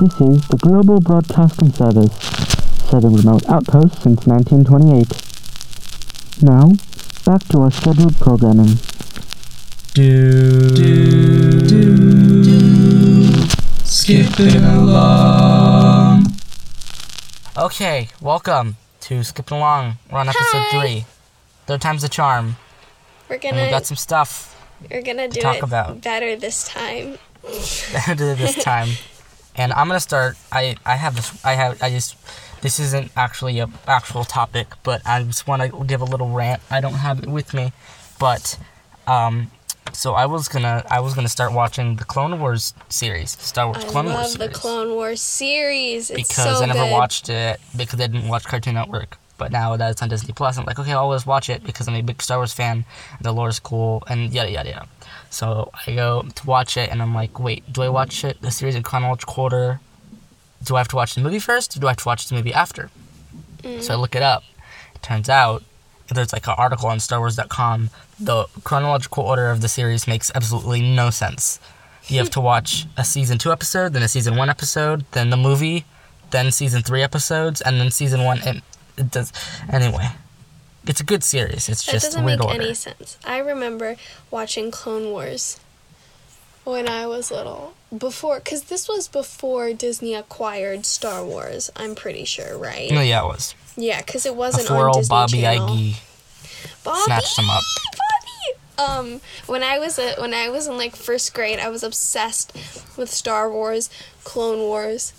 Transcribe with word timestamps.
This 0.00 0.20
is 0.20 0.46
the 0.48 0.56
Global 0.60 1.00
Broadcasting 1.00 1.72
Service, 1.72 2.12
serving 2.88 3.14
remote 3.14 3.48
outposts 3.48 4.02
since 4.02 4.26
1928. 4.26 6.42
Now, 6.42 6.70
back 7.24 7.42
to 7.48 7.60
our 7.62 7.70
scheduled 7.70 8.16
programming. 8.18 8.76
Do, 9.94 10.70
do, 10.76 11.60
do, 11.66 12.42
do. 12.42 13.48
Skipping 13.84 14.62
along. 14.64 16.26
Okay, 17.56 18.08
welcome 18.20 18.76
to 19.00 19.22
Skipping 19.24 19.56
Along. 19.58 19.94
We're 20.10 20.18
on 20.20 20.28
episode 20.28 20.62
Hi. 20.70 20.80
three. 20.80 21.04
Third 21.66 21.80
time's 21.80 22.02
the 22.02 22.08
charm. 22.08 22.56
We're 23.28 23.34
And 23.36 23.42
we 23.42 23.50
gonna 23.50 23.62
We 23.64 23.70
got 23.70 23.86
some 23.86 23.96
stuff 23.96 24.54
we're 24.90 25.02
gonna 25.02 25.28
do 25.28 25.40
talk 25.40 25.56
it 25.56 25.62
about. 25.64 26.00
better 26.02 26.36
this 26.36 26.64
time. 26.68 27.18
better 27.92 28.34
this 28.34 28.54
time. 28.62 28.88
And 29.58 29.72
I'm 29.72 29.88
gonna 29.88 30.00
start. 30.00 30.36
I 30.52 30.76
I 30.86 30.96
have 30.96 31.16
this. 31.16 31.44
I 31.44 31.52
have. 31.54 31.82
I 31.82 31.90
just. 31.90 32.16
This 32.60 32.80
isn't 32.80 33.12
actually 33.16 33.60
a 33.60 33.68
actual 33.86 34.24
topic, 34.24 34.66
but 34.82 35.00
I 35.06 35.22
just 35.22 35.46
want 35.46 35.62
to 35.62 35.84
give 35.84 36.00
a 36.00 36.04
little 36.04 36.30
rant. 36.30 36.60
I 36.72 36.80
don't 36.80 36.94
have 36.94 37.22
it 37.22 37.28
with 37.28 37.54
me, 37.54 37.72
but 38.18 38.58
um, 39.06 39.52
so 39.92 40.14
I 40.14 40.26
was 40.26 40.48
gonna 40.48 40.84
I 40.90 41.00
was 41.00 41.14
gonna 41.14 41.28
start 41.28 41.52
watching 41.52 41.96
the 41.96 42.04
Clone 42.04 42.38
Wars 42.40 42.74
series, 42.88 43.30
Star 43.30 43.66
Wars 43.66 43.84
I 43.84 43.88
Clone 43.88 44.06
Wars 44.06 44.16
I 44.16 44.22
love 44.22 44.38
the 44.38 44.48
Clone 44.48 44.90
Wars 44.94 45.20
series. 45.20 46.10
It's 46.10 46.28
because 46.28 46.58
so 46.58 46.64
I 46.64 46.66
never 46.66 46.80
good. 46.80 46.92
watched 46.92 47.28
it 47.28 47.60
because 47.76 48.00
I 48.00 48.06
didn't 48.06 48.28
watch 48.28 48.44
Cartoon 48.44 48.74
Network. 48.74 49.18
But 49.38 49.52
now 49.52 49.76
that 49.76 49.92
it's 49.92 50.02
on 50.02 50.08
Disney 50.08 50.32
Plus, 50.32 50.58
I'm 50.58 50.64
like, 50.64 50.80
okay, 50.80 50.90
I'll 50.90 50.98
always 50.98 51.24
watch 51.24 51.48
it 51.48 51.62
because 51.62 51.86
I'm 51.86 51.94
a 51.94 52.02
big 52.02 52.20
Star 52.20 52.38
Wars 52.38 52.52
fan. 52.52 52.84
The 53.20 53.30
lore 53.30 53.48
is 53.48 53.60
cool, 53.60 54.02
and 54.08 54.34
yada 54.34 54.50
yada 54.50 54.70
yada. 54.70 54.88
So 55.30 55.70
I 55.86 55.94
go 55.94 56.22
to 56.22 56.46
watch 56.46 56.76
it, 56.76 56.90
and 56.90 57.02
I'm 57.02 57.14
like, 57.14 57.38
wait, 57.38 57.70
do 57.72 57.82
I 57.82 57.88
watch 57.88 58.24
it 58.24 58.40
the 58.40 58.50
series 58.50 58.74
in 58.74 58.82
chronological 58.82 59.44
order? 59.44 59.80
Do 60.62 60.76
I 60.76 60.78
have 60.78 60.88
to 60.88 60.96
watch 60.96 61.14
the 61.14 61.20
movie 61.20 61.38
first, 61.38 61.76
or 61.76 61.80
do 61.80 61.86
I 61.86 61.90
have 61.90 61.98
to 61.98 62.08
watch 62.08 62.28
the 62.28 62.34
movie 62.34 62.52
after? 62.52 62.90
Mm. 63.62 63.82
So 63.82 63.94
I 63.94 63.96
look 63.96 64.14
it 64.14 64.22
up. 64.22 64.42
It 64.94 65.02
turns 65.02 65.28
out 65.28 65.62
there's 66.14 66.32
like 66.32 66.46
an 66.46 66.54
article 66.56 66.88
on 66.88 66.98
StarWars.com. 66.98 67.90
The 68.18 68.46
chronological 68.64 69.24
order 69.24 69.50
of 69.50 69.60
the 69.60 69.68
series 69.68 70.06
makes 70.06 70.32
absolutely 70.34 70.80
no 70.80 71.10
sense. 71.10 71.60
You 72.06 72.18
have 72.18 72.30
to 72.30 72.40
watch 72.40 72.86
a 72.96 73.04
season 73.04 73.36
two 73.36 73.52
episode, 73.52 73.92
then 73.92 74.02
a 74.02 74.08
season 74.08 74.36
one 74.36 74.48
episode, 74.48 75.04
then 75.12 75.28
the 75.28 75.36
movie, 75.36 75.84
then 76.30 76.50
season 76.50 76.82
three 76.82 77.02
episodes, 77.02 77.60
and 77.60 77.78
then 77.78 77.90
season 77.90 78.24
one. 78.24 78.40
And 78.46 78.62
it 78.96 79.10
does 79.10 79.32
anyway. 79.70 80.08
It's 80.88 81.00
a 81.00 81.04
good 81.04 81.22
series. 81.22 81.68
It's 81.68 81.84
That 81.84 81.92
just 81.92 82.06
doesn't 82.06 82.24
make 82.24 82.42
order. 82.42 82.62
any 82.62 82.74
sense. 82.74 83.18
I 83.24 83.38
remember 83.38 83.96
watching 84.30 84.70
Clone 84.70 85.10
Wars 85.10 85.60
when 86.64 86.88
I 86.88 87.06
was 87.06 87.30
little. 87.30 87.74
Before, 87.96 88.38
because 88.38 88.64
this 88.64 88.88
was 88.88 89.06
before 89.08 89.72
Disney 89.72 90.14
acquired 90.14 90.84
Star 90.86 91.24
Wars. 91.24 91.70
I'm 91.76 91.94
pretty 91.94 92.24
sure, 92.24 92.56
right? 92.58 92.90
No, 92.90 93.00
yeah, 93.00 93.22
it 93.22 93.26
was. 93.26 93.54
Yeah, 93.76 94.00
because 94.00 94.26
it 94.26 94.34
wasn't 94.34 94.70
on 94.70 94.86
old 94.86 94.94
Disney 94.96 95.08
Bobby 95.08 95.40
Channel. 95.40 95.68
Iggy 95.68 96.00
Bobby, 96.84 97.00
snatched 97.02 97.36
them 97.36 97.48
up. 97.50 97.62
Bobby. 98.78 98.90
Um, 99.14 99.20
when 99.46 99.62
I 99.62 99.78
was 99.78 99.98
a, 99.98 100.14
when 100.20 100.34
I 100.34 100.48
was 100.50 100.66
in 100.66 100.76
like 100.76 100.96
first 100.96 101.32
grade, 101.34 101.58
I 101.58 101.68
was 101.68 101.82
obsessed 101.82 102.52
with 102.96 103.10
Star 103.10 103.50
Wars, 103.50 103.88
Clone 104.24 104.58
Wars, 104.60 105.12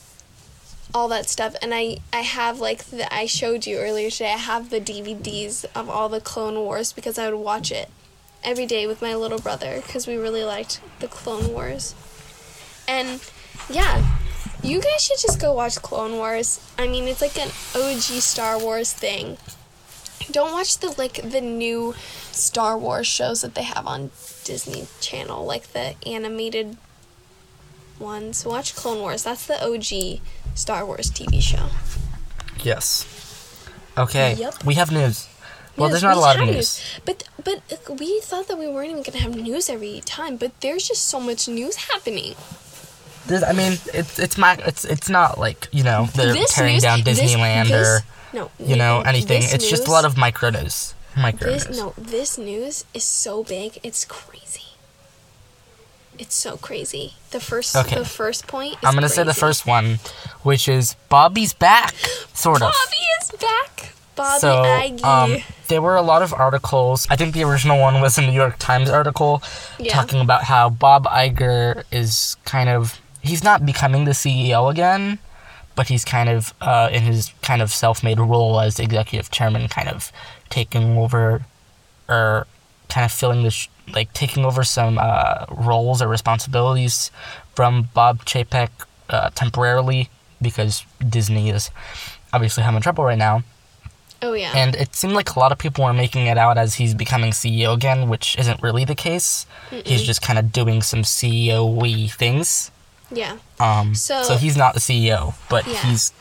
all 0.94 1.08
that 1.10 1.30
stuff, 1.30 1.56
and 1.62 1.74
I 1.74 1.98
I 2.12 2.22
have 2.22 2.60
like 2.60 2.86
the 2.86 3.12
I 3.14 3.26
showed 3.26 3.66
you 3.66 3.78
earlier 3.78 4.10
today. 4.10 4.34
I 4.34 4.38
have 4.38 4.70
the 4.70 4.82
DVDs 4.82 5.66
of 5.76 5.90
all 5.90 6.10
the 6.10 6.22
Clone 6.22 6.56
Wars 6.56 6.94
because 6.94 7.18
I 7.18 7.30
would 7.30 7.40
watch 7.40 7.72
it 7.72 7.90
every 8.44 8.66
day 8.66 8.88
with 8.88 9.02
my 9.02 9.16
little 9.16 9.40
brother 9.40 9.82
because 9.86 10.08
we 10.08 10.16
really 10.16 10.44
liked 10.44 10.82
the 11.00 11.08
Clone 11.08 11.54
Wars, 11.54 11.96
and 12.88 13.22
yeah. 13.70 14.18
You 14.62 14.82
guys 14.82 15.02
should 15.06 15.20
just 15.20 15.40
go 15.40 15.54
watch 15.54 15.78
Clone 15.78 16.18
Wars. 16.18 16.60
I 16.78 16.86
mean, 16.86 17.08
it's 17.08 17.22
like 17.22 17.38
an 17.38 17.48
OG 17.74 18.20
Star 18.20 18.60
Wars 18.60 18.92
thing. 18.92 19.38
Don't 20.32 20.52
watch 20.52 20.80
the 20.80 20.90
like 20.98 21.22
the 21.32 21.40
new 21.40 21.96
Star 22.34 22.78
Wars 22.78 23.08
shows 23.08 23.42
that 23.42 23.56
they 23.56 23.64
have 23.64 23.88
on 23.88 24.12
Disney 24.44 24.88
Channel, 25.00 25.46
like 25.46 25.72
the 25.72 25.96
animated 26.06 26.76
ones. 28.00 28.46
Watch 28.46 28.76
Clone 28.76 29.00
Wars. 29.00 29.24
That's 29.24 29.46
the 29.48 29.64
OG 29.64 30.20
Star 30.56 30.86
Wars 30.86 31.10
TV 31.12 31.42
show. 31.42 31.68
Yes. 32.64 33.06
Okay. 33.98 34.36
Yep. 34.36 34.66
We 34.66 34.76
have 34.76 34.92
news. 34.92 35.28
Well, 35.78 35.90
there's 35.90 36.04
not 36.04 36.18
a 36.18 36.20
lot 36.20 36.36
of 36.36 36.42
have 36.46 36.54
news. 36.56 36.82
But 37.06 37.24
but 37.44 37.62
we 38.00 38.20
thought 38.22 38.48
that 38.50 38.58
we 38.58 38.68
weren't 38.68 38.90
even 38.92 39.04
gonna 39.04 39.20
have 39.20 39.36
news 39.36 39.70
every 39.70 40.02
time. 40.06 40.36
But 40.36 40.60
there's 40.62 40.88
just 40.88 41.06
so 41.06 41.20
much 41.20 41.48
news 41.48 41.76
happening. 41.92 42.36
There's, 43.28 43.44
I 43.44 43.54
mean, 43.54 43.74
it's 43.94 44.20
it's 44.20 44.38
my 44.38 44.58
it's 44.66 44.84
it's 44.84 45.08
not 45.10 45.38
like 45.40 45.68
you 45.72 45.84
know 45.84 46.08
they're 46.16 46.34
This 46.34 46.54
tearing 46.54 46.74
news- 46.74 46.84
down 46.84 47.00
Disneyland 47.02 47.68
this- 47.70 47.88
or 47.88 48.02
No, 48.34 48.52
you 48.60 48.76
know 48.76 49.02
anything. 49.02 49.42
this 49.42 49.54
It's 49.54 49.70
just 49.70 49.88
a 49.88 49.92
lot 49.92 50.04
of 50.06 50.18
micro 50.18 50.50
news. 50.50 50.94
Micro 51.16 51.52
This 51.52 51.68
news. 51.68 51.78
no, 51.78 51.94
this 51.98 52.38
news 52.38 52.86
is 52.94 53.04
so 53.04 53.44
big. 53.44 53.80
It's 53.84 54.04
crazy. 54.06 54.69
It's 56.20 56.36
so 56.36 56.58
crazy. 56.58 57.14
The 57.32 57.40
first 57.40 57.76
Okay. 57.76 57.96
the 57.98 58.06
first 58.06 58.46
point. 58.46 58.74
Is 58.74 58.80
I'm 58.84 58.94
gonna 58.94 59.10
say 59.10 59.24
the 59.24 59.34
first 59.34 59.66
one, 59.66 60.00
which 60.44 60.68
is 60.68 60.96
Bobby's 61.10 61.54
back, 61.54 61.96
sort 62.34 62.62
of. 62.62 62.72
Bobby 62.74 63.04
is 63.22 63.32
back. 63.40 63.94
Bobby 64.16 64.40
so 64.40 64.66
Aggie. 64.66 65.04
um, 65.04 65.38
there 65.70 65.82
were 65.82 65.96
a 65.96 66.02
lot 66.02 66.22
of 66.22 66.34
articles. 66.34 67.08
I 67.10 67.16
think 67.16 67.34
the 67.34 67.44
original 67.46 67.80
one 67.80 68.02
was 68.02 68.18
a 68.18 68.22
New 68.22 68.34
York 68.34 68.58
Times 68.60 68.90
article 68.90 69.42
Yeah. 69.78 69.94
talking 69.94 70.20
about 70.20 70.44
how 70.44 70.70
Bob 70.70 71.06
Iger 71.06 71.84
is 71.92 72.36
kind 72.44 72.68
of 72.70 73.00
he's 73.22 73.44
not 73.44 73.66
becoming 73.66 74.04
the 74.04 74.12
CEO 74.12 74.70
again, 74.70 75.20
but 75.76 75.88
he's 75.88 76.04
kind 76.04 76.28
of 76.28 76.54
uh, 76.60 76.90
in 76.92 77.04
his 77.04 77.32
kind 77.42 77.62
of 77.62 77.72
self-made 77.72 78.20
role 78.20 78.60
as 78.60 78.78
executive 78.78 79.32
chairman, 79.32 79.70
kind 79.70 79.88
of 79.88 80.12
taking 80.50 80.98
over 80.98 81.46
or 82.10 82.46
kind 82.90 83.06
of 83.06 83.12
filling 83.12 83.44
the 83.44 83.52
sh- 83.52 83.70
like 83.94 84.12
taking 84.14 84.46
over 84.46 84.64
some 84.64 84.98
uh, 85.00 85.46
roles 85.50 86.02
or 86.02 86.08
responsibilities 86.08 87.12
from 87.56 87.90
Bob 87.94 88.26
Chapek 88.26 88.70
uh, 89.10 89.30
temporarily 89.36 90.10
because 90.42 90.86
Disney 91.08 91.50
is 91.50 91.70
obviously 92.34 92.64
having 92.64 92.82
trouble 92.82 93.04
right 93.04 93.18
now. 93.18 93.44
oh 94.22 94.34
yeah. 94.34 94.52
And 94.56 94.76
it 94.76 94.96
seemed 94.96 95.14
like 95.14 95.36
a 95.36 95.40
lot 95.40 95.52
of 95.52 95.58
people 95.58 95.84
were 95.86 95.94
making 95.94 96.28
it 96.28 96.38
out 96.38 96.58
as 96.58 96.76
he's 96.76 96.94
becoming 96.94 97.32
CEO 97.32 97.74
again, 97.74 98.10
which 98.10 98.38
isn't 98.38 98.62
really 98.62 98.86
the 98.86 98.96
case. 98.96 99.46
He's 99.86 100.04
just 100.04 100.22
kind 100.22 100.38
of 100.40 100.52
doing 100.52 100.82
some 100.82 101.02
CEO 101.04 101.66
y 101.68 102.08
things. 102.08 102.72
yeah. 103.12 103.38
Um, 103.60 103.96
So- 103.96 104.24
so, 104.24 104.38
he's 104.38 104.56
not 104.56 104.74
the 104.76 104.80
CEO, 104.80 105.34
but 105.50 105.66
Yeah. 105.68 105.82
he's 105.86 106.14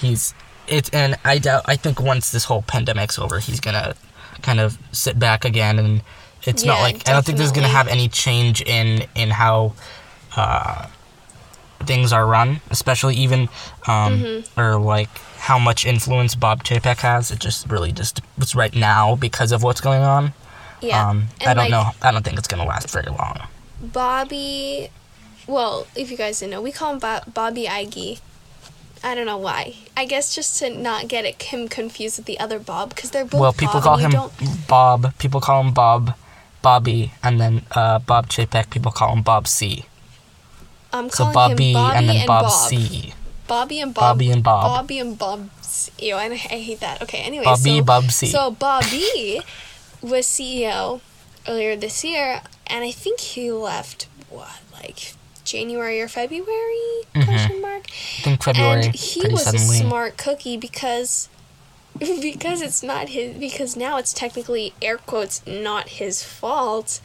he's 0.00 0.34
it. 0.66 0.92
And 0.94 1.16
I 1.24 1.38
doubt. 1.38 1.62
I 1.66 1.76
think 1.76 2.00
once 2.00 2.30
this 2.30 2.44
whole 2.44 2.62
pandemic's 2.62 3.18
over, 3.18 3.38
he's 3.38 3.60
gonna 3.60 3.94
kind 4.42 4.58
of 4.60 4.76
sit 4.92 5.18
back 5.18 5.44
again, 5.44 5.78
and 5.78 6.02
it's 6.44 6.64
not 6.64 6.76
Yeah, 6.78 6.82
like 6.82 7.08
I 7.08 7.12
don't 7.12 7.24
think 7.24 7.38
there's 7.38 7.52
gonna 7.52 7.68
have 7.68 7.88
any 7.88 8.08
change 8.08 8.62
in 8.62 9.04
in 9.14 9.30
how. 9.30 9.74
Uh, 10.36 10.86
things 11.84 12.12
are 12.12 12.24
run, 12.24 12.60
especially 12.70 13.16
even 13.16 13.40
um, 13.88 14.20
Mm-hmm. 14.22 14.60
or 14.60 14.78
like 14.78 15.08
how 15.36 15.58
much 15.58 15.84
influence 15.84 16.34
Bob 16.36 16.62
Chapek 16.62 16.98
has. 16.98 17.30
It 17.32 17.40
just 17.40 17.68
really 17.68 17.90
just 17.92 18.20
it's 18.38 18.54
right 18.54 18.72
now 18.74 19.16
because 19.16 19.50
of 19.52 19.62
what's 19.64 19.80
going 19.80 20.00
on. 20.02 20.32
Yeah. 20.80 21.08
Um, 21.10 21.24
I 21.40 21.46
don't 21.54 21.56
like, 21.56 21.70
know. 21.70 21.90
I 22.00 22.12
don't 22.12 22.24
think 22.24 22.38
it's 22.38 22.46
gonna 22.48 22.64
last 22.64 22.90
very 22.90 23.06
long. 23.10 23.40
Bobby. 23.82 24.90
Well, 25.46 25.86
if 25.96 26.10
you 26.10 26.16
guys 26.16 26.38
didn't 26.40 26.52
know, 26.52 26.62
we 26.62 26.70
call 26.72 26.92
him 26.92 26.98
Bo- 27.00 27.20
Bobby 27.32 27.64
Iggy. 27.66 28.20
I 29.04 29.16
don't 29.16 29.26
know 29.26 29.36
why. 29.38 29.74
I 29.96 30.04
guess 30.04 30.32
just 30.34 30.58
to 30.60 30.70
not 30.70 31.08
get 31.08 31.24
it 31.24 31.42
him 31.42 31.66
confused 31.68 32.18
with 32.18 32.26
the 32.26 32.38
other 32.38 32.60
Bob, 32.60 32.90
because 32.90 33.10
they're 33.10 33.24
both. 33.24 33.40
well, 33.40 33.52
people 33.52 33.74
Bob, 33.74 33.82
call 33.82 33.96
him 33.96 34.10
don't- 34.12 34.32
Bob. 34.68 35.18
People 35.18 35.40
call 35.40 35.60
him 35.64 35.72
Bob, 35.74 36.14
Bobby, 36.62 37.12
and 37.22 37.40
then 37.40 37.62
uh, 37.72 37.98
Bob 37.98 38.28
Chapek. 38.28 38.70
People 38.70 38.92
call 38.92 39.12
him 39.12 39.22
Bob 39.22 39.46
C. 39.48 39.84
I'm 40.92 41.08
So 41.10 41.24
calling 41.24 41.34
Bobby, 41.34 41.68
him 41.70 41.74
Bobby 41.74 41.96
and 41.98 42.08
then 42.08 42.26
Bob, 42.26 42.42
Bob. 42.44 42.52
C. 42.68 43.14
Bobby 43.48 43.80
and 43.80 43.92
Bob. 43.94 44.02
Bobby 44.14 44.30
and 44.30 44.42
Bob. 44.44 44.64
Bobby 44.66 44.98
and 44.98 45.18
Bob. 45.18 45.50
Ew, 45.98 46.14
I, 46.14 46.24
I 46.26 46.36
hate 46.36 46.80
that. 46.80 47.02
Okay, 47.02 47.18
anyway. 47.18 47.44
Bobby, 47.44 47.78
so, 47.78 47.84
Bob 47.84 48.10
C. 48.10 48.26
So 48.28 48.50
Bobby 48.50 49.40
was 50.02 50.26
CEO 50.26 51.00
earlier 51.48 51.76
this 51.76 52.04
year, 52.04 52.42
and 52.66 52.84
I 52.84 52.90
think 52.92 53.20
he 53.20 53.50
left 53.50 54.06
what, 54.30 54.60
like 54.72 55.14
January 55.44 56.00
or 56.00 56.08
February? 56.08 57.02
Question 57.14 57.60
mark. 57.60 57.86
I 57.88 58.22
think 58.22 58.40
Mm-hmm. 58.40 58.50
February. 58.52 58.84
and 58.86 58.94
he 58.94 59.28
was 59.28 59.44
suddenly. 59.44 59.76
a 59.76 59.80
smart 59.80 60.16
cookie 60.18 60.56
because 60.56 61.28
because 61.98 62.62
it's 62.62 62.82
not 62.82 63.10
his 63.10 63.36
because 63.36 63.76
now 63.76 63.98
it's 63.98 64.12
technically 64.12 64.74
air 64.80 64.98
quotes 64.98 65.46
not 65.46 65.88
his 65.88 66.22
fault 66.22 67.00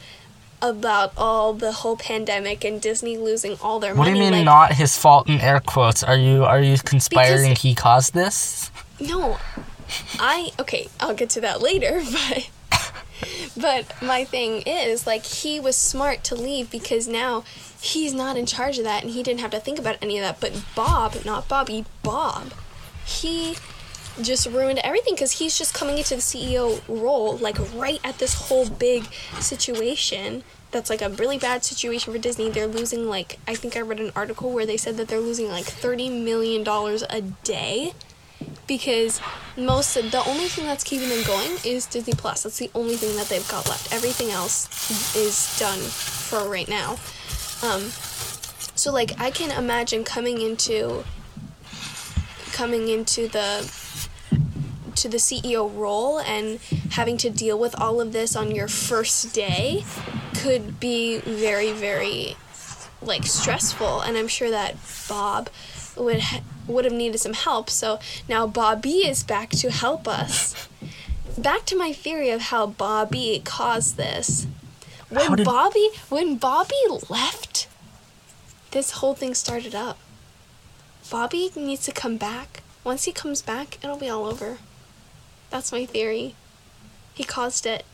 about 0.60 1.12
all 1.16 1.52
the 1.52 1.70
whole 1.70 1.96
pandemic 1.96 2.64
and 2.64 2.80
Disney 2.80 3.16
losing 3.16 3.56
all 3.62 3.78
their 3.78 3.94
money. 3.94 4.10
What 4.10 4.14
do 4.14 4.24
you 4.24 4.30
mean 4.30 4.44
like, 4.44 4.44
not 4.44 4.72
his 4.72 4.98
fault 4.98 5.28
in 5.28 5.40
air 5.40 5.60
quotes? 5.60 6.02
Are 6.02 6.16
you 6.16 6.44
are 6.44 6.60
you 6.60 6.78
conspiring 6.78 7.54
he 7.56 7.74
caused 7.74 8.14
this? 8.14 8.70
No, 9.00 9.38
I 10.18 10.50
okay. 10.58 10.88
I'll 11.00 11.14
get 11.14 11.30
to 11.30 11.40
that 11.42 11.60
later, 11.60 12.02
but 12.12 12.50
But 13.56 14.00
my 14.00 14.24
thing 14.24 14.62
is, 14.62 15.06
like, 15.06 15.24
he 15.24 15.58
was 15.58 15.76
smart 15.76 16.22
to 16.24 16.34
leave 16.34 16.70
because 16.70 17.08
now 17.08 17.44
he's 17.80 18.14
not 18.14 18.36
in 18.36 18.46
charge 18.46 18.78
of 18.78 18.84
that 18.84 19.02
and 19.02 19.12
he 19.12 19.22
didn't 19.22 19.40
have 19.40 19.50
to 19.50 19.60
think 19.60 19.78
about 19.78 19.96
any 20.00 20.18
of 20.18 20.22
that. 20.22 20.40
But 20.40 20.62
Bob, 20.76 21.24
not 21.24 21.48
Bobby, 21.48 21.84
Bob, 22.02 22.52
he 23.04 23.56
just 24.22 24.46
ruined 24.46 24.80
everything 24.80 25.14
because 25.14 25.32
he's 25.32 25.56
just 25.56 25.74
coming 25.74 25.98
into 25.98 26.16
the 26.16 26.20
CEO 26.20 26.80
role, 26.88 27.36
like, 27.36 27.58
right 27.74 28.00
at 28.04 28.18
this 28.18 28.34
whole 28.34 28.68
big 28.68 29.04
situation. 29.40 30.44
That's 30.70 30.90
like 30.90 31.00
a 31.00 31.08
really 31.08 31.38
bad 31.38 31.64
situation 31.64 32.12
for 32.12 32.18
Disney. 32.18 32.50
They're 32.50 32.66
losing, 32.66 33.08
like, 33.08 33.38
I 33.48 33.54
think 33.54 33.76
I 33.76 33.80
read 33.80 34.00
an 34.00 34.12
article 34.14 34.52
where 34.52 34.66
they 34.66 34.76
said 34.76 34.96
that 34.98 35.08
they're 35.08 35.20
losing 35.20 35.48
like 35.48 35.64
$30 35.64 36.22
million 36.22 36.66
a 37.08 37.20
day 37.44 37.92
because 38.66 39.20
most 39.56 39.96
of 39.96 40.10
the 40.10 40.22
only 40.24 40.46
thing 40.46 40.66
that's 40.66 40.84
keeping 40.84 41.08
them 41.08 41.24
going 41.24 41.56
is 41.64 41.86
Disney 41.86 42.12
Plus. 42.12 42.42
That's 42.42 42.58
the 42.58 42.70
only 42.74 42.96
thing 42.96 43.16
that 43.16 43.28
they've 43.28 43.48
got 43.48 43.66
left. 43.68 43.92
Everything 43.92 44.30
else 44.30 44.68
is 45.16 45.58
done 45.58 45.78
for 45.78 46.48
right 46.48 46.68
now. 46.68 46.98
Um, 47.62 47.90
so 48.76 48.92
like 48.92 49.18
I 49.18 49.30
can 49.30 49.50
imagine 49.50 50.04
coming 50.04 50.40
into 50.40 51.04
coming 52.52 52.88
into 52.88 53.26
the 53.28 53.68
to 54.98 55.08
the 55.08 55.16
CEO 55.18 55.74
role 55.74 56.18
and 56.18 56.58
having 56.92 57.16
to 57.18 57.30
deal 57.30 57.58
with 57.58 57.78
all 57.80 58.00
of 58.00 58.12
this 58.12 58.34
on 58.36 58.54
your 58.54 58.68
first 58.68 59.32
day 59.34 59.84
could 60.36 60.78
be 60.80 61.18
very 61.18 61.72
very 61.72 62.36
like 63.00 63.24
stressful 63.26 64.00
and 64.00 64.16
I'm 64.16 64.28
sure 64.28 64.50
that 64.50 64.76
Bob 65.08 65.50
would 65.96 66.20
ha- 66.20 66.42
would 66.66 66.84
have 66.84 66.94
needed 66.94 67.18
some 67.18 67.32
help. 67.32 67.70
So 67.70 67.98
now 68.28 68.46
Bobby 68.46 68.98
is 69.06 69.22
back 69.22 69.50
to 69.50 69.70
help 69.70 70.06
us. 70.06 70.68
Back 71.38 71.64
to 71.66 71.76
my 71.76 71.92
theory 71.92 72.30
of 72.30 72.40
how 72.42 72.66
Bobby 72.66 73.40
caused 73.44 73.96
this. 73.96 74.46
When 75.08 75.36
did- 75.36 75.44
Bobby 75.46 75.88
when 76.08 76.36
Bobby 76.36 76.74
left, 77.08 77.68
this 78.72 78.90
whole 78.92 79.14
thing 79.14 79.34
started 79.34 79.72
up. 79.74 79.98
Bobby 81.10 81.50
needs 81.54 81.84
to 81.84 81.92
come 81.92 82.16
back. 82.16 82.62
Once 82.84 83.04
he 83.04 83.12
comes 83.12 83.40
back, 83.40 83.78
it'll 83.82 83.96
be 83.96 84.08
all 84.08 84.26
over. 84.26 84.58
That's 85.50 85.72
my 85.72 85.86
theory. 85.86 86.34
He 87.14 87.24
caused 87.24 87.66
it. 87.66 87.84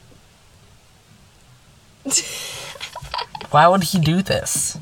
Why 3.51 3.69
would 3.69 3.85
he 3.85 3.99
do 3.99 4.23
this? 4.23 4.79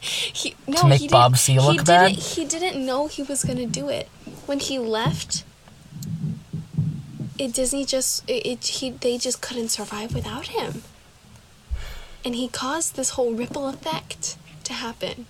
He, 0.00 0.54
no, 0.66 0.84
make 0.84 1.00
he 1.00 1.06
didn't- 1.06 1.12
Bob 1.12 1.36
C. 1.36 1.58
look 1.58 1.78
he 1.80 1.84
bad? 1.84 2.08
Didn't, 2.08 2.22
he 2.24 2.44
didn't 2.44 2.84
know 2.84 3.06
he 3.06 3.22
was 3.22 3.44
gonna 3.44 3.66
do 3.66 3.88
it. 3.88 4.08
When 4.46 4.58
he 4.58 4.78
left, 4.78 5.44
it 7.38 7.52
Disney 7.54 7.84
just 7.84 8.28
it, 8.28 8.44
it 8.46 8.64
he 8.66 8.90
they 8.90 9.16
just 9.16 9.40
couldn't 9.40 9.68
survive 9.70 10.12
without 10.14 10.48
him, 10.48 10.82
and 12.24 12.34
he 12.34 12.48
caused 12.48 12.96
this 12.96 13.10
whole 13.10 13.32
ripple 13.32 13.68
effect 13.68 14.36
to 14.64 14.72
happen. 14.72 15.26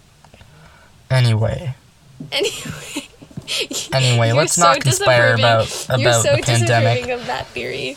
Anyway, 1.11 1.75
Anyway. 2.33 3.09
Anyway, 3.93 4.29
You're 4.29 4.37
let's 4.37 4.59
not 4.59 4.77
so 4.77 4.81
conspire 4.81 5.37
disapproving. 5.37 5.45
about- 5.45 5.99
You're 6.01 6.09
about 6.11 6.23
so 6.25 6.37
the 6.37 6.43
pandemic. 6.43 7.09
of 7.09 7.27
that 7.27 7.47
theory. 7.49 7.97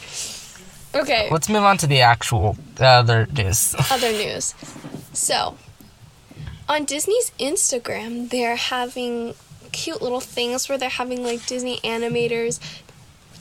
Okay. 0.94 1.28
let's 1.30 1.50
move 1.50 1.64
on 1.64 1.78
to 1.80 1.88
the 1.88 2.02
actual 2.02 2.58
other 2.80 3.28
news. 3.28 3.76
other 3.92 4.12
news. 4.12 4.54
So, 5.14 5.58
on 6.70 6.86
Disney's 6.86 7.32
Instagram, 7.40 8.30
they're 8.30 8.56
having 8.56 9.36
cute 9.72 10.02
little 10.02 10.22
things 10.22 10.70
where 10.70 10.78
they're 10.78 10.88
having 10.90 11.22
like 11.24 11.46
Disney 11.46 11.80
animators 11.84 12.60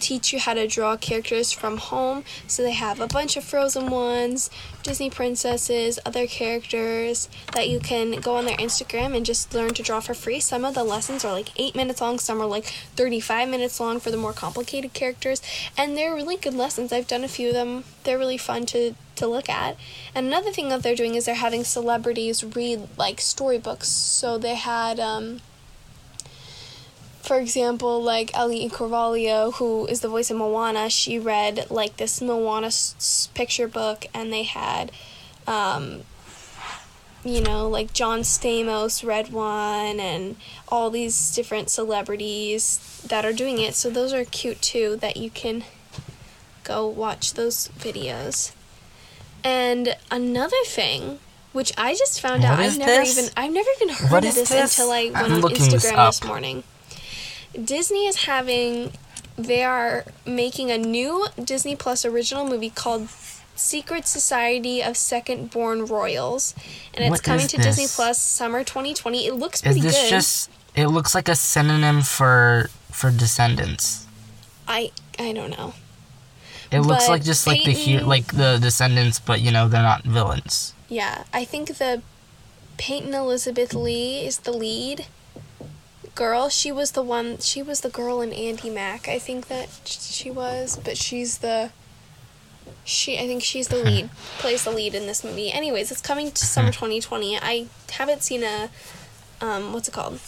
teach 0.05 0.35
you 0.35 0.39
how 0.39 0.53
to 0.53 0.67
draw 0.67 0.97
characters 0.97 1.51
from 1.51 1.79
home. 1.79 2.25
So 2.47 2.63
they 2.63 2.73
have 2.73 3.01
a 3.01 3.07
bunch 3.07 3.39
of 3.39 3.45
Frozen 3.45 3.89
ones, 3.89 4.51
Disney 4.83 5.09
princesses, 5.09 5.99
other 6.05 6.27
characters 6.27 7.31
that 7.55 7.71
you 7.71 7.81
can 7.81 8.21
go 8.21 8.37
on 8.37 8.45
their 8.45 8.57
Instagram 8.59 9.17
and 9.17 9.25
just 9.25 9.55
learn 9.55 9.73
to 9.75 9.83
draw 9.83 10.01
for 10.01 10.13
free. 10.13 10.41
Some 10.41 10.65
of 10.65 10.75
the 10.75 10.85
lessons 10.85 11.25
are 11.25 11.33
like 11.33 11.59
8 11.59 11.75
minutes 11.75 12.03
long, 12.03 12.19
some 12.19 12.41
are 12.43 12.47
like 12.47 12.67
35 12.97 13.49
minutes 13.49 13.81
long 13.81 13.99
for 13.99 14.11
the 14.11 14.19
more 14.19 14.35
complicated 14.35 14.93
characters, 14.93 15.41
and 15.79 15.97
they're 15.97 16.15
really 16.15 16.37
good 16.37 16.55
lessons. 16.55 16.93
I've 16.93 17.09
done 17.09 17.25
a 17.25 17.29
few 17.29 17.49
of 17.49 17.55
them. 17.55 17.85
They're 18.05 18.19
really 18.19 18.39
fun 18.39 18.67
to 18.67 18.95
to 19.17 19.27
look 19.29 19.49
at. 19.49 19.77
And 20.13 20.27
another 20.27 20.51
thing 20.51 20.69
that 20.71 20.83
they're 20.83 20.97
doing 20.97 21.15
is 21.15 21.25
they're 21.25 21.37
having 21.37 21.63
celebrities 21.63 22.43
read 22.43 22.89
like 22.99 23.21
storybooks. 23.21 23.89
So 23.89 24.39
they 24.39 24.57
had 24.57 24.99
um 24.99 25.41
for 27.25 27.39
example, 27.39 28.03
like 28.03 28.31
Auli'i 28.33 28.71
Cravalho, 28.71 29.55
who 29.55 29.87
is 29.87 30.01
the 30.01 30.09
voice 30.09 30.31
of 30.31 30.37
Moana, 30.37 30.91
she 30.91 31.19
read 31.19 31.67
like 31.71 31.97
this 31.97 32.21
Moana 32.21 32.67
s- 32.69 33.29
picture 33.35 33.67
book, 33.67 34.07
and 34.13 34.33
they 34.33 34.43
had, 34.43 34.93
um, 35.47 36.03
you 37.25 37.41
know, 37.41 37.67
like 37.69 37.93
John 37.95 38.21
Stamos 38.21 39.05
read 39.07 39.33
one, 39.33 39.99
and 40.01 40.37
all 40.69 40.91
these 40.91 41.35
different 41.35 41.71
celebrities 41.71 42.79
that 43.09 43.25
are 43.25 43.33
doing 43.33 43.59
it. 43.59 43.75
So 43.75 43.89
those 43.91 44.13
are 44.13 44.25
cute 44.27 44.61
too, 44.61 44.97
that 44.97 45.17
you 45.17 45.31
can 45.31 45.65
go 46.63 46.87
watch 46.87 47.35
those 47.35 47.69
videos. 47.79 48.53
And 49.43 49.97
another 50.11 50.63
thing, 50.67 51.19
which 51.53 51.73
I 51.79 51.95
just 51.95 52.21
found 52.21 52.43
What 52.43 52.53
out, 52.53 52.59
I've 52.61 52.79
never 52.79 52.91
this? 53.05 53.19
even 53.19 53.31
I've 53.37 53.53
never 53.53 53.69
even 53.81 53.95
heard 53.95 54.11
What 54.13 54.25
of 54.27 54.35
this, 54.35 54.49
this? 54.51 54.79
until 54.79 54.91
I 54.93 55.05
went 55.05 55.17
I'm 55.17 55.33
on 55.33 55.41
looking 55.41 55.71
this 55.71 55.85
Instagram 55.87 56.07
this 56.09 56.25
morning. 56.25 56.65
Disney 57.63 58.07
is 58.07 58.25
having 58.25 58.93
they 59.37 59.63
are 59.65 60.05
making 60.27 60.71
a 60.71 60.79
new 60.79 61.27
Disney 61.43 61.75
Plus 61.77 62.05
original 62.05 62.47
movie 62.47 62.71
called 62.71 63.09
Secret 63.57 64.07
Society 64.07 64.83
of 64.83 64.97
Second 64.97 65.51
Born 65.51 65.87
Royals, 65.87 66.55
and 66.95 67.05
it's 67.05 67.11
What 67.11 67.23
coming 67.23 67.47
to 67.49 67.57
Disney? 67.57 67.87
Plus 67.89 68.19
summer 68.19 68.65
2020. 68.65 69.27
It 69.27 69.35
looks 69.35 69.63
pretty 69.63 69.79
Is 69.81 69.85
this 69.87 70.01
good. 70.03 70.11
just? 70.11 70.51
It 70.77 70.89
looks 70.89 71.15
like 71.15 71.29
a 71.29 71.35
synonym 71.37 72.03
for 72.03 72.71
for 72.91 73.11
Descendants. 73.11 74.07
I 74.67 74.91
I 75.19 75.33
don't 75.33 75.51
know. 75.51 75.75
It 76.73 76.81
looks 76.81 77.09
like 77.09 77.23
just 77.23 77.47
like 77.47 77.65
the 77.65 77.73
he- 77.73 78.01
like 78.01 78.35
the 78.35 78.59
Descendants, 78.61 79.21
but 79.21 79.41
you 79.41 79.51
know 79.53 79.69
they're 79.69 79.83
not 79.83 80.03
villains. 80.05 80.75
Yeah, 80.89 81.25
I 81.33 81.45
think 81.45 81.77
the 81.79 82.03
Peyton 82.77 83.15
Elizabeth 83.15 83.75
Lee 83.75 84.25
is 84.27 84.39
the 84.39 84.53
lead 84.53 85.07
girl. 86.15 86.49
She 86.49 86.73
was 86.73 86.93
the 86.93 87.03
one. 87.03 87.39
She 87.39 87.63
was 87.63 87.81
the 87.81 87.89
girl 87.89 88.21
in 88.21 88.31
Andi 88.31 88.73
Mack. 88.73 89.09
I 89.09 89.19
think 89.19 89.49
that 89.49 89.69
she 89.85 90.31
was, 90.31 90.79
but 90.83 90.97
she's 90.97 91.39
the. 91.39 91.71
She, 92.85 93.19
I 93.19 93.27
think 93.27 93.43
she's 93.43 93.69
the 93.69 93.79
lead, 93.79 94.11
plays 94.39 94.65
the 94.65 94.71
lead 94.71 94.95
in 94.95 95.07
this 95.07 95.25
movie. 95.25 95.51
Anyways, 95.51 95.91
it's 95.91 96.03
coming 96.03 96.31
to 96.31 96.47
summer 96.47 96.73
2020. 96.73 97.39
I 97.39 97.67
haven't 97.91 98.23
seen 98.23 98.43
a, 98.43 98.69
um, 99.41 99.73
what's 99.73 99.89
it 99.89 99.93
called? 99.93 100.21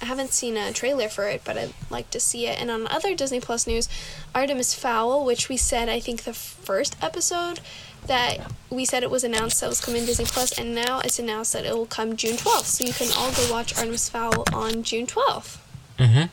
I 0.00 0.06
haven't 0.06 0.32
seen 0.32 0.56
a 0.56 0.72
trailer 0.72 1.08
for 1.08 1.28
it, 1.28 1.42
but 1.44 1.56
I'd 1.56 1.74
like 1.88 2.10
to 2.10 2.18
see 2.18 2.46
it. 2.46 2.60
And 2.60 2.70
on 2.70 2.88
other 2.88 3.14
Disney 3.14 3.40
Plus 3.40 3.66
news, 3.66 3.88
Artemis 4.34 4.74
Fowl, 4.74 5.24
which 5.24 5.48
we 5.48 5.56
said 5.56 5.88
I 5.88 6.00
think 6.00 6.22
the 6.24 6.32
first 6.34 6.96
episode 7.00 7.60
that 8.06 8.38
we 8.70 8.84
said 8.84 9.02
it 9.02 9.10
was 9.10 9.24
announced 9.24 9.60
that 9.60 9.66
it 9.66 9.68
was 9.70 9.80
coming 9.80 10.04
Disney 10.04 10.24
Plus, 10.24 10.58
and 10.58 10.74
now 10.74 11.00
it's 11.00 11.18
announced 11.18 11.52
that 11.52 11.64
it 11.64 11.74
will 11.74 11.86
come 11.86 12.16
June 12.16 12.36
12th. 12.36 12.64
So 12.64 12.84
you 12.84 12.92
can 12.92 13.08
all 13.16 13.30
go 13.32 13.50
watch 13.52 13.76
Artemis 13.76 14.08
Fowl 14.08 14.44
on 14.52 14.82
June 14.82 15.06
12th. 15.06 15.58
Mhm. 15.98 16.30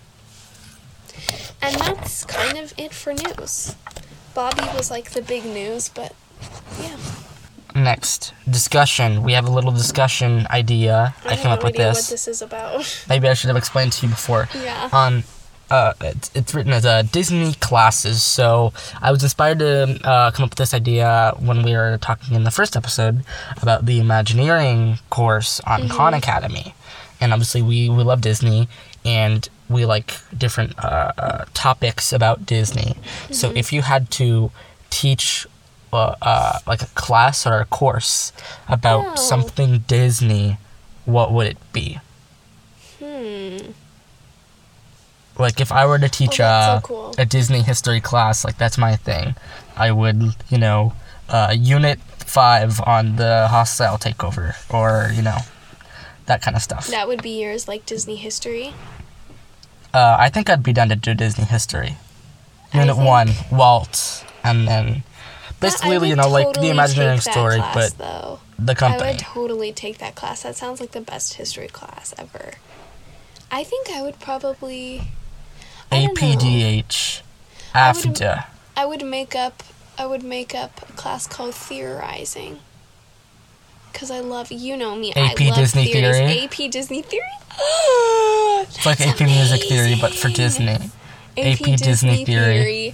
And 1.62 1.76
that's 1.76 2.26
kind 2.26 2.58
of 2.58 2.74
it 2.78 2.94
for 2.94 3.14
news. 3.14 3.76
Bobby 4.34 4.64
was 4.76 4.90
like 4.90 5.12
the 5.12 5.22
big 5.22 5.46
news, 5.46 5.90
but 5.90 6.14
yeah. 6.82 6.96
Next 7.76 8.34
discussion. 8.50 9.24
We 9.24 9.34
have 9.34 9.46
a 9.46 9.52
little 9.52 9.72
discussion 9.72 10.48
idea. 10.50 11.14
I, 11.26 11.32
have 11.32 11.40
came 11.40 11.52
up 11.52 11.60
no 11.60 11.66
with 11.66 11.76
idea 11.76 11.90
this. 11.90 12.08
what 12.08 12.12
this 12.12 12.28
is 12.28 12.42
about. 12.42 13.06
Maybe 13.08 13.28
I 13.28 13.34
should 13.34 13.50
have 13.50 13.58
explained 13.58 13.92
to 13.94 14.06
you 14.06 14.10
before. 14.10 14.48
yeah. 14.56 14.90
on 14.92 15.24
uh, 15.70 15.94
it's, 16.02 16.32
it's 16.36 16.54
written 16.54 16.74
as 16.74 16.86
uh, 16.86 17.04
Disney 17.04 17.54
classes. 17.56 18.22
So 18.24 18.74
I 19.02 19.12
was 19.12 19.24
inspired 19.24 19.60
to 19.60 20.00
uh, 20.04 20.32
come 20.32 20.44
up 20.46 20.52
with 20.52 20.58
this 20.58 20.74
idea 20.74 21.34
when 21.40 21.64
we 21.64 21.74
were 21.74 21.98
talking 22.02 22.36
in 22.36 22.44
the 22.44 22.52
first 22.52 22.76
episode 22.76 23.24
about 23.62 23.86
the 23.86 24.00
Imagineering 24.00 25.00
course 25.10 25.60
on 25.62 25.90
Khan 25.90 26.14
Academy, 26.14 26.74
and 27.22 27.34
obviously 27.34 27.62
we 27.62 27.90
we 27.90 28.04
love 28.04 28.22
Disney 28.22 28.68
and 29.06 29.48
we 29.70 29.86
like 29.86 30.14
different 30.38 30.78
uh, 30.84 31.12
uh, 31.18 31.46
topics 31.54 32.12
about 32.12 32.46
Disney. 32.46 32.96
So 33.32 33.52
if 33.56 33.72
you 33.74 33.82
had 33.84 34.10
to 34.12 34.52
teach. 34.90 35.46
Uh, 35.92 36.14
uh, 36.22 36.60
like 36.68 36.84
a 36.84 36.92
class 36.94 37.48
or 37.48 37.60
a 37.62 37.66
course 37.66 38.32
about 38.68 39.04
Oh. 39.08 39.16
something 39.16 39.80
Disney, 39.88 40.60
what 41.06 41.32
would 41.34 41.48
it 41.48 41.58
be? 41.74 41.98
Hmm. 43.00 43.72
Like 45.40 45.60
if 45.60 45.72
I 45.72 45.86
were 45.86 45.98
to 46.00 46.10
teach 46.10 46.40
Oh, 46.40 46.44
that's 46.44 46.66
so 46.68 46.78
a 46.78 46.82
cool. 46.82 47.16
a 47.18 47.26
Disney 47.26 47.62
history 47.62 48.02
class, 48.02 48.44
like 48.46 48.58
that's 48.58 48.78
my 48.78 48.96
thing. 48.96 49.36
I 49.76 49.92
would, 49.92 50.22
you 50.50 50.58
know, 50.58 50.94
uh, 51.30 51.56
Unit 51.58 52.00
Five 52.26 52.80
on 52.82 53.16
the 53.16 53.48
hostile 53.48 53.98
takeover, 53.98 54.54
or 54.72 55.12
you 55.14 55.22
know, 55.24 55.38
that 56.28 56.42
kind 56.42 56.56
of 56.56 56.62
stuff. 56.62 56.88
That 56.88 57.08
would 57.08 57.24
be 57.24 57.42
yours, 57.42 57.68
like 57.68 57.86
Disney 57.86 58.18
history. 58.18 58.74
Uh, 59.94 60.18
I 60.20 60.30
think 60.30 60.50
I'd 60.50 60.62
be 60.62 60.74
down 60.74 60.90
to 60.90 60.96
do 60.96 61.16
Disney 61.16 61.46
history. 61.46 61.98
Unit 62.74 62.96
One, 62.98 63.30
Walt, 63.52 64.24
and 64.44 64.68
then 64.68 65.04
Basically, 65.60 65.96
I 65.96 65.98
would 66.00 66.10
you 66.10 66.16
know, 66.16 66.30
like 66.30 66.48
the 66.48 66.54
totally 66.54 66.70
Imagineering 66.70 67.20
story, 67.20 67.58
class, 67.58 67.74
but 67.94 67.98
though. 67.98 68.40
the 68.58 68.72
I 68.72 68.76
company. 68.76 69.12
would 69.12 69.20
totally 69.20 69.72
take 69.74 69.98
that 69.98 70.16
class. 70.16 70.44
That 70.44 70.56
sounds 70.56 70.80
like 70.80 70.92
the 70.92 71.02
best 71.02 71.34
history 71.34 71.68
class 71.68 72.14
ever. 72.18 72.54
I 73.52 73.64
think 73.64 73.90
I 73.90 74.02
would 74.02 74.20
probably. 74.20 75.02
I. 75.92 76.08
APDH. 76.08 77.22
I 77.74 77.92
would- 77.92 77.96
AFDA. 77.98 78.46
I 78.78 78.86
would 78.86 79.04
make 79.06 79.36
up. 79.36 79.64
I 79.98 80.06
would 80.06 80.24
make 80.24 80.56
up 80.56 80.82
a 80.88 80.94
class 80.94 81.28
called 81.28 81.54
theorizing. 81.56 82.60
Cause 83.94 84.10
I 84.12 84.20
love 84.22 84.50
you 84.52 84.78
know 84.78 84.96
me. 84.96 85.12
I 85.16 85.32
AP 85.32 85.40
love 85.42 85.56
Disney 85.58 85.92
theories. 85.92 86.16
theory? 86.18 86.44
AP 86.68 86.72
Disney 86.72 87.02
theory. 87.02 87.24
It's 88.62 88.86
like 88.86 89.02
AP 89.02 89.20
Music 89.22 89.64
Theory, 89.64 89.98
but 90.00 90.14
for 90.14 90.30
Disney. 90.30 90.78
AP 91.38 91.60
Disney 91.78 92.24
theory. 92.26 92.94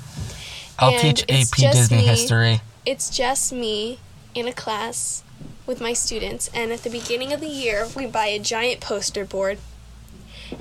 I'll 0.80 0.92
And 0.92 1.02
teach 1.18 1.24
AP 1.24 1.72
Disney 1.74 1.98
me. 1.98 2.06
history. 2.06 2.62
It's 2.86 3.10
just 3.10 3.52
me 3.52 4.00
in 4.36 4.48
a 4.48 4.54
class 4.54 5.24
with 5.66 5.82
my 5.82 5.94
students, 5.94 6.50
and 6.54 6.72
at 6.72 6.84
the 6.84 6.90
beginning 6.90 7.34
of 7.34 7.40
the 7.42 7.48
year, 7.48 7.88
we 7.96 8.06
buy 8.06 8.28
a 8.28 8.40
giant 8.40 8.80
poster 8.80 9.26
board, 9.26 9.58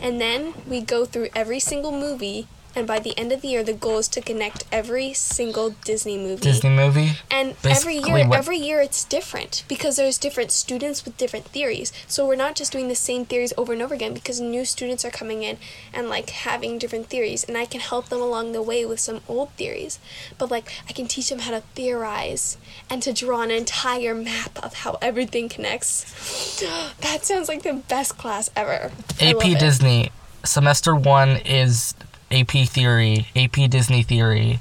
and 0.01 0.21
then 0.21 0.55
we 0.69 0.81
go 0.81 1.05
through 1.05 1.29
every 1.35 1.61
single 1.61 1.93
movie. 1.93 2.47
And 2.77 2.87
by 2.87 2.99
the 2.99 3.17
end 3.17 3.33
of 3.33 3.41
the 3.41 3.49
year, 3.49 3.63
the 3.63 3.73
goal 3.73 3.99
is 3.99 4.09
to 4.09 4.21
connect 4.21 4.65
every 4.73 5.13
single 5.13 5.71
Disney 5.85 6.19
movie. 6.19 6.43
Disney 6.43 6.71
movie. 6.71 7.13
And 7.31 7.55
every 7.65 7.97
year, 7.97 8.27
what- 8.27 8.39
every 8.39 8.57
year 8.59 8.81
it's 8.81 9.05
different 9.05 9.65
because 9.69 9.97
there's 9.97 10.19
different 10.19 10.51
students 10.51 11.05
with 11.05 11.17
different 11.17 11.47
theories. 11.47 11.93
So 12.09 12.27
we're 12.27 12.35
not 12.37 12.57
just 12.57 12.73
doing 12.73 12.89
the 12.89 12.95
same 12.97 13.25
theories 13.27 13.53
over 13.57 13.73
and 13.73 13.81
over 13.83 13.95
again 13.95 14.13
because 14.15 14.41
new 14.41 14.65
students 14.65 15.05
are 15.05 15.11
coming 15.11 15.43
in 15.43 15.59
and 15.93 16.09
like 16.09 16.31
having 16.31 16.79
different 16.79 17.09
theories, 17.09 17.45
and 17.45 17.57
I 17.57 17.65
can 17.65 17.81
help 17.81 18.09
them 18.09 18.21
along 18.21 18.53
the 18.53 18.63
way 18.63 18.85
with 18.85 19.01
some 19.01 19.21
old 19.29 19.51
theories. 19.53 19.99
But 20.39 20.51
like 20.51 20.71
I 20.89 20.93
can 20.93 21.07
teach 21.07 21.29
them 21.31 21.41
how 21.41 21.53
to 21.53 21.63
theorize 21.75 22.57
and 22.91 23.03
to 23.03 23.13
draw 23.13 23.43
an 23.43 23.51
entire 23.51 24.15
map 24.15 24.59
of 24.63 24.75
how 24.75 24.99
everything 25.01 25.49
connects. 25.49 26.61
that 27.01 27.25
sounds 27.25 27.49
like 27.49 27.63
the 27.63 27.75
best 27.75 28.19
class 28.19 28.51
ever. 28.57 28.91
AP. 29.21 29.59
Disney. 29.59 30.11
Semester 30.45 30.95
one 30.95 31.39
is 31.39 31.95
AP 32.31 32.67
Theory, 32.69 33.27
AP 33.37 33.71
Disney 33.71 34.03
Theory. 34.03 34.61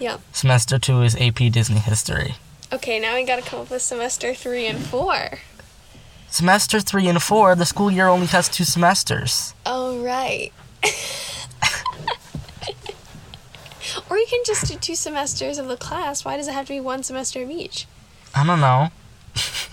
Yep. 0.00 0.20
Semester 0.32 0.78
two 0.78 1.02
is 1.02 1.16
AP 1.16 1.50
Disney 1.50 1.78
History. 1.78 2.34
Okay, 2.72 3.00
now 3.00 3.14
we 3.14 3.24
gotta 3.24 3.42
come 3.42 3.60
up 3.60 3.70
with 3.70 3.82
semester 3.82 4.34
three 4.34 4.66
and 4.66 4.78
four. 4.78 5.38
Semester 6.30 6.80
three 6.80 7.08
and 7.08 7.22
four, 7.22 7.54
the 7.54 7.64
school 7.64 7.90
year 7.90 8.06
only 8.08 8.26
has 8.26 8.48
two 8.48 8.64
semesters. 8.64 9.54
Oh, 9.64 9.98
right. 10.02 10.52
or 14.10 14.18
you 14.18 14.26
can 14.28 14.42
just 14.44 14.66
do 14.70 14.76
two 14.76 14.94
semesters 14.94 15.58
of 15.58 15.66
the 15.66 15.76
class. 15.76 16.24
Why 16.24 16.36
does 16.36 16.46
it 16.48 16.52
have 16.52 16.66
to 16.66 16.74
be 16.74 16.80
one 16.80 17.02
semester 17.02 17.42
of 17.42 17.50
each? 17.50 17.86
I 18.34 18.44
don't 18.46 18.60
know. 18.60 18.88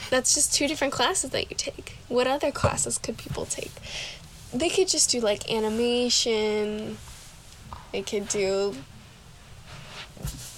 That's 0.09 0.33
just 0.33 0.53
two 0.53 0.67
different 0.67 0.93
classes 0.93 1.31
that 1.31 1.49
you 1.49 1.55
take. 1.57 1.97
What 2.07 2.27
other 2.27 2.51
classes 2.51 2.97
could 2.97 3.17
people 3.17 3.45
take? 3.45 3.71
They 4.53 4.69
could 4.69 4.87
just 4.87 5.09
do 5.09 5.19
like 5.19 5.51
animation. 5.51 6.97
They 7.95 8.01
could 8.01 8.27
do. 8.27 8.75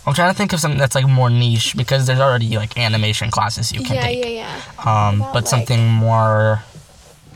I'm 0.08 0.16
trying 0.16 0.32
to 0.32 0.36
think 0.36 0.54
of 0.54 0.60
something 0.60 0.80
that's 0.80 0.96
like 0.96 1.06
more 1.08 1.30
niche 1.30 1.76
because 1.78 2.08
there's 2.08 2.20
already 2.20 2.58
like 2.58 2.76
animation 2.80 3.30
classes 3.30 3.72
you 3.72 3.84
can 3.84 3.94
Yeah, 3.98 4.02
take. 4.02 4.24
yeah, 4.26 4.48
yeah. 4.80 5.08
Um, 5.08 5.20
but 5.20 5.36
like- 5.36 5.48
something 5.48 5.86
more 5.88 6.64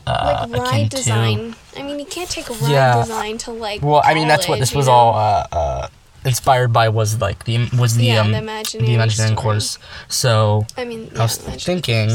uh, 0.04 0.46
Like 0.50 0.50
akin 0.50 0.60
ride 0.64 0.90
to. 0.90 0.96
design. 0.96 1.54
I 1.76 1.82
mean, 1.84 2.00
you 2.00 2.04
can't 2.06 2.28
take 2.28 2.50
a 2.50 2.52
ride 2.54 2.68
Yeah. 2.72 3.00
design 3.02 3.38
to 3.44 3.52
like. 3.52 3.80
Well, 3.80 4.02
I 4.04 4.14
mean 4.14 4.26
that's 4.26 4.48
what 4.48 4.58
this 4.58 4.74
was 4.74 4.86
know? 4.86 4.92
all 4.92 5.14
uh, 5.14 5.46
uh, 5.52 5.88
inspired 6.24 6.72
by 6.72 6.88
was 6.88 7.20
like 7.20 7.44
the 7.44 7.68
was 7.78 7.94
the 7.94 8.06
Yeah, 8.06 8.22
um 8.22 8.32
the 8.32 8.40
the 8.80 8.94
Imagineering 8.94 9.36
course. 9.36 9.78
So 10.08 10.66
I 10.76 10.84
mean, 10.84 11.12
I 11.14 11.20
was 11.20 11.38
yeah, 11.46 11.54
thinking 11.58 12.10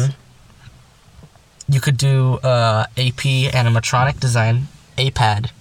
you 1.69 1.79
could 1.79 1.95
do 1.95 2.33
uh, 2.43 2.83
AP 2.97 3.23
animatronic 3.55 4.19
design, 4.19 4.67
APAD. 4.97 5.51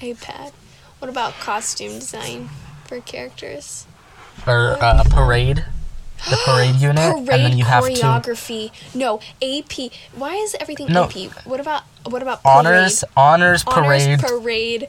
iPad. 0.00 0.52
What 0.98 1.08
about 1.08 1.34
costume 1.34 1.98
design 1.98 2.48
for 2.86 3.00
characters? 3.00 3.86
or 4.46 4.76
uh, 4.80 5.02
parade, 5.10 5.64
the 6.30 6.38
parade 6.46 6.76
unit, 6.76 6.96
Parade 7.12 7.28
and 7.28 7.44
then 7.44 7.58
you 7.58 7.64
have 7.64 7.84
to 7.84 7.90
choreography. 7.90 8.70
No, 8.94 9.20
AP. 9.42 9.92
Why 10.14 10.34
is 10.36 10.56
everything 10.60 10.86
No. 10.92 11.04
AP? 11.04 11.14
What 11.44 11.58
about 11.60 11.82
what 12.08 12.22
about 12.22 12.42
parade? 12.42 12.56
honors 12.66 13.04
honors 13.16 13.64
parade 13.64 14.20
Honors 14.20 14.22
parade, 14.22 14.88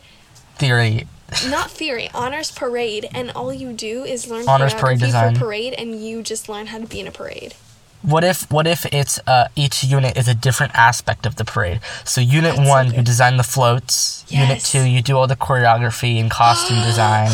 theory. 0.56 1.08
not 1.50 1.72
theory. 1.72 2.10
Honors 2.14 2.52
parade, 2.52 3.08
and 3.14 3.32
all 3.32 3.52
you 3.54 3.74
do 3.74 4.04
is 4.04 4.28
learn 4.30 4.48
Honors 4.48 4.74
choreography 4.74 4.80
parade 4.82 5.00
design. 5.00 5.34
for 5.36 5.40
parade, 5.42 5.74
and 5.78 6.04
you 6.04 6.22
just 6.22 6.48
learn 6.48 6.68
how 6.68 6.78
to 6.78 6.86
be 6.88 7.00
in 7.00 7.08
a 7.08 7.12
parade. 7.12 7.56
What 8.02 8.24
if 8.24 8.50
what 8.50 8.66
if 8.66 8.86
it's 8.94 9.20
uh, 9.28 9.50
each 9.56 9.84
unit 9.84 10.18
is 10.18 10.28
a 10.28 10.34
different 10.34 10.74
aspect 10.74 11.26
of 11.26 11.36
the 11.36 11.44
parade? 11.44 11.82
So 12.06 12.22
unit 12.22 12.56
That's 12.56 12.68
one, 12.68 12.94
you 12.94 13.02
design 13.04 13.36
the 13.38 13.44
floats. 13.44 14.26
Yes. 14.30 14.42
Unit 14.42 14.64
two, 14.64 14.90
you 14.90 15.02
do 15.02 15.18
all 15.18 15.28
the 15.28 15.36
choreography 15.36 16.20
and 16.20 16.32
costume 16.32 16.82
design. 16.84 17.32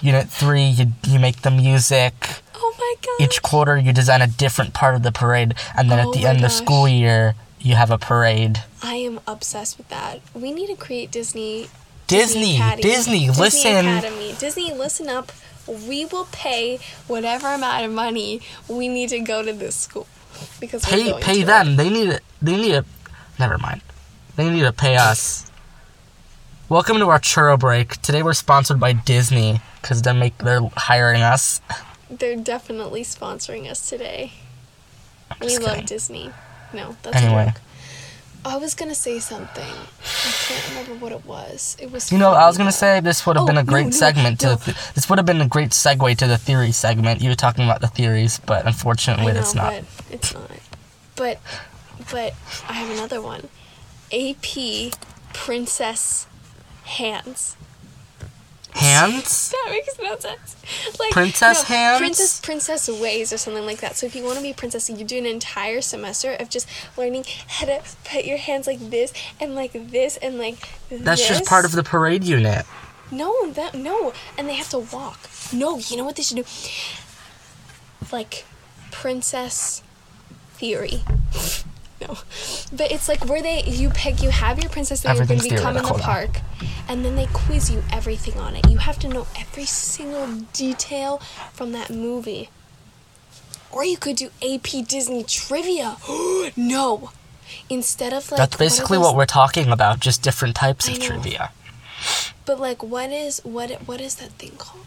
Unit 0.00 0.28
three, 0.28 0.64
you 0.64 0.92
you 1.06 1.18
make 1.18 1.42
the 1.42 1.50
music. 1.50 2.14
Oh 2.54 2.74
my 2.78 2.94
god! 3.02 3.24
Each 3.24 3.42
quarter, 3.42 3.76
you 3.76 3.92
design 3.92 4.22
a 4.22 4.26
different 4.26 4.72
part 4.72 4.94
of 4.94 5.02
the 5.02 5.12
parade, 5.12 5.54
and 5.76 5.90
then 5.90 5.98
Oh 5.98 6.08
at 6.08 6.14
the 6.18 6.26
end 6.26 6.42
of 6.42 6.50
school 6.50 6.88
year, 6.88 7.34
you 7.60 7.74
have 7.74 7.90
a 7.90 7.98
parade. 7.98 8.62
I 8.82 8.94
am 8.94 9.20
obsessed 9.26 9.76
with 9.76 9.88
that. 9.90 10.20
We 10.34 10.50
need 10.50 10.68
to 10.68 10.76
create 10.76 11.10
Disney. 11.10 11.68
Disney, 12.06 12.56
Academy. 12.56 12.82
Disney, 12.82 13.30
listen. 13.30 13.86
Academy. 13.86 14.34
Disney, 14.38 14.72
listen 14.72 15.08
up. 15.08 15.32
We 15.66 16.04
will 16.06 16.26
pay 16.32 16.78
whatever 17.06 17.48
amount 17.52 17.84
of 17.84 17.92
money 17.92 18.40
we 18.68 18.88
need 18.88 19.08
to 19.10 19.20
go 19.20 19.42
to 19.42 19.52
this 19.52 19.74
school 19.74 20.06
because 20.60 20.84
we're 20.86 20.92
Pay 21.14 21.20
pay 21.20 21.34
to 21.36 21.40
it. 21.42 21.46
them. 21.46 21.76
They 21.76 21.90
need 21.90 22.08
it. 22.08 22.22
They 22.40 22.56
need 22.56 22.72
to. 22.72 22.84
Never 23.38 23.58
mind. 23.58 23.80
They 24.36 24.48
need 24.50 24.62
to 24.62 24.72
pay 24.72 24.96
us. 24.96 25.50
Welcome 26.68 26.98
to 26.98 27.08
our 27.08 27.18
churro 27.18 27.58
break. 27.58 28.00
Today 28.02 28.22
we're 28.22 28.32
sponsored 28.34 28.80
by 28.80 28.92
Disney 28.92 29.60
because 29.80 30.02
they're 30.02 30.14
make 30.14 30.38
they're 30.38 30.60
hiring 30.76 31.22
us. 31.22 31.60
They're 32.10 32.36
definitely 32.36 33.02
sponsoring 33.02 33.68
us 33.70 33.88
today. 33.88 34.32
We 35.40 35.48
just 35.48 35.62
love 35.62 35.70
kidding. 35.72 35.86
Disney. 35.86 36.30
No, 36.72 36.96
that's 37.02 37.16
Anyway. 37.16 37.42
a 37.42 37.46
joke. 37.52 37.60
I 38.46 38.56
was 38.56 38.74
gonna 38.74 38.94
say 38.94 39.18
something. 39.18 39.64
I 39.64 40.30
can't 40.46 40.68
remember 40.70 40.94
what 41.02 41.12
it 41.12 41.26
was. 41.26 41.76
It 41.80 41.90
was. 41.90 42.12
You 42.12 42.18
know, 42.18 42.30
I 42.32 42.46
was 42.46 42.56
gonna 42.56 42.68
though. 42.68 42.74
say 42.86 43.00
this 43.00 43.26
would 43.26 43.36
have 43.36 43.42
Oh, 43.42 43.46
been 43.46 43.58
a 43.58 43.64
great 43.64 43.86
no, 43.86 43.90
segment 43.90 44.38
to 44.40 44.50
the 44.50 44.90
this 44.94 45.08
would 45.10 45.18
have 45.18 45.26
been 45.26 45.40
a 45.40 45.48
great 45.48 45.70
segue 45.70 46.16
to 46.18 46.26
the 46.26 46.38
theory 46.38 46.70
segment. 46.72 47.20
You 47.20 47.28
were 47.30 47.34
talking 47.34 47.64
about 47.64 47.80
the 47.80 47.88
theories, 47.88 48.38
but 48.46 48.64
unfortunately, 48.66 49.32
know, 49.32 49.40
it's 49.40 49.54
not. 49.54 49.82
it's 50.10 50.32
not. 50.32 50.50
But, 51.16 51.40
but 52.12 52.34
I 52.68 52.74
have 52.74 52.90
another 52.90 53.20
one. 53.20 53.48
AP 54.12 54.92
Princess 55.32 56.26
Hands. 56.84 57.56
Hands? 58.86 59.54
That 59.66 59.70
makes 59.70 59.98
no 59.98 60.16
sense. 60.18 60.56
Like 60.98 61.10
Princess 61.10 61.68
no, 61.68 61.74
hands? 61.76 61.98
Princess 61.98 62.40
Princess 62.40 62.88
Ways 62.88 63.32
or 63.32 63.38
something 63.38 63.66
like 63.66 63.78
that. 63.78 63.96
So 63.96 64.06
if 64.06 64.14
you 64.14 64.22
want 64.22 64.36
to 64.36 64.42
be 64.42 64.50
a 64.50 64.54
princess, 64.54 64.88
you 64.88 65.04
do 65.04 65.18
an 65.18 65.26
entire 65.26 65.80
semester 65.80 66.32
of 66.38 66.48
just 66.48 66.68
learning 66.96 67.24
how 67.48 67.66
to 67.66 67.82
put 68.04 68.24
your 68.24 68.38
hands 68.38 68.66
like 68.66 68.78
this 68.90 69.12
and 69.40 69.54
like 69.54 69.72
this 69.72 70.16
and 70.18 70.38
like 70.38 70.68
this. 70.88 71.00
That's 71.02 71.20
this. 71.20 71.38
just 71.38 71.48
part 71.48 71.64
of 71.64 71.72
the 71.72 71.82
parade 71.82 72.22
unit. 72.24 72.64
No, 73.10 73.50
that 73.52 73.74
no, 73.74 74.12
and 74.36 74.48
they 74.48 74.54
have 74.54 74.68
to 74.70 74.78
walk. 74.78 75.28
No, 75.52 75.78
you 75.78 75.96
know 75.96 76.04
what 76.04 76.16
they 76.16 76.22
should 76.22 76.36
do? 76.36 76.44
Like 78.12 78.44
princess 78.90 79.82
theory. 80.54 81.02
No, 82.00 82.18
but 82.72 82.92
it's 82.92 83.08
like 83.08 83.24
where 83.24 83.40
they 83.40 83.62
you 83.64 83.88
pick 83.88 84.22
you 84.22 84.30
have 84.30 84.60
your 84.60 84.68
princess 84.68 85.02
theory 85.02 85.12
and 85.12 85.22
Everything's 85.22 85.50
you 85.50 85.58
come 85.58 85.76
in 85.78 85.82
the 85.82 85.94
park, 85.94 86.40
and 86.88 87.04
then 87.04 87.16
they 87.16 87.26
quiz 87.32 87.70
you 87.70 87.82
everything 87.90 88.38
on 88.38 88.54
it. 88.54 88.68
You 88.68 88.78
have 88.78 88.98
to 88.98 89.08
know 89.08 89.26
every 89.38 89.64
single 89.64 90.26
detail 90.52 91.18
from 91.52 91.72
that 91.72 91.88
movie. 91.88 92.50
Or 93.72 93.84
you 93.84 93.96
could 93.96 94.16
do 94.16 94.30
AP 94.42 94.86
Disney 94.86 95.24
trivia. 95.24 95.96
no, 96.56 97.10
instead 97.70 98.12
of 98.12 98.30
like 98.30 98.38
That's 98.38 98.56
basically 98.56 98.98
are 98.98 99.00
what 99.00 99.06
those- 99.08 99.16
we're 99.16 99.26
talking 99.26 99.70
about, 99.70 100.00
just 100.00 100.22
different 100.22 100.54
types 100.54 100.88
of 100.88 100.98
trivia. 100.98 101.50
But 102.44 102.60
like, 102.60 102.82
what 102.82 103.10
is 103.10 103.40
what 103.42 103.70
what 103.86 104.00
is 104.00 104.16
that 104.16 104.32
thing 104.32 104.52
called? 104.58 104.86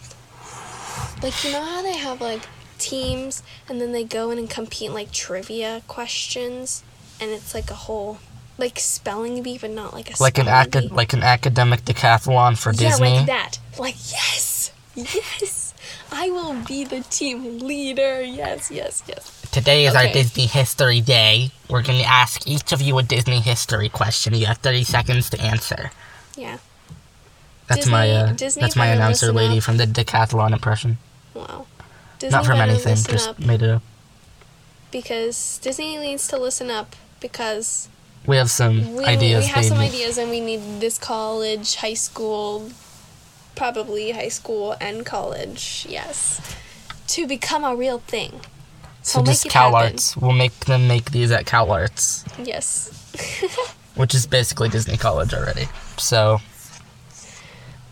Like, 1.21 1.43
you 1.43 1.51
know 1.51 1.63
how 1.63 1.81
they 1.81 1.97
have 1.97 2.21
like 2.21 2.41
teams, 2.77 3.43
and 3.67 3.81
then 3.81 3.91
they 3.91 4.03
go 4.03 4.31
in 4.31 4.37
and 4.37 4.49
compete 4.49 4.89
in 4.89 4.93
like 4.93 5.11
trivia 5.11 5.81
questions, 5.87 6.83
and 7.21 7.31
it's 7.31 7.53
like 7.53 7.69
a 7.71 7.75
whole 7.75 8.19
like 8.57 8.77
spelling 8.79 9.41
bee, 9.41 9.57
but 9.57 9.71
not 9.71 9.93
like 9.93 10.09
a 10.17 10.21
Like 10.21 10.38
an 10.38 10.47
acad- 10.47 10.89
bee. 10.89 10.95
like 10.95 11.13
an 11.13 11.23
academic 11.23 11.85
decathlon 11.85 12.57
for 12.57 12.71
yeah, 12.73 12.89
Disney. 12.89 13.17
like 13.17 13.25
that. 13.27 13.59
Like 13.77 13.95
yes, 14.11 14.71
yes. 14.95 15.73
I 16.11 16.29
will 16.31 16.55
be 16.67 16.83
the 16.83 17.01
team 17.01 17.59
leader. 17.59 18.21
Yes, 18.21 18.69
yes, 18.71 19.03
yes. 19.07 19.41
Today 19.51 19.85
is 19.85 19.95
our 19.95 20.07
Disney 20.11 20.45
History 20.47 21.01
Day. 21.01 21.51
We're 21.69 21.83
going 21.83 21.99
to 21.99 22.05
ask 22.05 22.47
each 22.47 22.71
of 22.73 22.81
you 22.81 22.97
a 22.97 23.03
Disney 23.03 23.39
history 23.39 23.89
question. 23.89 24.33
You 24.33 24.47
have 24.47 24.57
30 24.57 24.83
seconds 24.83 25.29
to 25.31 25.39
answer. 25.41 25.91
Yeah. 26.35 26.57
That's 27.67 27.85
my 27.88 28.07
Disney- 28.07 28.21
uh, 28.31 28.33
Disney 28.33 28.61
that's 28.61 28.75
my 28.75 28.88
announcer 28.88 29.31
lady 29.31 29.57
up. 29.57 29.63
from 29.63 29.77
the 29.77 29.85
decathlon 29.85 30.51
impression. 30.51 30.97
Wow. 31.35 31.67
Disney 32.17 32.35
Not 32.35 32.45
from 32.45 32.59
anything, 32.59 32.95
just 32.95 33.39
made 33.39 33.61
it 33.61 33.69
up. 33.69 33.83
because 34.91 35.59
Disney 35.59 35.97
needs 35.97 36.27
to 36.27 36.38
listen 36.38 36.69
up 36.71 36.95
because 37.19 37.88
We 38.25 38.38
have 38.38 38.49
some 38.49 38.95
we, 38.95 39.05
ideas. 39.05 39.45
we 39.45 39.51
have 39.51 39.65
some 39.65 39.79
need- 39.79 39.89
ideas 39.89 40.17
and 40.17 40.29
we 40.29 40.39
need 40.41 40.79
this 40.81 40.97
college, 40.97 41.75
high 41.75 41.93
school, 41.95 42.69
probably 43.55 44.11
high 44.11 44.29
school 44.29 44.75
and 44.79 45.05
college, 45.05 45.85
yes, 45.89 46.39
to 47.07 47.27
become 47.27 47.63
a 47.63 47.75
real 47.75 47.99
thing. 47.99 48.41
So 49.01 49.19
I'll 49.19 49.25
just 49.25 49.47
Cal 49.49 49.71
happen. 49.75 49.93
Arts. 49.93 50.15
We'll 50.17 50.33
make 50.33 50.53
them 50.65 50.88
make 50.88 51.11
these 51.11 51.31
at 51.31 51.45
Cal 51.45 51.71
Arts, 51.71 52.25
Yes. 52.38 52.91
which 53.95 54.13
is 54.13 54.27
basically 54.27 54.69
Disney 54.69 54.97
College 54.97 55.33
already. 55.33 55.67
So 55.97 56.39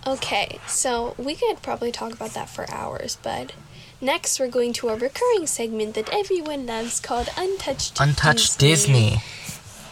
Okay, 0.05 0.59
so 0.67 1.15
we 1.17 1.35
could 1.35 1.61
probably 1.61 1.91
talk 1.91 2.13
about 2.13 2.31
that 2.31 2.49
for 2.49 2.69
hours, 2.71 3.17
but 3.21 3.51
next 3.99 4.39
we're 4.39 4.47
going 4.47 4.73
to 4.73 4.89
a 4.89 4.95
recurring 4.95 5.47
segment 5.47 5.95
that 5.95 6.13
everyone 6.13 6.65
loves 6.65 6.99
called 6.99 7.29
Untouched 7.37 7.99
Untouched 7.99 8.59
Disney. 8.59 9.17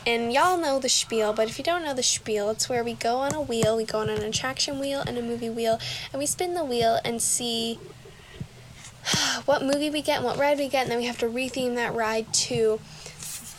And 0.07 0.31
y'all 0.31 0.57
know 0.57 0.77
the 0.79 0.89
spiel, 0.89 1.33
but 1.33 1.49
if 1.49 1.57
you 1.57 1.63
don't 1.63 1.83
know 1.83 1.93
the 1.95 2.03
spiel, 2.03 2.51
it's 2.51 2.69
where 2.69 2.83
we 2.83 2.93
go 2.93 3.17
on 3.17 3.33
a 3.33 3.41
wheel, 3.41 3.75
we 3.75 3.85
go 3.85 3.99
on 3.99 4.09
an 4.09 4.21
attraction 4.21 4.79
wheel 4.79 5.03
and 5.05 5.17
a 5.17 5.21
movie 5.21 5.49
wheel, 5.49 5.79
and 6.13 6.19
we 6.19 6.27
spin 6.27 6.53
the 6.53 6.63
wheel 6.63 6.99
and 7.03 7.21
see 7.21 7.79
what 9.45 9.63
movie 9.63 9.89
we 9.89 10.03
get 10.03 10.17
and 10.17 10.25
what 10.25 10.37
ride 10.37 10.59
we 10.59 10.67
get, 10.67 10.83
and 10.83 10.91
then 10.91 10.99
we 10.99 11.05
have 11.05 11.17
to 11.17 11.25
retheme 11.25 11.73
that 11.73 11.95
ride 11.95 12.31
to 12.33 12.79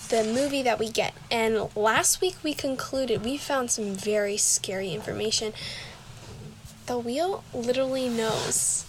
the 0.09 0.23
movie 0.23 0.63
that 0.63 0.79
we 0.79 0.89
get. 0.89 1.15
And 1.33 1.75
last 1.75 2.21
week 2.21 2.37
we 2.45 2.55
concluded, 2.55 3.25
we 3.25 3.37
found 3.37 3.73
some 3.73 3.95
very 3.95 4.37
scary 4.37 4.93
information. 4.93 5.53
The 6.87 6.97
wheel 6.97 7.43
literally 7.53 8.09
knows 8.09 8.85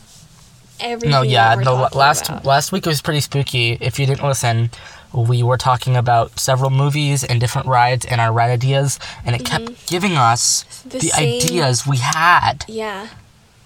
everything. 0.80 1.12
No, 1.12 1.22
yeah, 1.22 1.56
the 1.56 1.72
last 1.74 2.30
about. 2.30 2.46
last 2.46 2.72
week 2.72 2.86
was 2.86 3.02
pretty 3.02 3.22
spooky. 3.22 3.78
If 3.80 4.00
you 4.00 4.06
didn't 4.06 4.26
listen, 4.28 4.70
we 5.14 5.42
were 5.44 5.58
talking 5.58 5.96
about 5.96 6.40
several 6.40 6.70
movies 6.70 7.24
and 7.24 7.40
different 7.40 7.68
rides 7.68 8.06
and 8.06 8.20
our 8.22 8.32
ride 8.34 8.52
ideas, 8.52 9.00
and 9.26 9.36
it 9.36 9.46
kept 9.46 9.88
giving 9.88 10.14
us 10.14 10.64
Mm-hmm. 10.64 10.90
The 10.90 11.00
the, 11.00 11.14
ideas 11.14 11.86
we 11.86 11.98
had, 11.98 12.64
Yeah, 12.68 13.08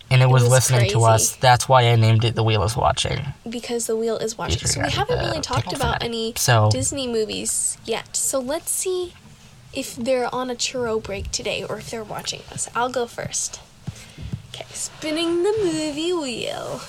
and 0.10 0.22
it, 0.22 0.28
was, 0.30 0.44
was 0.44 0.52
listening 0.52 0.90
to 0.92 1.02
us. 1.04 1.36
That's 1.36 1.70
why 1.70 1.84
I 1.88 1.96
named 1.96 2.24
it 2.26 2.36
"The 2.36 2.44
Wheel 2.44 2.64
is 2.64 2.76
Watching." 2.76 3.26
because 3.50 3.86
the 3.88 3.96
wheel 3.96 4.18
is 4.18 4.38
watching. 4.38 4.68
So 4.68 4.82
we 4.82 4.90
haven't 4.90 5.20
really 5.20 5.42
talked 5.42 5.74
about 5.74 6.02
any 6.04 6.34
So 6.36 6.70
Disney 6.72 7.08
movies 7.08 7.78
yet. 7.86 8.16
So 8.16 8.40
let's 8.40 8.72
see 8.72 9.14
if 9.74 9.96
they're 9.96 10.34
on 10.34 10.50
a 10.50 10.56
churro 10.56 11.02
break 11.02 11.32
today 11.32 11.64
or 11.64 11.78
if 11.78 11.90
they're 11.92 12.04
watching 12.04 12.42
us. 12.52 12.70
I'll 12.76 12.90
go 12.90 13.06
first. 13.08 13.60
Okay, 14.54 14.66
spinning 14.72 15.44
the 15.44 15.54
movie 15.64 16.12
wheel. 16.14 16.82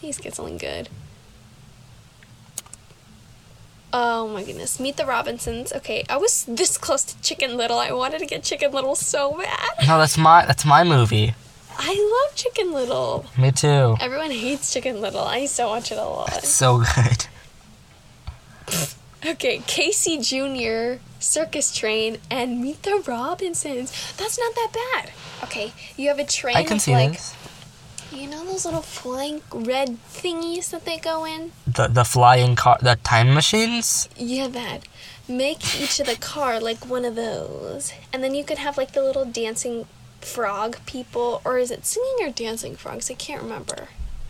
Please 0.00 0.18
get 0.18 0.34
something 0.34 0.58
good. 0.58 0.88
Oh 3.92 4.28
my 4.28 4.44
goodness. 4.44 4.78
Meet 4.78 4.96
the 4.96 5.06
Robinsons. 5.06 5.72
Okay, 5.72 6.04
I 6.10 6.18
was 6.18 6.44
this 6.44 6.76
close 6.76 7.02
to 7.04 7.20
Chicken 7.22 7.56
Little. 7.56 7.78
I 7.78 7.90
wanted 7.92 8.18
to 8.18 8.26
get 8.26 8.42
Chicken 8.44 8.70
Little 8.72 8.94
so 8.94 9.38
bad. 9.38 9.86
no, 9.86 9.98
that's 9.98 10.18
my 10.18 10.44
that's 10.44 10.64
my 10.64 10.84
movie. 10.84 11.34
I 11.80 12.26
love 12.26 12.36
Chicken 12.36 12.72
Little. 12.72 13.26
Me 13.38 13.50
too. 13.50 13.96
Everyone 14.00 14.30
hates 14.30 14.72
Chicken 14.72 15.00
Little. 15.00 15.20
I 15.22 15.38
used 15.38 15.56
to 15.56 15.64
watch 15.66 15.90
it 15.90 15.98
a 15.98 16.04
lot. 16.04 16.44
So 16.44 16.78
good. 16.94 17.26
Okay, 19.26 19.60
Casey 19.66 20.18
Jr., 20.18 21.00
Circus 21.18 21.74
Train, 21.74 22.18
and 22.30 22.60
Meet 22.60 22.84
the 22.84 23.02
Robinsons. 23.04 23.90
That's 24.16 24.38
not 24.38 24.54
that 24.54 24.70
bad. 24.72 25.10
Okay, 25.42 25.72
you 25.96 26.06
have 26.08 26.20
a 26.20 26.24
train 26.24 26.56
I 26.56 26.62
can 26.62 26.78
see 26.78 26.92
like 26.92 27.12
this. 27.12 27.34
You 28.12 28.26
know 28.28 28.44
those 28.44 28.64
little 28.64 28.82
flying 28.82 29.42
red 29.52 29.98
thingies 30.08 30.70
that 30.70 30.84
they 30.84 30.98
go 30.98 31.24
in? 31.24 31.52
The 31.66 31.88
the 31.88 32.04
flying 32.04 32.56
car, 32.56 32.78
the 32.80 32.96
time 33.02 33.34
machines. 33.34 34.08
Yeah, 34.16 34.48
that. 34.48 34.84
Make 35.28 35.78
each 35.80 36.00
of 36.00 36.06
the 36.06 36.16
car 36.16 36.58
like 36.60 36.86
one 36.88 37.04
of 37.04 37.14
those. 37.14 37.92
And 38.12 38.22
then 38.24 38.34
you 38.34 38.44
could 38.44 38.58
have 38.58 38.78
like 38.78 38.92
the 38.92 39.02
little 39.02 39.24
dancing 39.26 39.86
frog 40.20 40.78
people 40.86 41.40
or 41.44 41.58
is 41.58 41.70
it 41.70 41.84
singing 41.86 42.16
or 42.26 42.30
dancing 42.30 42.74
frogs? 42.76 43.10
I 43.10 43.14
can't 43.14 43.42
remember. 43.42 43.88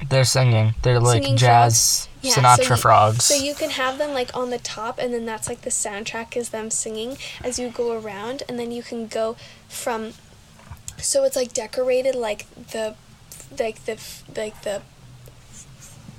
They're 0.09 0.25
singing. 0.25 0.75
They're 0.83 1.01
like 1.01 1.23
Singing 1.23 1.37
jazz 1.37 2.09
Yeah, 2.23 2.35
Sinatra 2.35 2.65
so 2.67 2.75
you- 2.75 2.81
frogs. 2.81 3.25
So 3.25 3.35
you 3.35 3.55
can 3.55 3.71
have 3.71 3.99
them 3.99 4.13
like 4.13 4.35
on 4.37 4.51
the 4.51 4.59
top, 4.59 4.99
and 4.99 5.13
then 5.13 5.25
that's 5.27 5.49
like 5.49 5.63
the 5.63 5.71
soundtrack 5.71 6.37
is 6.37 6.51
them 6.51 6.71
singing 6.71 7.17
as 7.43 7.59
you 7.59 7.69
go 7.69 7.99
around, 8.01 8.43
and 8.49 8.59
then 8.59 8.71
you 8.71 8.83
can 8.83 9.07
go 9.09 9.37
from. 9.69 10.13
So 10.99 11.25
it's 11.25 11.35
like 11.37 11.53
decorated 11.53 12.15
like 12.15 12.47
the, 12.71 12.95
like 13.59 13.85
the 13.85 13.99
like 14.37 14.63
the. 14.63 14.83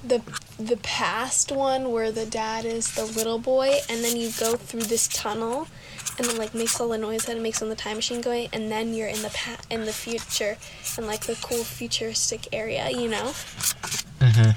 The 0.01 0.21
the 0.57 0.77
past 0.77 1.51
one 1.51 1.91
where 1.91 2.09
the 2.09 2.25
dad 2.25 2.63
is 2.63 2.93
the 2.95 3.03
little 3.03 3.37
boy, 3.37 3.79
and 3.89 4.01
then 4.01 4.15
you 4.15 4.31
go 4.39 4.55
through 4.55 4.83
this 4.83 5.09
tunnel, 5.09 5.67
and 6.17 6.25
then 6.25 6.37
like 6.37 6.53
makes 6.53 6.79
all 6.79 6.87
the 6.87 6.97
noise 6.97 7.25
that 7.25 7.35
it 7.35 7.41
makes 7.41 7.61
on 7.61 7.67
the 7.67 7.75
time 7.75 7.97
machine 7.97 8.21
going, 8.21 8.47
and 8.53 8.71
then 8.71 8.93
you're 8.93 9.09
in 9.09 9.21
the 9.23 9.29
pa- 9.29 9.59
in 9.69 9.83
the 9.83 9.91
future, 9.91 10.57
and 10.97 11.05
like 11.05 11.25
the 11.25 11.35
cool 11.43 11.65
futuristic 11.65 12.47
area, 12.53 12.89
you 12.89 13.09
know 13.09 13.33
hmm 14.21 14.51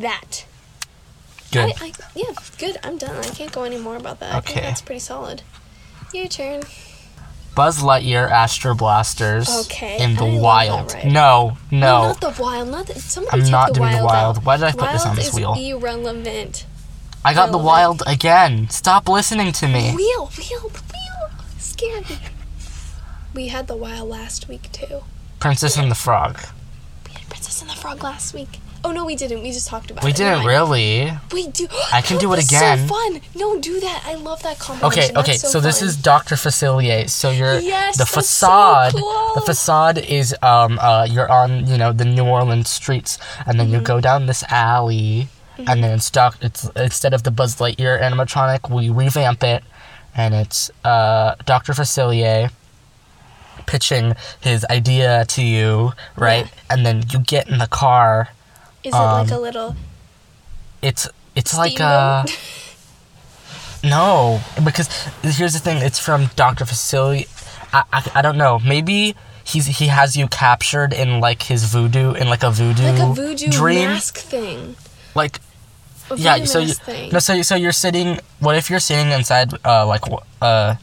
that. 0.00 0.46
Good. 1.52 1.74
I, 1.82 1.86
I, 1.88 1.92
yeah, 2.14 2.32
good. 2.58 2.78
I'm 2.82 2.96
done. 2.96 3.16
I 3.16 3.28
can't 3.28 3.52
go 3.52 3.64
any 3.64 3.78
more 3.78 3.96
about 3.96 4.20
that. 4.20 4.34
I 4.34 4.40
think 4.40 4.58
Okay. 4.58 4.66
that's 4.66 4.80
pretty 4.80 5.00
solid. 5.00 5.42
Your 6.14 6.26
turn. 6.26 6.62
Buzz 7.58 7.82
Lightyear 7.82 8.30
Astro 8.30 8.72
Blasters 8.76 9.48
Okay, 9.66 9.98
in 10.00 10.14
the 10.14 10.24
wild. 10.24 10.94
ride. 10.94 11.06
No, 11.06 11.58
no. 11.72 12.02
not 12.02 12.20
the 12.20 12.40
wild. 12.40 12.68
Not 12.68 12.86
the, 12.86 12.94
somebody 13.00 13.42
I'm 13.42 13.50
not 13.50 13.68
the 13.70 13.80
doing 13.80 13.90
the 13.90 14.04
wild 14.04 14.06
wild. 14.06 14.36
out. 14.38 14.44
Why 14.44 14.56
did 14.58 14.62
I 14.66 14.70
put 14.70 14.92
this 14.92 15.02
on 15.02 15.08
Wild 15.08 15.18
this 15.18 15.28
is 15.30 15.34
wheel? 15.34 15.54
Irrelevant. 15.58 16.66
I 17.24 17.34
got 17.34 17.50
the 17.50 17.58
wild 17.58 18.04
again. 18.06 18.70
Stop 18.70 19.08
listening 19.08 19.50
to 19.50 19.66
me. 19.66 19.92
Wheel, 19.92 20.30
wheel, 20.38 20.70
wheel. 20.70 21.30
Scared 21.58 22.08
me. 22.08 22.18
We 23.34 23.48
had 23.48 23.66
the 23.66 23.74
wild 23.76 24.08
last 24.08 24.46
week 24.48 24.70
too. 24.70 25.00
Princess 25.40 25.76
and 25.76 25.90
the 25.90 25.96
Frog. 25.96 26.38
We 27.08 27.14
had 27.14 27.28
Princess 27.28 27.60
and 27.60 27.68
the 27.68 27.74
Frog 27.74 28.04
last 28.04 28.34
week. 28.34 28.60
Oh 28.84 28.92
no, 28.92 29.04
we 29.04 29.16
didn't. 29.16 29.42
We 29.42 29.50
just 29.50 29.66
talked 29.68 29.90
about 29.90 30.04
We 30.04 30.10
it. 30.10 30.18
We 30.18 30.24
didn't 30.24 30.46
really. 30.46 31.10
We 31.32 31.48
do. 31.48 31.66
I 31.92 32.00
can 32.00 32.18
do 32.18 32.32
it 32.32 32.44
again. 32.44 32.86
So 32.86 32.94
fun. 32.94 33.20
No, 33.34 33.58
do 33.58 33.80
that. 33.80 34.02
I 34.06 34.14
love 34.14 34.42
that 34.44 34.58
combination. 34.58 35.10
Okay, 35.16 35.20
okay. 35.20 35.32
That's 35.32 35.42
So, 35.42 35.48
so, 35.48 35.60
this 35.60 35.82
is 35.82 35.96
Dr. 35.96 36.36
Facilier. 36.36 37.08
So 37.10 37.30
you're 37.30 37.58
Yes, 37.58 37.96
the 37.96 38.04
that's 38.04 38.10
so 38.10 38.20
facade. 38.20 38.92
cool. 38.94 39.32
The 39.34 39.40
facade 39.42 39.98
is 39.98 40.34
um 40.42 40.78
uh 40.80 41.06
you're 41.10 41.30
on 41.30 41.66
you 41.66 41.76
know 41.76 41.92
the 41.92 42.04
New 42.04 42.24
Orleans 42.24 42.70
streets, 42.70 43.18
and 43.46 43.58
then 43.58 43.66
Mm-hmm. 43.66 43.74
you 43.76 43.80
go 43.82 44.00
down 44.00 44.26
this 44.26 44.44
alley, 44.44 45.28
and 45.58 45.82
then 45.82 45.94
it's 45.96 46.10
doc. 46.10 46.36
It's 46.40 46.68
instead 46.76 47.12
of 47.14 47.24
the 47.24 47.30
Buzz 47.32 47.56
Lightyear 47.56 48.00
animatronic, 48.00 48.70
we 48.70 48.90
revamp 48.90 49.42
it, 49.42 49.64
and 50.14 50.34
it's 50.34 50.70
uh 50.84 51.34
Dr. 51.46 51.72
Facilier 51.72 52.50
pitching 53.66 54.14
his 54.40 54.64
idea 54.70 55.24
to 55.26 55.42
you, 55.42 55.92
right? 56.16 56.46
Yeah. 56.46 56.60
And 56.70 56.86
then 56.86 57.02
you 57.10 57.18
get 57.18 57.48
in 57.48 57.58
the 57.58 57.66
car. 57.66 58.28
Is 58.88 58.94
it 58.94 58.98
like 58.98 59.30
um, 59.32 59.38
a 59.38 59.40
little 59.40 59.76
It's 60.82 61.08
it's 61.34 61.56
like 61.56 61.72
steamboat? 61.72 62.36
No, 63.84 64.40
because 64.64 64.88
here's 65.22 65.52
the 65.52 65.60
thing. 65.60 65.78
It's 65.82 66.00
from 66.00 66.30
Doctor 66.34 66.64
Facilier. 66.64 67.26
I, 67.72 67.84
I, 67.92 68.10
I 68.16 68.22
don't 68.22 68.36
know. 68.36 68.58
Maybe 68.58 69.14
he's 69.44 69.66
he 69.66 69.86
has 69.86 70.16
you 70.16 70.26
captured 70.28 70.92
in 70.92 71.20
like 71.20 71.42
his 71.44 71.64
voodoo 71.64 72.12
in 72.14 72.28
like 72.28 72.42
a 72.42 72.50
voodoo 72.50 72.82
like 72.82 73.00
a 73.00 73.12
voodoo 73.14 73.48
dream. 73.48 73.90
mask 73.90 74.18
thing. 74.18 74.74
Like 75.14 75.38
A 76.10 76.16
yeah. 76.16 76.44
So 76.44 76.58
you 76.58 76.74
thing. 76.74 77.12
no. 77.12 77.20
So 77.20 77.34
you, 77.34 77.42
so 77.44 77.54
you're 77.54 77.70
sitting. 77.72 78.18
What 78.40 78.56
if 78.56 78.68
you're 78.68 78.80
sitting 78.80 79.12
inside 79.12 79.52
uh 79.64 79.86
like 79.86 80.02
uh, 80.42 80.74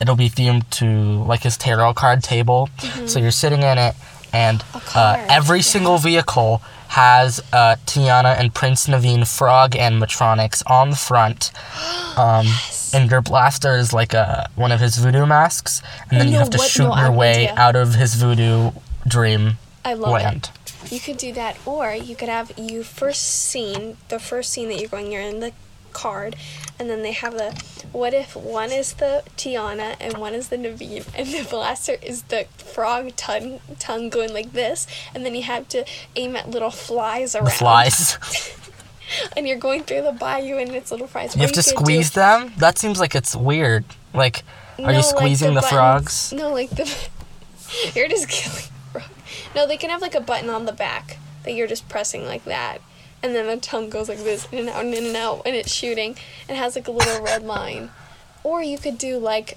it'll 0.00 0.16
be 0.16 0.28
themed 0.28 0.68
to 0.80 1.24
like 1.24 1.44
his 1.44 1.56
tarot 1.56 1.94
card 1.94 2.22
table. 2.22 2.68
So 3.06 3.18
you're 3.20 3.30
sitting 3.30 3.62
in 3.62 3.78
it, 3.78 3.94
and 4.34 4.60
Mm-hmm. 4.60 4.98
Uh, 4.98 5.26
every 5.34 5.58
yeah. 5.58 5.62
single 5.62 5.96
vehicle 5.98 6.60
has 6.94 7.40
uh, 7.52 7.76
Tiana 7.86 8.38
and 8.38 8.54
Prince 8.54 8.86
Naveen 8.86 9.26
frog 9.26 9.72
animatronics 9.72 10.62
on 10.66 10.90
the 10.90 10.96
front. 10.96 11.50
Um, 12.16 12.46
And 12.94 13.10
your 13.10 13.20
blaster 13.22 13.74
is 13.76 13.92
like 13.92 14.14
a 14.14 14.48
one 14.54 14.70
of 14.70 14.78
his 14.78 14.96
voodoo 14.98 15.26
masks, 15.26 15.82
and 16.10 16.20
then 16.20 16.28
you 16.28 16.38
have 16.38 16.50
to 16.50 16.58
what- 16.58 16.68
shoot 16.70 16.84
no, 16.88 16.96
your 16.96 17.10
way 17.10 17.48
idea. 17.48 17.54
out 17.56 17.74
of 17.74 17.94
his 17.96 18.14
voodoo 18.14 18.70
dream 19.08 19.58
I 19.84 19.94
love 19.94 20.12
land. 20.12 20.50
it. 20.84 20.92
You 20.92 21.00
could 21.00 21.16
do 21.16 21.32
that, 21.32 21.56
or 21.66 21.92
you 21.92 22.14
could 22.14 22.28
have 22.28 22.52
you 22.56 22.84
first 22.84 23.22
scene, 23.22 23.96
the 24.10 24.20
first 24.20 24.52
scene 24.52 24.68
that 24.68 24.78
you're 24.78 24.88
going, 24.88 25.10
you're 25.10 25.22
in 25.22 25.40
the 25.40 25.50
card, 25.94 26.36
and 26.78 26.90
then 26.90 27.00
they 27.02 27.12
have 27.12 27.32
the. 27.32 27.58
What 27.92 28.12
if 28.12 28.34
one 28.36 28.70
is 28.72 28.94
the 28.94 29.22
Tiana 29.38 29.94
and 30.00 30.18
one 30.18 30.34
is 30.34 30.48
the 30.48 30.56
Naveen, 30.56 31.06
and 31.16 31.28
the 31.28 31.44
blaster 31.50 31.96
is 32.02 32.22
the 32.24 32.44
frog 32.58 33.16
tongue 33.16 33.60
tongue 33.78 34.10
going 34.10 34.34
like 34.34 34.52
this, 34.52 34.86
and 35.14 35.24
then 35.24 35.34
you 35.34 35.42
have 35.44 35.68
to 35.70 35.86
aim 36.16 36.36
at 36.36 36.50
little 36.50 36.70
flies 36.70 37.34
around. 37.34 37.46
The 37.46 37.50
flies. 37.52 38.18
And 39.36 39.46
you're 39.46 39.58
going 39.58 39.82
through 39.84 40.00
the 40.02 40.12
bayou 40.12 40.56
and 40.56 40.70
it's 40.74 40.90
little 40.90 41.06
flies. 41.06 41.36
you 41.36 41.42
Or 41.42 41.46
have 41.46 41.52
to 41.52 41.62
could 41.62 41.68
do- 41.70 41.76
squeeze 41.76 42.10
them. 42.12 42.52
That 42.56 42.78
seems 42.78 42.98
like 42.98 43.14
it's 43.14 43.36
weird. 43.36 43.84
Like, 44.14 44.42
are 44.78 44.82
No, 44.86 44.88
you 44.88 44.96
like 44.96 45.04
squeezing 45.04 45.54
the, 45.54 45.60
frogs? 45.62 46.32
No, 46.32 46.50
like 46.52 46.70
the. 46.70 46.90
you're 47.94 48.08
just 48.08 48.28
killing 48.28 48.64
frog. 48.92 49.04
No, 49.54 49.66
they 49.68 49.76
can 49.76 49.90
have 49.90 50.00
like 50.00 50.14
a 50.14 50.20
button 50.20 50.48
on 50.48 50.64
the 50.64 50.72
back 50.72 51.18
that 51.44 51.52
you're 51.52 51.66
just 51.68 51.86
pressing 51.88 52.24
like 52.24 52.44
that, 52.46 52.78
and 53.24 53.34
then 53.34 53.46
the 53.46 53.56
tongue 53.56 53.88
goes 53.88 54.10
like 54.10 54.18
this 54.18 54.46
in 54.52 54.58
and 54.58 54.68
out 54.68 54.84
and 54.84 54.92
in 54.92 55.06
and 55.06 55.16
out, 55.16 55.40
and 55.46 55.56
it's 55.56 55.72
shooting 55.72 56.14
and 56.46 56.58
has 56.58 56.76
like 56.76 56.86
a 56.86 56.90
little 56.90 57.24
red 57.24 57.42
line. 57.42 57.88
Or 58.42 58.62
you 58.62 58.76
could 58.76 58.98
do 58.98 59.16
like, 59.16 59.56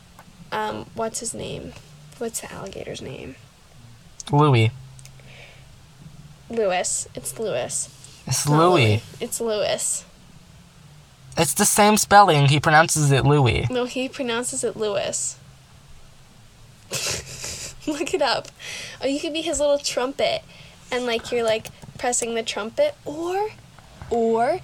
um, 0.54 0.86
what's 0.96 1.20
his 1.20 1.34
name? 1.34 1.74
What's 2.18 2.40
the 2.40 2.52
alligator's 2.52 3.02
name? 3.02 3.36
Louis. 4.32 4.72
Lewis. 6.50 7.10
It's 7.14 7.38
Lewis. 7.38 8.24
It's 8.26 8.48
Not 8.48 8.58
Louis. 8.58 9.04
It's 9.20 9.42
Lewis. 9.42 10.06
It's 11.38 11.54
the 11.54 11.66
same 11.66 11.98
spelling. 11.98 12.48
He 12.48 12.62
pronounces 12.62 13.12
it 13.12 13.26
Louis. 13.26 13.68
No, 13.70 13.84
he 13.84 14.08
pronounces 14.08 14.64
it 14.64 14.78
Lewis. 14.78 15.38
Look 17.86 18.14
it 18.14 18.22
up. 18.22 18.48
Or 19.02 19.10
you 19.10 19.20
could 19.20 19.34
be 19.34 19.42
his 19.42 19.60
little 19.60 19.78
trumpet, 19.78 20.42
and 20.90 21.06
like 21.06 21.34
you're 21.34 21.44
like 21.44 21.68
pressing 21.98 22.36
the 22.36 22.44
trumpet, 22.44 22.96
or, 23.06 23.50
or, 24.10 24.60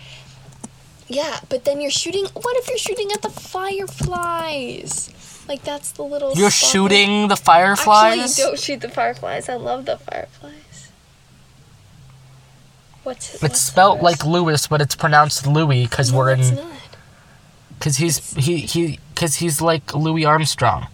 yeah. 1.07 1.39
But 1.49 1.65
then 1.65 1.81
you're 1.81 1.91
shooting. 1.91 2.25
What 2.33 2.57
if 2.57 2.67
you're 2.69 2.77
shooting 2.77 3.11
at 3.11 3.21
the 3.21 3.29
fireflies? 3.29 5.09
Like 5.47 5.63
that's 5.63 5.91
the 5.91 6.03
little. 6.03 6.33
You're 6.33 6.49
sparkle- 6.51 6.69
shooting 6.89 7.27
the 7.27 7.35
fireflies? 7.35 8.19
Actually, 8.39 8.43
don't 8.43 8.59
shoot 8.59 8.81
the 8.81 8.89
fireflies. 8.89 9.49
I 9.49 9.55
love 9.55 9.85
the 9.85 9.97
fireflies. 9.97 10.89
What's 13.03 13.33
It's 13.33 13.43
what's 13.43 13.59
spelt 13.61 13.97
hers? 13.97 14.03
like 14.03 14.25
Lewis, 14.25 14.67
but 14.67 14.79
it's 14.81 14.95
pronounced 14.95 15.45
Louis 15.45 15.83
because 15.85 16.11
No, 16.11 16.17
we're 16.19 16.31
it's 16.35 16.49
in 16.51 16.59
because 17.77 17.97
he's 17.97 18.33
he 18.35 18.59
he 18.59 18.99
because 19.13 19.35
he's 19.35 19.59
like 19.59 19.93
Louis 19.93 20.23
Armstrong. 20.25 20.87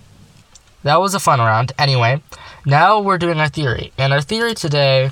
That 0.81 0.99
was 0.99 1.13
a 1.13 1.19
fun 1.19 1.39
round. 1.39 1.73
Anyway, 1.77 2.23
now 2.65 2.99
we're 2.99 3.17
doing 3.19 3.39
our 3.39 3.49
theory, 3.49 3.91
and 3.97 4.11
our 4.13 4.21
theory 4.21 4.55
today, 4.55 5.11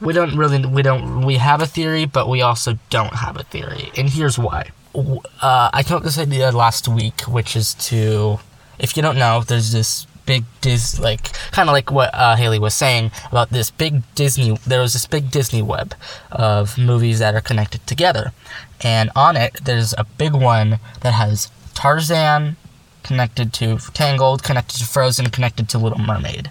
we 0.00 0.12
don't 0.12 0.36
really 0.36 0.64
we 0.66 0.82
don't 0.82 1.24
we 1.24 1.36
have 1.36 1.60
a 1.60 1.66
theory, 1.66 2.04
but 2.06 2.28
we 2.28 2.42
also 2.42 2.78
don't 2.88 3.14
have 3.14 3.36
a 3.36 3.42
theory, 3.44 3.90
and 3.96 4.08
here's 4.08 4.38
why. 4.38 4.70
Uh, 4.94 5.70
I 5.72 5.82
came 5.84 5.96
up 5.96 6.02
with 6.02 6.14
this 6.14 6.18
idea 6.18 6.50
last 6.50 6.88
week, 6.88 7.20
which 7.22 7.54
is 7.54 7.74
to, 7.74 8.40
if 8.78 8.96
you 8.96 9.02
don't 9.02 9.16
know, 9.16 9.42
there's 9.46 9.70
this 9.70 10.06
big 10.26 10.44
Dis 10.60 10.98
like 10.98 11.32
kind 11.52 11.68
of 11.68 11.72
like 11.72 11.90
what 11.90 12.10
uh, 12.14 12.36
Haley 12.36 12.58
was 12.58 12.74
saying 12.74 13.10
about 13.30 13.50
this 13.50 13.70
big 13.70 14.02
Disney. 14.14 14.56
There 14.66 14.80
was 14.80 14.94
this 14.94 15.06
big 15.06 15.30
Disney 15.30 15.62
web 15.62 15.94
of 16.32 16.78
movies 16.78 17.18
that 17.18 17.34
are 17.34 17.40
connected 17.40 17.86
together, 17.86 18.32
and 18.80 19.10
on 19.14 19.36
it 19.36 19.60
there's 19.64 19.92
a 19.98 20.04
big 20.04 20.34
one 20.34 20.78
that 21.02 21.12
has 21.14 21.50
Tarzan 21.74 22.56
connected 23.02 23.52
to 23.54 23.78
Tangled, 23.92 24.42
connected 24.42 24.78
to 24.78 24.86
Frozen, 24.86 25.30
connected 25.30 25.68
to 25.70 25.78
Little 25.78 25.98
Mermaid, 25.98 26.50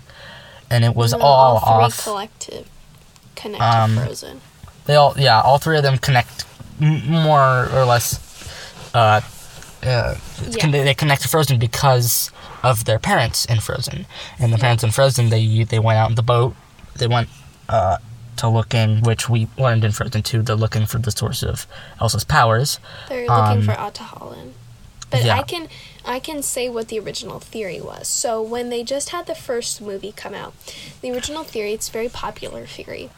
and 0.69 0.85
it 0.85 0.95
was 0.95 1.13
all 1.13 1.59
three 1.59 1.85
off. 1.85 2.03
collective 2.03 2.69
connect 3.41 3.63
Um, 3.63 3.95
to 3.95 4.01
Frozen. 4.01 4.41
They 4.85 4.95
all, 4.95 5.13
yeah, 5.17 5.41
all 5.41 5.57
three 5.59 5.77
of 5.77 5.83
them 5.83 5.97
connect 5.97 6.45
m- 6.81 7.05
more 7.09 7.69
or 7.73 7.85
less. 7.85 8.19
Uh, 8.93 9.21
uh, 9.83 10.15
con- 10.59 10.71
they 10.71 10.93
connect 10.93 11.21
to 11.21 11.27
Frozen 11.29 11.59
because 11.59 12.31
of 12.63 12.85
their 12.85 12.99
parents 12.99 13.45
in 13.45 13.59
Frozen, 13.59 14.05
and 14.39 14.51
the 14.51 14.57
parents 14.57 14.83
in 14.83 14.91
Frozen 14.91 15.29
they 15.29 15.63
they 15.63 15.79
went 15.79 15.97
out 15.97 16.09
in 16.09 16.15
the 16.15 16.23
boat. 16.23 16.55
They 16.97 17.07
went 17.07 17.29
uh, 17.69 17.97
to 18.37 18.49
looking, 18.49 19.01
which 19.03 19.29
we 19.29 19.47
learned 19.57 19.83
in 19.85 19.91
Frozen 19.91 20.23
two. 20.23 20.41
They're 20.41 20.55
looking 20.65 20.85
for 20.85 20.97
the 20.99 21.11
source 21.11 21.43
of 21.43 21.67
Elsa's 22.01 22.25
powers. 22.25 22.79
They're 23.07 23.27
looking 23.27 23.59
um, 23.59 23.61
for 23.63 23.73
Ahtohallan. 23.73 24.53
But 25.11 25.23
yeah. 25.23 25.37
I 25.37 25.43
can 25.43 25.67
I 26.05 26.19
can 26.19 26.41
say 26.43 26.67
what 26.69 26.87
the 26.89 26.99
original 26.99 27.39
theory 27.39 27.79
was. 27.81 28.07
So 28.07 28.41
when 28.41 28.69
they 28.69 28.83
just 28.83 29.09
had 29.09 29.25
the 29.27 29.35
first 29.35 29.81
movie 29.81 30.11
come 30.11 30.33
out, 30.33 30.53
the 31.01 31.11
original 31.11 31.43
theory, 31.43 31.73
it's 31.73 31.89
a 31.89 31.91
very 31.91 32.09
popular 32.09 32.65
theory, 32.65 33.09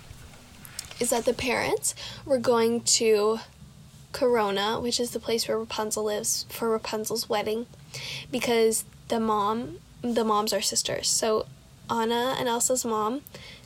is 1.01 1.09
that 1.09 1.25
the 1.25 1.33
parents 1.33 1.95
were 2.25 2.37
going 2.37 2.81
to 2.81 3.39
Corona, 4.11 4.79
which 4.79 4.99
is 4.99 5.11
the 5.11 5.19
place 5.19 5.47
where 5.47 5.57
Rapunzel 5.57 6.03
lives, 6.03 6.45
for 6.49 6.69
Rapunzel's 6.69 7.27
wedding, 7.27 7.65
because 8.31 8.85
the 9.07 9.19
mom, 9.19 9.77
the 10.01 10.23
moms 10.23 10.53
are 10.53 10.61
sisters. 10.61 11.07
So 11.07 11.45
Anna 11.89 12.35
and 12.37 12.47
Elsa's 12.47 12.85
mom, 12.85 13.21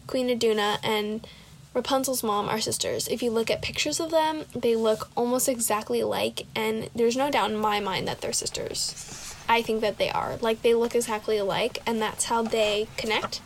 Queen 0.07 0.29
Iduna, 0.29 0.79
and 0.83 1.27
Rapunzel's 1.73 2.23
mom 2.23 2.47
are 2.47 2.61
sisters. 2.61 3.07
If 3.07 3.21
you 3.21 3.31
look 3.31 3.51
at 3.51 3.61
pictures 3.61 3.99
of 3.99 4.11
them, 4.11 4.45
they 4.55 4.75
look 4.75 5.09
almost 5.15 5.49
exactly 5.49 5.99
alike, 5.99 6.45
and 6.55 6.89
there's 6.95 7.17
no 7.17 7.29
doubt 7.29 7.51
in 7.51 7.57
my 7.57 7.79
mind 7.79 8.07
that 8.07 8.21
they're 8.21 8.33
sisters. 8.33 9.35
I 9.47 9.61
think 9.61 9.81
that 9.81 9.97
they 9.97 10.09
are. 10.09 10.37
Like, 10.37 10.61
they 10.61 10.73
look 10.73 10.95
exactly 10.95 11.37
alike, 11.37 11.79
and 11.85 12.01
that's 12.01 12.25
how 12.25 12.43
they 12.43 12.87
connect. 12.97 13.41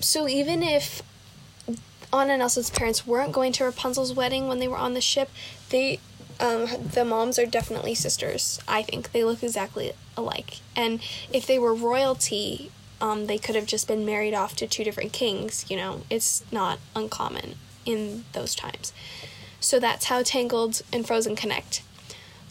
So, 0.00 0.26
even 0.28 0.62
if 0.62 1.02
Anna 2.12 2.34
and 2.34 2.42
Elsa's 2.42 2.70
parents 2.70 3.06
weren't 3.06 3.32
going 3.32 3.52
to 3.52 3.64
Rapunzel's 3.64 4.14
wedding 4.14 4.48
when 4.48 4.58
they 4.58 4.68
were 4.68 4.76
on 4.76 4.94
the 4.94 5.00
ship, 5.00 5.30
they, 5.70 6.00
um, 6.40 6.66
the 6.94 7.04
moms 7.04 7.38
are 7.38 7.46
definitely 7.46 7.94
sisters. 7.94 8.60
I 8.66 8.82
think 8.82 9.12
they 9.12 9.24
look 9.24 9.42
exactly 9.42 9.92
alike. 10.16 10.58
And 10.74 11.00
if 11.32 11.46
they 11.46 11.58
were 11.58 11.74
royalty, 11.74 12.70
um, 13.00 13.26
they 13.26 13.38
could 13.38 13.54
have 13.54 13.66
just 13.66 13.86
been 13.86 14.04
married 14.04 14.34
off 14.34 14.56
to 14.56 14.66
two 14.66 14.84
different 14.84 15.12
kings. 15.12 15.66
You 15.70 15.76
know, 15.76 16.02
it's 16.10 16.44
not 16.50 16.78
uncommon 16.96 17.56
in 17.84 18.24
those 18.32 18.54
times. 18.54 18.92
So 19.60 19.78
that's 19.78 20.06
how 20.06 20.22
Tangled 20.22 20.82
and 20.92 21.06
Frozen 21.06 21.36
connect. 21.36 21.82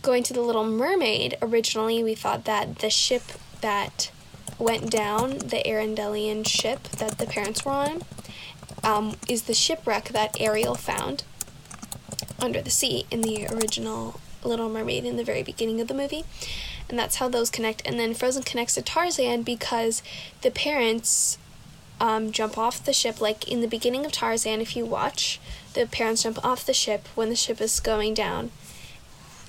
Going 0.02 0.24
to 0.24 0.34
the 0.34 0.42
Little 0.42 0.66
Mermaid, 0.66 1.38
originally 1.42 2.04
we 2.04 2.16
thought 2.16 2.46
that 2.46 2.80
the 2.80 2.90
ship 2.90 3.24
that 3.62 4.12
went 4.60 4.90
down, 4.90 5.38
the 5.40 5.64
Arendelian 5.66 6.46
ship 6.48 6.84
that 6.84 7.18
the 7.18 7.26
parents 7.26 7.66
were 7.66 7.72
on, 7.72 8.02
um, 8.84 9.16
is 9.28 9.44
the 9.44 9.54
shipwreck 9.54 10.10
that 10.10 10.40
Ariel 10.40 10.76
found 10.76 11.24
under 12.40 12.62
the 12.62 12.70
sea 12.70 13.06
in 13.12 13.22
the 13.22 13.48
original 13.48 14.20
Little 14.44 14.70
Mermaid 14.70 15.06
in 15.06 15.18
the 15.18 15.24
very 15.24 15.44
beginning 15.44 15.82
of 15.82 15.88
the 15.88 15.94
movie. 15.94 16.24
And 16.90 16.98
that's 16.98 17.18
how 17.18 17.28
those 17.28 17.50
connect. 17.50 17.82
And 17.86 18.00
then 18.00 18.14
Frozen 18.14 18.44
connects 18.44 18.76
to 18.76 18.82
Tarzan 18.82 19.44
because 19.44 20.02
the 20.42 20.52
parents 20.52 21.38
um, 22.00 22.32
jump 22.32 22.58
off 22.58 22.84
the 22.84 22.94
ship. 22.94 23.20
Like 23.20 23.48
in 23.48 23.62
the 23.62 23.68
beginning 23.68 24.06
of 24.06 24.12
Tarzan, 24.12 24.62
if 24.62 24.76
you 24.76 24.86
watch, 24.86 25.40
the 25.74 25.86
parents 25.86 26.24
jump 26.24 26.44
off 26.46 26.66
the 26.66 26.74
ship 26.74 27.08
when 27.16 27.30
the 27.30 27.36
ship 27.36 27.60
is 27.60 27.80
going 27.80 28.14
down. 28.14 28.52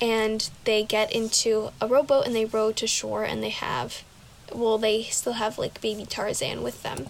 And 0.01 0.49
they 0.65 0.85
get 0.85 1.13
into 1.13 1.71
a 1.81 1.87
rowboat 1.87 2.27
and 2.27 2.35
they 2.35 2.45
row 2.45 2.73
to 2.73 2.87
shore 2.87 3.25
and 3.25 3.43
they 3.43 3.51
have, 3.51 4.05
well, 4.53 4.79
they 4.79 5.05
still 5.05 5.35
have 5.35 5.59
like 5.59 5.81
baby 5.81 6.07
Tarzan 6.07 6.63
with 6.63 6.83
them. 6.83 7.09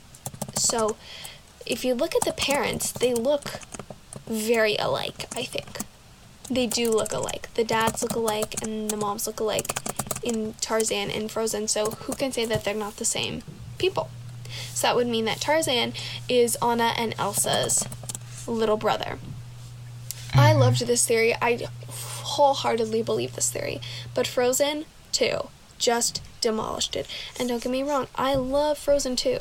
So 0.55 0.97
if 1.69 1.85
you 1.85 1.95
look 1.95 2.15
at 2.15 2.25
the 2.25 2.33
parents, 2.33 2.93
they 2.93 3.15
look 3.15 3.61
very 4.27 4.77
alike, 4.77 5.27
I 5.37 5.45
think. 5.45 5.81
They 6.51 6.67
do 6.67 6.91
look 6.91 7.13
alike. 7.13 7.53
The 7.55 7.65
dads 7.65 8.03
look 8.03 8.15
alike 8.15 8.63
and 8.63 8.91
the 8.91 8.97
moms 8.97 9.27
look 9.27 9.41
alike 9.41 9.79
in 10.23 10.55
Tarzan 10.61 11.11
and 11.11 11.31
Frozen, 11.31 11.69
so 11.69 11.91
who 11.91 12.15
can 12.15 12.33
say 12.33 12.45
that 12.47 12.65
they're 12.65 12.75
not 12.75 12.97
the 12.97 13.05
same 13.05 13.43
people? 13.77 14.11
So 14.73 14.87
that 14.87 14.97
would 14.97 15.07
mean 15.07 15.27
that 15.27 15.41
Tarzan 15.41 15.93
is 16.29 16.57
Anna 16.63 16.95
and 16.97 17.15
Elsa's 17.19 17.87
little 18.47 18.77
brother. 18.77 19.19
I 20.33 20.51
mm-hmm. 20.51 20.61
loved 20.61 20.87
this 20.87 21.07
theory. 21.07 21.35
I 21.41 21.69
wholeheartedly 21.89 23.03
believe 23.03 23.35
this 23.35 23.51
theory. 23.51 23.81
But 24.15 24.27
Frozen 24.27 24.87
2 25.13 25.49
just 25.79 26.23
demolished 26.41 26.97
it. 26.97 27.07
And 27.39 27.49
don't 27.49 27.63
get 27.63 27.73
me 27.73 27.83
wrong, 27.83 28.09
I 28.15 28.35
love 28.35 28.79
Frozen 28.79 29.17
2. 29.17 29.39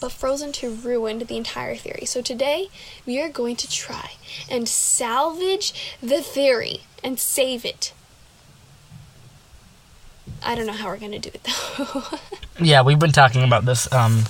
But 0.00 0.12
Frozen 0.12 0.52
2 0.52 0.70
ruined 0.76 1.22
the 1.22 1.36
entire 1.36 1.76
theory. 1.76 2.04
So 2.04 2.20
today, 2.20 2.68
we 3.06 3.20
are 3.22 3.28
going 3.28 3.56
to 3.56 3.70
try 3.70 4.12
and 4.50 4.68
salvage 4.68 5.96
the 6.02 6.20
theory 6.20 6.82
and 7.02 7.18
save 7.18 7.64
it. 7.64 7.92
I 10.42 10.54
don't 10.54 10.66
know 10.66 10.72
how 10.72 10.88
we're 10.88 10.98
going 10.98 11.12
to 11.12 11.18
do 11.18 11.30
it 11.32 11.42
though. 11.44 12.02
Yeah, 12.64 12.82
we've 12.82 12.98
been 13.00 13.10
talking 13.12 13.42
about 13.42 13.64
this. 13.64 13.92
Um, 13.92 14.20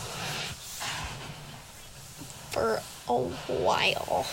For 2.51 2.81
a 3.09 3.13
while. 3.53 4.27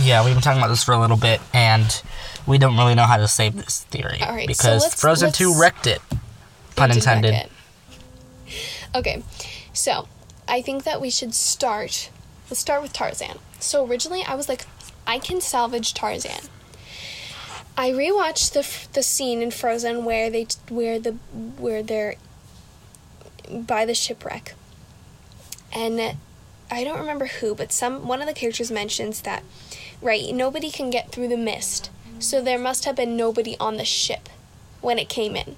yeah, 0.00 0.24
we've 0.24 0.34
been 0.34 0.42
talking 0.42 0.60
about 0.60 0.68
this 0.68 0.84
for 0.84 0.92
a 0.92 0.98
little 1.00 1.16
bit, 1.16 1.40
and 1.52 2.02
we 2.46 2.58
don't 2.58 2.76
really 2.76 2.94
know 2.94 3.02
how 3.04 3.16
to 3.16 3.26
save 3.26 3.56
this 3.56 3.80
theory 3.84 4.20
All 4.22 4.32
right, 4.32 4.42
so 4.42 4.46
because 4.46 4.82
let's- 4.82 5.00
Frozen 5.00 5.32
Two 5.32 5.48
let's- 5.48 5.60
wrecked 5.60 5.86
it. 5.88 6.00
Pun 6.76 6.92
intended. 6.92 7.34
it. 7.34 7.50
Okay, 8.94 9.22
so 9.72 10.06
I 10.48 10.62
think 10.62 10.84
that 10.84 11.00
we 11.00 11.10
should 11.10 11.34
start. 11.34 12.10
Let's 12.50 12.60
start 12.60 12.82
with 12.82 12.92
Tarzan. 12.92 13.38
So 13.60 13.86
originally, 13.86 14.22
I 14.22 14.34
was 14.34 14.48
like, 14.48 14.66
I 15.06 15.18
can 15.18 15.40
salvage 15.40 15.94
Tarzan. 15.94 16.48
I 17.76 17.90
rewatched 17.90 18.52
the 18.52 18.92
the 18.92 19.02
scene 19.02 19.40
in 19.40 19.50
Frozen 19.50 20.04
where 20.04 20.28
they 20.28 20.46
where 20.68 20.98
the 20.98 21.12
where 21.58 21.82
they're 21.82 22.16
by 23.50 23.84
the 23.84 23.94
shipwreck, 23.94 24.54
and 25.72 26.16
I 26.70 26.84
don't 26.84 27.00
remember 27.00 27.26
who, 27.26 27.54
but 27.54 27.72
some 27.72 28.06
one 28.06 28.20
of 28.20 28.26
the 28.26 28.34
characters 28.34 28.70
mentions 28.70 29.22
that 29.22 29.42
right 30.02 30.34
nobody 30.34 30.70
can 30.70 30.90
get 30.90 31.10
through 31.10 31.28
the 31.28 31.36
mist, 31.36 31.90
so 32.18 32.42
there 32.42 32.58
must 32.58 32.84
have 32.84 32.96
been 32.96 33.16
nobody 33.16 33.56
on 33.58 33.78
the 33.78 33.84
ship 33.84 34.28
when 34.82 34.98
it 34.98 35.08
came 35.08 35.34
in, 35.34 35.56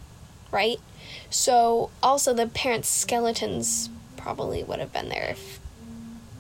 right? 0.53 0.79
So 1.31 1.91
also 2.01 2.33
the 2.33 2.47
parents' 2.47 2.89
skeletons 2.89 3.91
probably 4.25 4.65
would 4.65 4.81
have 4.81 4.93
been 4.93 5.11
there 5.11 5.29
if 5.33 5.61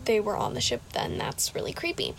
they 0.06 0.18
were 0.18 0.36
on 0.36 0.54
the 0.54 0.60
ship, 0.60 0.80
then 0.94 1.18
that's 1.18 1.54
really 1.54 1.72
creepy. 1.72 2.14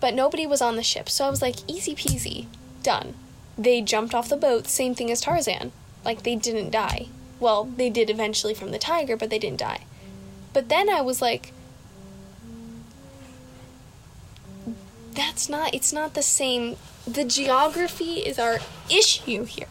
But 0.00 0.14
nobody 0.14 0.46
was 0.46 0.60
on 0.60 0.76
the 0.76 0.82
ship, 0.82 1.08
so 1.08 1.24
I 1.24 1.30
was 1.30 1.40
like, 1.40 1.56
easy 1.66 1.94
peasy, 1.94 2.46
done. 2.82 3.14
They 3.56 3.80
jumped 3.80 4.14
off 4.14 4.28
the 4.28 4.36
boat, 4.36 4.68
same 4.68 4.94
thing 4.94 5.10
as 5.10 5.22
Tarzan. 5.22 5.72
Like 6.04 6.22
they 6.22 6.36
didn't 6.36 6.70
die. 6.70 7.08
Well, 7.40 7.64
they 7.64 7.88
did 7.88 8.10
eventually 8.10 8.52
from 8.52 8.70
the 8.70 8.78
tiger, 8.78 9.16
but 9.16 9.30
they 9.30 9.38
didn't 9.38 9.60
die. 9.60 9.84
But 10.52 10.68
then 10.68 10.90
I 10.90 11.00
was 11.00 11.22
like, 11.22 11.52
that's 15.14 15.48
not, 15.48 15.74
it's 15.74 15.92
not 15.92 16.12
the 16.12 16.22
same. 16.22 16.76
The 17.06 17.24
geography 17.24 18.18
is 18.18 18.38
our 18.38 18.58
issue 18.90 19.44
here. 19.44 19.68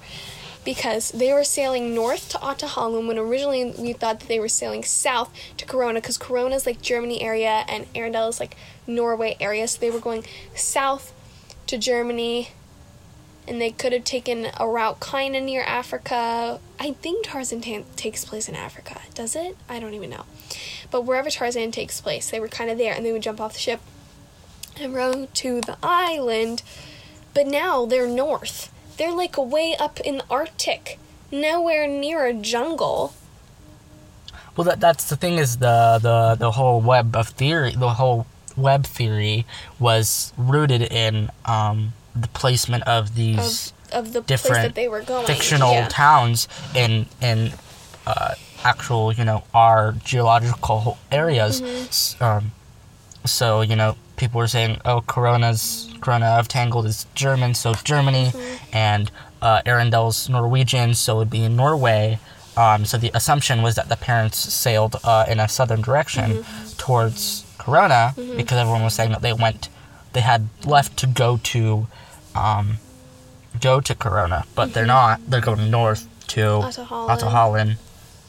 Because 0.68 1.12
they 1.12 1.32
were 1.32 1.46
sailing 1.46 1.96
north 1.96 2.28
to 2.32 2.38
Ahtohallan 2.40 3.08
when 3.08 3.18
originally 3.18 3.74
we 3.78 3.94
thought 3.94 4.20
that 4.20 4.28
they 4.28 4.38
were 4.38 4.50
sailing 4.50 4.84
south 4.84 5.32
to 5.56 5.66
Corona, 5.66 6.02
because 6.02 6.18
Corona 6.18 6.56
is 6.56 6.66
like 6.66 6.82
Germany 6.82 7.22
area 7.22 7.64
and 7.70 7.86
Arendelle 7.94 8.28
is 8.28 8.42
like 8.42 8.58
Norway 8.86 9.38
area. 9.40 9.66
So 9.70 9.80
they 9.80 9.90
were 9.90 10.02
going 10.02 10.26
south 10.56 11.14
to 11.68 11.78
Germany 11.78 12.50
and 13.48 13.62
they 13.62 13.72
could 13.72 13.94
have 13.94 14.04
taken 14.04 14.48
a 14.60 14.68
route 14.68 15.00
kind 15.00 15.38
of 15.38 15.44
near 15.44 15.62
Africa. 15.62 16.60
I 16.78 16.92
think 16.92 17.26
Tarzan 17.26 17.62
ta- 17.62 17.88
takes 17.96 18.26
place 18.26 18.50
in 18.50 18.56
Africa. 18.56 19.00
Does 19.14 19.38
it? 19.38 19.56
I 19.70 19.80
don't 19.80 19.94
even 19.94 20.10
know. 20.10 20.26
But 20.92 21.06
wherever 21.06 21.30
Tarzan 21.30 21.72
takes 21.72 22.02
place, 22.02 22.30
they 22.30 22.42
were 22.42 22.50
kind 22.50 22.70
of 22.70 22.78
there, 22.78 22.94
and 22.94 23.06
they 23.06 23.14
would 23.14 23.22
jump 23.22 23.40
off 23.40 23.54
the 23.54 23.60
ship 23.60 23.80
and 24.78 24.94
row 24.94 25.30
to 25.34 25.62
the 25.62 25.78
island. 25.82 26.62
But 27.34 27.48
now 27.48 27.86
they're 27.86 28.06
north. 28.06 28.70
They're 28.98 29.14
like 29.14 29.38
way 29.38 29.76
up 29.80 30.00
in 30.02 30.18
the 30.18 30.26
Arctic, 30.30 30.98
nowhere 31.32 31.88
near 31.88 32.26
a 32.26 32.34
jungle. 32.34 33.14
Well, 34.56 34.66
that 34.66 34.80
that's 34.80 35.08
the 35.10 35.16
thing 35.16 35.38
is 35.38 35.58
the 35.58 36.00
the 36.02 36.36
the 36.38 36.52
whole 36.52 36.82
web 36.82 37.16
of 37.16 37.28
theory, 37.30 37.74
the 37.76 37.90
whole 37.90 38.26
web 38.56 38.86
theory 38.88 39.46
was 39.80 40.34
rooted 40.36 40.82
in 40.82 41.30
um, 41.46 41.94
the 42.16 42.28
placement 42.30 42.84
of 42.88 43.14
these 43.16 43.72
Of, 43.92 44.08
of 44.08 44.14
the 44.14 44.22
place 44.24 44.42
Different 44.42 44.64
that 44.64 44.76
they 44.76 44.88
were 44.88 45.02
going. 45.02 45.28
fictional 45.28 45.74
yeah. 45.74 45.88
towns 45.90 46.48
in 46.74 47.06
in 47.22 47.52
uh, 48.08 48.34
actual 48.64 49.14
you 49.14 49.24
know 49.24 49.44
our 49.54 49.92
geological 50.04 50.98
areas. 51.12 51.62
Mm-hmm. 51.62 52.24
Um, 52.24 52.52
so 53.26 53.62
you 53.62 53.76
know 53.76 53.96
people 54.18 54.40
were 54.40 54.48
saying, 54.48 54.80
oh, 54.84 55.02
Corona's 55.02 55.90
Corona 56.02 56.26
of 56.40 56.48
Tangled 56.48 56.86
is 56.86 57.06
German, 57.16 57.54
so 57.54 57.74
Germany, 57.74 58.26
Mm-hmm. 58.34 58.76
and 58.76 59.12
uh, 59.42 59.62
Arendelle's 59.66 60.28
Norwegian, 60.30 60.94
so 60.96 61.16
it 61.16 61.20
would 61.20 61.30
be 61.30 61.44
in 61.44 61.56
Norway. 61.56 62.20
Um, 62.58 62.86
so 62.86 62.98
the 62.98 63.12
assumption 63.14 63.62
was 63.62 63.76
that 63.76 63.88
the 63.88 63.96
parents 63.96 64.38
sailed 64.38 64.96
uh, 65.04 65.26
in 65.30 65.40
a 65.40 65.48
southern 65.48 65.82
direction 65.82 66.32
Mm-hmm. 66.44 66.78
towards 66.78 67.46
Corona 67.58 68.14
because 68.36 68.58
everyone 68.58 68.84
was 68.84 68.94
saying 68.96 69.12
that 69.12 69.22
they 69.22 69.34
went, 69.34 69.70
they 70.14 70.22
had 70.22 70.48
left 70.66 70.98
to 70.98 71.08
go 71.08 71.38
to, 71.44 71.88
um, 72.36 72.78
go 73.62 73.80
to 73.82 73.94
Corona, 73.96 74.46
but 74.56 74.74
they're 74.74 74.86
not. 74.86 75.20
They're 75.30 75.42
going 75.42 75.70
north 75.70 76.08
to 76.30 76.42
Ahtohallan. 76.42 77.10
Ahtohallan, 77.20 77.76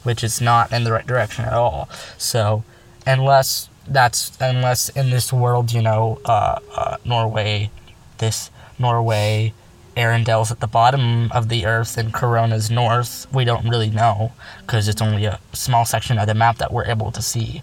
which 0.02 0.22
is 0.24 0.40
not 0.40 0.72
in 0.72 0.84
the 0.84 0.92
right 0.92 1.06
direction 1.06 1.44
at 1.44 1.52
all. 1.54 1.88
So, 2.18 2.64
unless 3.06 3.68
that's 3.88 4.36
unless 4.40 4.88
in 4.90 5.10
this 5.10 5.32
world, 5.32 5.72
you 5.72 5.82
know, 5.82 6.20
uh, 6.24 6.60
uh, 6.74 6.96
Norway, 7.04 7.70
this 8.18 8.50
Norway, 8.78 9.52
Arendelle's 9.96 10.52
at 10.52 10.60
the 10.60 10.66
bottom 10.66 11.30
of 11.32 11.48
the 11.48 11.66
earth 11.66 11.98
and 11.98 12.12
Corona's 12.12 12.70
north. 12.70 13.26
We 13.32 13.44
don't 13.44 13.68
really 13.68 13.90
know 13.90 14.32
because 14.60 14.88
it's 14.88 15.02
only 15.02 15.24
a 15.24 15.40
small 15.52 15.84
section 15.84 16.18
of 16.18 16.26
the 16.26 16.34
map 16.34 16.58
that 16.58 16.72
we're 16.72 16.86
able 16.86 17.10
to 17.12 17.22
see 17.22 17.62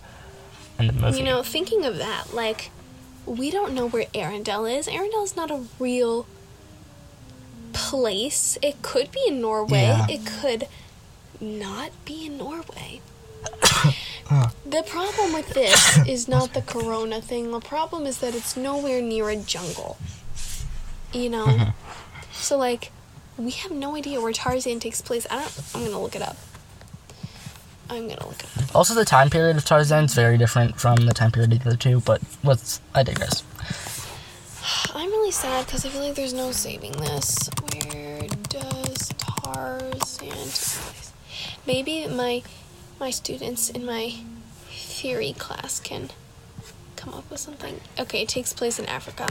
in 0.77 0.87
the 0.87 0.93
movie. 0.93 1.19
You 1.19 1.23
know, 1.23 1.43
thinking 1.43 1.85
of 1.85 1.97
that, 1.97 2.33
like, 2.33 2.71
we 3.25 3.49
don't 3.49 3.73
know 3.73 3.87
where 3.87 4.05
Arendelle 4.13 4.77
is. 4.77 4.87
Arendelle 4.87 5.23
is 5.23 5.35
not 5.35 5.49
a 5.49 5.63
real 5.79 6.27
place. 7.73 8.57
It 8.61 8.81
could 8.81 9.11
be 9.11 9.23
in 9.27 9.41
Norway. 9.41 9.83
Yeah. 9.83 10.07
It 10.09 10.25
could 10.25 10.67
not 11.39 11.91
be 12.05 12.25
in 12.25 12.37
Norway. 12.37 13.01
the 14.29 14.83
problem 14.87 15.33
with 15.33 15.49
this 15.49 15.97
is 16.07 16.27
not 16.27 16.53
the 16.53 16.61
corona 16.61 17.21
thing. 17.21 17.51
The 17.51 17.59
problem 17.59 18.05
is 18.05 18.19
that 18.19 18.35
it's 18.35 18.57
nowhere 18.57 19.01
near 19.01 19.29
a 19.29 19.35
jungle. 19.35 19.97
You 21.13 21.29
know? 21.29 21.45
Mm-hmm. 21.45 21.69
So, 22.33 22.57
like, 22.57 22.91
we 23.37 23.51
have 23.51 23.71
no 23.71 23.95
idea 23.95 24.19
where 24.19 24.33
Tarzan 24.33 24.79
takes 24.79 25.01
place. 25.01 25.27
I 25.29 25.35
don't. 25.35 25.61
I'm 25.73 25.83
gonna 25.83 26.01
look 26.01 26.15
it 26.15 26.21
up. 26.21 26.37
I'm 27.89 28.07
gonna 28.07 28.25
look 28.27 28.43
it 28.43 28.49
up. 28.57 28.75
also, 28.75 28.93
the 28.93 29.05
time 29.05 29.29
period 29.29 29.57
of 29.57 29.65
Tarzan 29.65 30.05
is 30.05 30.13
very 30.13 30.37
different 30.37 30.79
from 30.79 30.97
the 30.97 31.13
time 31.13 31.31
period 31.31 31.53
of 31.53 31.59
the 31.59 31.69
other 31.69 31.77
two. 31.77 32.01
But 32.01 32.21
let's. 32.43 32.81
I 32.93 33.03
digress. 33.03 33.43
I'm 34.95 35.09
really 35.09 35.31
sad 35.31 35.65
because 35.65 35.85
I 35.85 35.89
feel 35.89 36.01
like 36.01 36.15
there's 36.15 36.33
no 36.33 36.51
saving 36.51 36.93
this. 36.93 37.49
Where 37.71 38.21
does 38.49 39.09
Tarzan 39.17 40.29
take 40.29 40.29
place? 40.29 41.13
Maybe 41.67 42.07
my 42.07 42.43
my 42.99 43.09
students 43.09 43.69
in 43.69 43.85
my 43.85 44.13
theory 44.69 45.33
class 45.33 45.79
can 45.79 46.09
come 46.95 47.13
up 47.13 47.29
with 47.29 47.39
something. 47.39 47.79
Okay, 47.99 48.21
it 48.21 48.29
takes 48.29 48.53
place 48.53 48.79
in 48.79 48.85
Africa. 48.85 49.27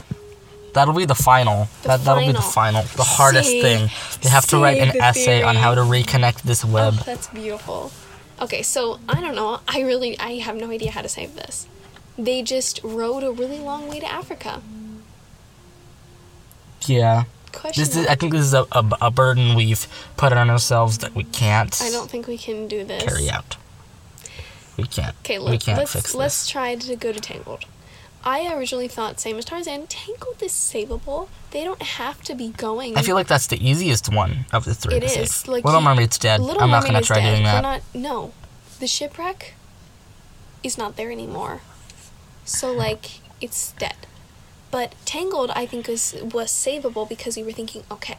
That'll 0.73 0.93
be 0.93 1.05
the 1.05 1.15
final. 1.15 1.67
The 1.81 1.87
that 1.89 2.03
that'll 2.03 2.25
be 2.25 2.33
the 2.33 2.41
final. 2.41 2.81
final. 2.83 2.97
The 2.97 3.03
hardest 3.03 3.49
thing. 3.49 3.89
They 4.21 4.29
have 4.29 4.45
to 4.47 4.57
write 4.57 4.77
an 4.77 5.01
essay 5.01 5.41
on 5.41 5.55
how 5.55 5.73
to 5.73 5.81
reconnect 5.81 6.41
this 6.41 6.65
oh, 6.65 6.69
web. 6.69 6.95
Oh, 6.97 7.03
that's 7.05 7.27
beautiful. 7.27 7.91
Okay, 8.41 8.61
so 8.61 8.99
I 9.07 9.21
don't 9.21 9.35
know. 9.35 9.61
I 9.67 9.81
really 9.81 10.19
I 10.19 10.35
have 10.39 10.57
no 10.57 10.69
idea 10.69 10.91
how 10.91 11.01
to 11.01 11.07
save 11.07 11.35
this. 11.35 11.67
They 12.17 12.41
just 12.41 12.81
rode 12.83 13.23
a 13.23 13.31
really 13.31 13.59
long 13.59 13.87
way 13.87 13.99
to 14.01 14.11
Africa. 14.11 14.61
Yeah. 16.85 17.23
Question. 17.55 17.83
This 17.83 17.95
is. 17.95 18.07
I 18.07 18.15
think 18.15 18.31
this 18.33 18.41
is 18.41 18.53
a, 18.53 18.65
a, 18.71 18.85
a 19.01 19.11
burden 19.11 19.55
we've 19.55 19.87
put 20.17 20.31
on 20.33 20.49
ourselves 20.49 20.99
that 20.99 21.15
we 21.15 21.23
can't 21.23 21.79
I 21.81 21.89
don't 21.89 22.09
think 22.09 22.27
we 22.27 22.37
can 22.37 22.67
do 22.67 22.83
this. 22.83 23.03
carry 23.03 23.29
out. 23.29 23.57
We 24.77 24.83
can't. 24.83 25.15
Okay, 25.19 25.39
we 25.39 25.45
let, 25.45 25.61
can't 25.61 25.77
let's 25.79 25.93
fix 25.93 26.13
let's 26.13 26.47
try 26.49 26.75
to 26.75 26.95
go 26.95 27.11
to 27.11 27.19
Tangled. 27.19 27.65
I 28.23 28.51
originally 28.53 28.87
thought 28.87 29.19
same 29.19 29.37
as 29.37 29.45
Tarzan. 29.45 29.87
Tangled 29.87 30.41
is 30.41 30.51
savable. 30.51 31.29
They 31.51 31.63
don't 31.63 31.81
have 31.81 32.21
to 32.23 32.35
be 32.35 32.49
going. 32.49 32.97
I 32.97 33.01
feel 33.03 33.15
like 33.15 33.27
that's 33.27 33.47
the 33.47 33.57
easiest 33.65 34.11
one 34.13 34.45
of 34.51 34.65
the 34.65 34.73
three. 34.73 34.95
It 34.95 35.03
is, 35.03 35.13
save. 35.33 35.47
like, 35.47 35.63
Little 35.63 35.79
you- 35.81 35.85
Mermaid's 35.87 36.17
dead. 36.17 36.41
Little 36.41 36.61
I'm 36.63 36.71
not 36.71 36.77
Mermaid 36.83 36.87
gonna 36.89 36.99
is 37.01 37.07
try 37.07 37.17
dead. 37.19 37.29
doing 37.31 37.43
We're 37.43 37.51
that. 37.51 37.61
not. 37.61 37.81
No, 37.93 38.33
the 38.79 38.87
shipwreck 38.87 39.53
is 40.63 40.77
not 40.77 40.95
there 40.97 41.11
anymore. 41.11 41.61
So 42.43 42.71
like 42.71 43.19
it's 43.39 43.71
dead. 43.73 43.95
But 44.75 44.93
Tangled, 45.05 45.51
I 45.51 45.65
think, 45.65 45.87
was 45.87 46.13
was 46.21 46.51
savable 46.51 47.07
because 47.07 47.37
we 47.37 47.43
were 47.43 47.53
thinking, 47.53 47.83
okay, 47.89 48.17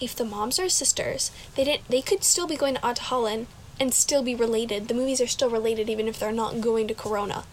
if 0.00 0.16
the 0.16 0.24
moms 0.24 0.58
are 0.58 0.70
sisters, 0.70 1.30
they 1.54 1.64
didn't. 1.64 1.86
They 1.86 2.00
could 2.00 2.24
still 2.24 2.46
be 2.46 2.56
going 2.56 2.76
to 2.76 2.80
Ahtohallan 2.80 3.44
and 3.78 3.92
still 3.92 4.22
be 4.22 4.34
related. 4.34 4.88
The 4.88 4.94
movies 4.94 5.20
are 5.20 5.26
still 5.26 5.50
related 5.50 5.90
even 5.90 6.08
if 6.08 6.18
they're 6.18 6.32
not 6.32 6.62
going 6.62 6.88
to 6.88 6.94
Corona, 6.94 7.44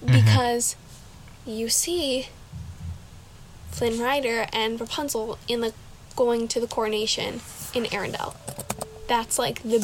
mm-hmm. 0.00 0.12
because 0.14 0.76
you 1.44 1.68
see 1.68 2.28
Flynn 3.72 3.98
Rider 3.98 4.46
and 4.52 4.80
Rapunzel 4.80 5.36
in 5.48 5.60
the 5.60 5.74
going 6.14 6.46
to 6.46 6.60
the 6.60 6.68
coronation 6.68 7.40
in 7.74 7.86
Arendelle. 7.86 8.36
That's 9.08 9.36
like 9.36 9.64
the 9.64 9.80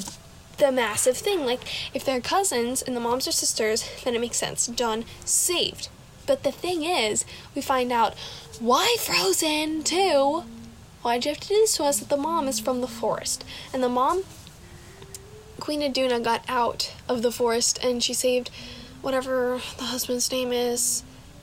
the 0.59 0.71
massive 0.71 1.17
thing. 1.17 1.45
Like 1.45 1.63
if 1.93 2.05
they're 2.05 2.21
cousins 2.21 2.83
and 2.83 2.95
the 2.95 3.01
moms 3.01 3.27
are 3.27 3.33
sisters, 3.33 3.91
then 4.05 4.15
it 4.15 4.21
makes 4.21 4.37
sense. 4.37 4.69
Done, 4.69 5.07
saved. 5.25 5.89
But 6.27 6.43
the 6.43 6.53
thing 6.53 6.85
is, 6.85 7.25
we 7.55 7.63
find 7.63 7.93
out 7.93 8.15
why 8.61 8.97
Frozen 9.01 9.85
too. 9.85 10.45
Why'd 11.03 11.25
you 11.25 11.33
have 11.33 11.41
to 11.41 11.49
do 11.49 11.55
this 11.55 11.77
to 11.77 11.85
us? 11.85 11.99
That 11.99 12.09
the 12.09 12.17
mom 12.17 12.49
is 12.49 12.61
from 12.61 12.81
the 12.81 12.89
forest, 12.89 13.45
and 13.73 13.83
the 13.83 13.89
mom, 13.89 14.25
Queen 15.61 15.83
Iduna, 15.83 16.21
got 16.21 16.45
out 16.49 16.95
of 17.09 17.23
the 17.23 17.33
forest 17.33 17.79
and 17.85 18.03
she 18.03 18.15
saved 18.15 18.51
whatever 19.03 19.61
the 19.77 19.85
husband's 19.85 20.33
name 20.33 20.51
is, 20.51 21.03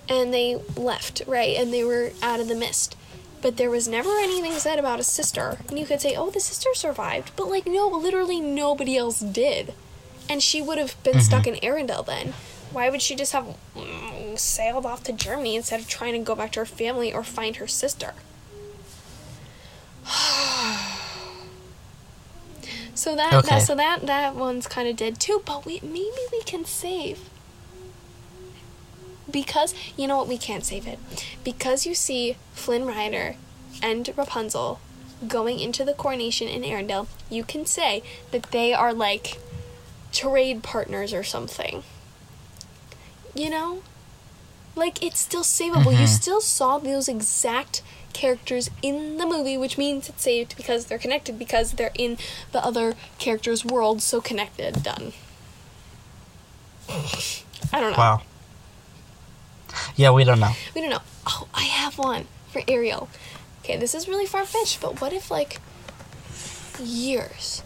and 0.09 0.33
they 0.33 0.55
left 0.75 1.21
right, 1.27 1.55
and 1.55 1.71
they 1.71 1.83
were 1.83 2.11
out 2.23 2.39
of 2.39 2.47
the 2.47 2.55
mist. 2.55 2.97
But 3.41 3.57
there 3.57 3.69
was 3.69 3.87
never 3.87 4.09
anything 4.17 4.53
said 4.53 4.77
about 4.77 4.99
a 4.99 5.03
sister. 5.03 5.59
And 5.67 5.79
you 5.79 5.85
could 5.85 6.01
say, 6.01 6.15
oh, 6.15 6.29
the 6.29 6.39
sister 6.39 6.69
survived. 6.73 7.31
But, 7.35 7.49
like, 7.49 7.65
no, 7.65 7.87
literally 7.87 8.39
nobody 8.39 8.97
else 8.97 9.19
did. 9.19 9.73
And 10.29 10.43
she 10.43 10.61
would 10.61 10.77
have 10.77 11.01
been 11.03 11.13
mm-hmm. 11.13 11.21
stuck 11.21 11.47
in 11.47 11.55
Arendelle 11.55 12.05
then. 12.05 12.33
Why 12.71 12.89
would 12.89 13.01
she 13.01 13.15
just 13.15 13.33
have 13.33 13.55
sailed 14.41 14.85
off 14.85 15.03
to 15.03 15.13
Germany 15.13 15.55
instead 15.55 15.79
of 15.79 15.87
trying 15.87 16.13
to 16.13 16.19
go 16.19 16.35
back 16.35 16.51
to 16.53 16.59
her 16.59 16.65
family 16.65 17.13
or 17.13 17.23
find 17.23 17.55
her 17.57 17.67
sister? 17.67 18.13
so 22.93 23.15
that, 23.15 23.33
Okay. 23.33 23.47
that 23.47 23.61
so 23.61 23.75
that 23.75 24.05
that 24.05 24.35
one's 24.35 24.67
kind 24.67 24.87
of 24.87 24.95
dead 24.95 25.19
too. 25.19 25.41
But 25.45 25.65
we 25.65 25.79
maybe 25.83 26.11
we 26.31 26.41
can 26.43 26.65
save 26.65 27.29
because 29.29 29.73
you 29.95 30.07
know 30.07 30.17
what 30.17 30.27
we 30.27 30.37
can't 30.37 30.65
save 30.65 30.87
it 30.87 30.99
because 31.43 31.85
you 31.85 31.95
see 31.95 32.35
Flynn 32.53 32.85
Rider 32.85 33.35
and 33.81 34.09
Rapunzel 34.15 34.79
going 35.27 35.59
into 35.59 35.85
the 35.85 35.93
coronation 35.93 36.47
in 36.47 36.63
Arendelle. 36.63 37.07
You 37.29 37.43
can 37.43 37.65
say 37.65 38.03
that 38.31 38.51
they 38.51 38.73
are 38.73 38.93
like 38.93 39.39
trade 40.11 40.63
partners 40.63 41.13
or 41.13 41.23
something. 41.23 41.83
You 43.33 43.49
know? 43.49 43.81
Like, 44.75 45.03
it's 45.03 45.19
still 45.19 45.43
savable. 45.43 45.91
You 45.91 45.97
mm-hmm. 45.99 46.05
still 46.05 46.41
saw 46.41 46.77
those 46.77 47.07
exact 47.07 47.81
characters 48.13 48.69
in 48.81 49.17
the 49.17 49.25
movie, 49.25 49.57
which 49.57 49.77
means 49.77 50.09
it's 50.09 50.23
saved 50.23 50.55
because 50.55 50.85
they're 50.85 50.97
connected, 50.97 51.37
because 51.37 51.73
they're 51.73 51.91
in 51.95 52.17
the 52.51 52.63
other 52.63 52.95
character's 53.17 53.65
world, 53.65 54.01
so 54.01 54.21
connected. 54.21 54.83
Done. 54.83 55.13
I 56.89 57.79
don't 57.79 57.91
know. 57.91 57.97
Wow. 57.97 58.21
Yeah, 59.95 60.11
we 60.11 60.23
don't 60.23 60.39
know. 60.39 60.51
We 60.75 60.81
don't 60.81 60.89
know. 60.89 61.01
Oh, 61.25 61.47
I 61.53 61.63
have 61.63 61.97
one 61.97 62.27
for 62.51 62.61
Ariel. 62.67 63.09
Okay, 63.63 63.77
this 63.77 63.93
is 63.93 64.07
really 64.07 64.25
far 64.25 64.45
fetched, 64.45 64.81
but 64.81 64.99
what 64.99 65.13
if, 65.13 65.29
like, 65.31 65.59
years? 66.81 67.63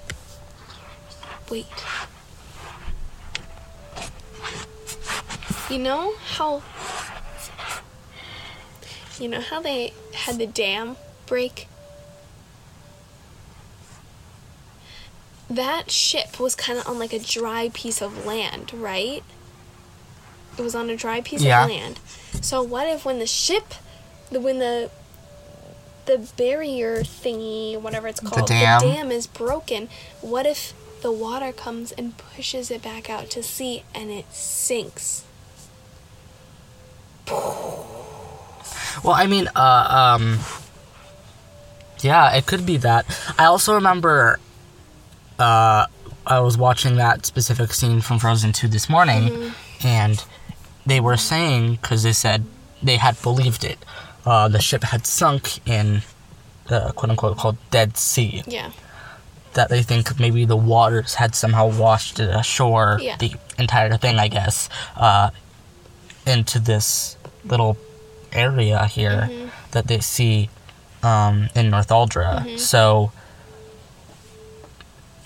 Wait. 1.49 1.67
You 5.69 5.79
know 5.79 6.13
how. 6.23 6.61
You 9.19 9.29
know 9.29 9.41
how 9.41 9.61
they 9.61 9.93
had 10.13 10.37
the 10.37 10.45
dam 10.47 10.97
break? 11.25 11.67
That 15.49 15.89
ship 15.91 16.39
was 16.39 16.55
kind 16.55 16.77
of 16.79 16.87
on 16.87 16.99
like 16.99 17.13
a 17.13 17.19
dry 17.19 17.69
piece 17.73 18.01
of 18.01 18.25
land, 18.25 18.73
right? 18.73 19.23
It 20.57 20.61
was 20.61 20.75
on 20.75 20.89
a 20.89 20.95
dry 20.95 21.21
piece 21.21 21.41
Yeah. 21.41 21.63
of 21.63 21.69
land. 21.69 21.99
So 22.41 22.61
what 22.61 22.87
if 22.87 23.05
when 23.05 23.19
the 23.19 23.27
ship, 23.27 23.73
the 24.31 24.39
when 24.39 24.59
the 24.59 24.89
the 26.05 26.29
barrier 26.37 27.01
thingy, 27.01 27.79
whatever 27.79 28.07
it's 28.07 28.19
called, 28.19 28.49
the 28.49 28.53
dam? 28.79 29.11
is 29.11 29.25
broken, 29.25 29.89
what 30.21 30.45
if 30.45 30.73
the 31.01 31.11
water 31.11 31.51
comes 31.51 31.91
and 31.93 32.15
pushes 32.17 32.69
it 32.69 32.83
back 32.83 33.09
out 33.09 33.29
to 33.31 33.41
sea 33.41 33.83
and 33.95 34.11
it 34.11 34.25
sinks? 34.31 35.23
Well, 39.03 39.13
I 39.13 39.27
mean, 39.27 39.47
uh, 39.55 40.15
um, 40.19 40.39
yeah, 42.01 42.33
it 42.35 42.45
could 42.45 42.65
be 42.65 42.77
that. 42.77 43.05
I 43.37 43.45
also 43.45 43.75
remember, 43.75 44.39
uh, 45.37 45.85
I 46.25 46.39
was 46.39 46.57
watching 46.57 46.95
that 46.95 47.25
specific 47.25 47.71
scene 47.73 48.01
from 48.01 48.19
Frozen 48.19 48.53
2 48.53 48.67
this 48.67 48.89
morning, 48.89 49.53
and 49.83 50.23
they 50.85 50.99
were 50.99 51.17
saying, 51.17 51.73
because 51.81 52.03
they 52.03 52.13
said 52.13 52.45
they 52.81 52.97
had 52.97 53.21
believed 53.21 53.63
it, 53.63 53.77
uh, 54.25 54.47
the 54.47 54.59
ship 54.61 54.83
had 54.83 55.05
sunk 55.05 55.59
in 55.67 56.01
the 56.67 56.91
quote 56.95 57.11
unquote 57.11 57.37
called 57.37 57.57
Dead 57.69 57.95
Sea. 57.97 58.43
Yeah. 58.47 58.71
That 59.53 59.69
they 59.69 59.83
think 59.83 60.19
maybe 60.19 60.45
the 60.45 60.57
waters 60.57 61.13
had 61.15 61.35
somehow 61.35 61.67
washed 61.67 62.19
it 62.19 62.29
ashore, 62.33 62.97
Yeah. 63.01 63.17
the 63.17 63.35
entire 63.59 63.95
thing, 63.97 64.17
I 64.19 64.27
guess, 64.29 64.67
uh, 64.97 65.29
into 66.25 66.59
this 66.59 67.17
little 67.43 67.77
area 68.31 68.85
here 68.85 69.27
Mm-hmm. 69.31 69.47
that 69.71 69.87
they 69.87 69.99
see 69.99 70.49
um, 71.03 71.49
in 71.55 71.69
Northuldra. 71.71 72.39
Mm-hmm. 72.45 72.57
So 72.57 73.11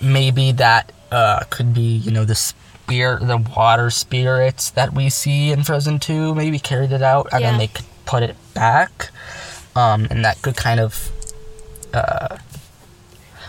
maybe 0.00 0.52
that 0.52 0.92
uh, 1.10 1.40
could 1.50 1.74
be, 1.74 1.96
you 1.96 2.10
know, 2.10 2.24
the 2.24 2.34
spirit, 2.34 3.26
the 3.26 3.36
water 3.38 3.90
spirits 3.90 4.70
that 4.70 4.92
we 4.92 5.08
see 5.10 5.50
in 5.50 5.64
Frozen 5.64 5.98
Two. 6.00 6.34
Maybe 6.34 6.58
carried 6.58 6.92
it 6.92 7.02
out, 7.02 7.28
and 7.32 7.40
Yeah. 7.42 7.50
then 7.50 7.58
they 7.58 7.66
could 7.68 7.86
put 8.06 8.22
it 8.22 8.36
back, 8.54 9.10
um, 9.76 10.06
and 10.10 10.24
that 10.24 10.40
could 10.42 10.56
kind 10.56 10.80
of. 10.80 11.10
Uh, 11.92 12.36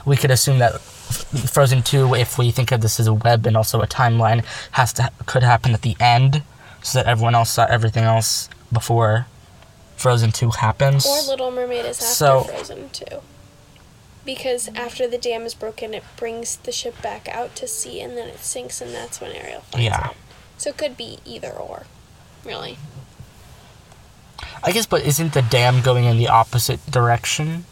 we 0.06 0.16
could 0.18 0.32
assume 0.32 0.58
that 0.60 0.82
Frozen 0.82 1.84
Two, 1.84 2.16
if 2.16 2.38
we 2.38 2.50
think 2.52 2.72
of 2.72 2.82
this 2.82 3.00
as 3.00 3.08
a 3.08 3.14
web 3.14 3.46
and 3.46 3.56
also 3.56 3.82
a 3.82 3.88
timeline, 3.88 4.44
has 4.72 4.94
to 4.94 5.12
could 5.26 5.44
happen 5.44 5.74
at 5.74 5.82
the 5.84 5.96
end, 6.00 6.42
so 6.82 7.00
that 7.00 7.08
everyone 7.08 7.36
else 7.36 7.52
saw 7.52 7.66
everything 7.66 8.04
else 8.04 8.50
before 8.72 9.28
Frozen 9.98 10.32
Two 10.32 10.50
happens. 10.50 11.06
Or 11.06 11.22
Little 11.28 11.52
Mermaid 11.52 11.86
is 11.86 12.00
after 12.02 12.14
So- 12.14 12.44
Frozen 12.44 12.90
too. 12.90 13.22
Because 14.24 14.70
after 14.76 15.08
the 15.08 15.18
dam 15.18 15.44
is 15.48 15.56
broken, 15.56 15.96
it 15.96 16.04
brings 16.16 16.58
the 16.58 16.72
ship 16.72 17.02
back 17.02 17.28
out 17.30 17.56
to 17.56 17.68
sea, 17.68 18.02
and 18.02 18.16
then 18.16 18.28
it 18.28 18.40
sinks, 18.40 18.80
and 18.80 18.94
that's 18.94 19.20
when 19.20 19.32
Ariel 19.32 19.62
finds 19.72 19.86
Yeah. 19.86 20.10
it. 20.12 20.18
So 20.60 20.70
it 20.70 20.78
could 20.78 20.96
be 20.96 21.18
either 21.26 21.50
or, 21.52 21.88
really. 22.44 22.78
I 24.64 24.72
guess, 24.72 24.86
but 24.86 25.02
isn't 25.02 25.34
the 25.34 25.42
dam 25.42 25.82
going 25.82 26.06
in 26.06 26.18
the 26.20 26.28
opposite 26.28 26.80
direction? 26.90 27.66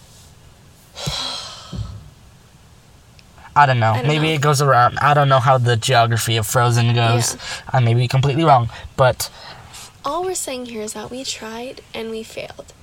I 3.61 3.65
don't 3.65 3.79
know. 3.79 3.91
I 3.91 3.97
don't 3.99 4.07
maybe 4.07 4.27
know. 4.29 4.33
it 4.35 4.41
goes 4.41 4.61
around. 4.61 4.97
I 4.99 5.13
don't 5.13 5.29
know 5.29 5.39
how 5.39 5.57
the 5.57 5.75
geography 5.75 6.37
of 6.37 6.47
Frozen 6.47 6.93
goes. 6.95 7.37
I 7.71 7.79
may 7.79 7.93
be 7.93 8.07
completely 8.07 8.43
wrong, 8.43 8.69
but 8.95 9.29
All 10.05 10.23
we're 10.23 10.35
saying 10.35 10.67
here 10.67 10.81
is 10.81 10.93
that 10.93 11.11
we 11.11 11.23
tried 11.23 11.81
and 11.93 12.09
we 12.09 12.23
failed. 12.23 12.73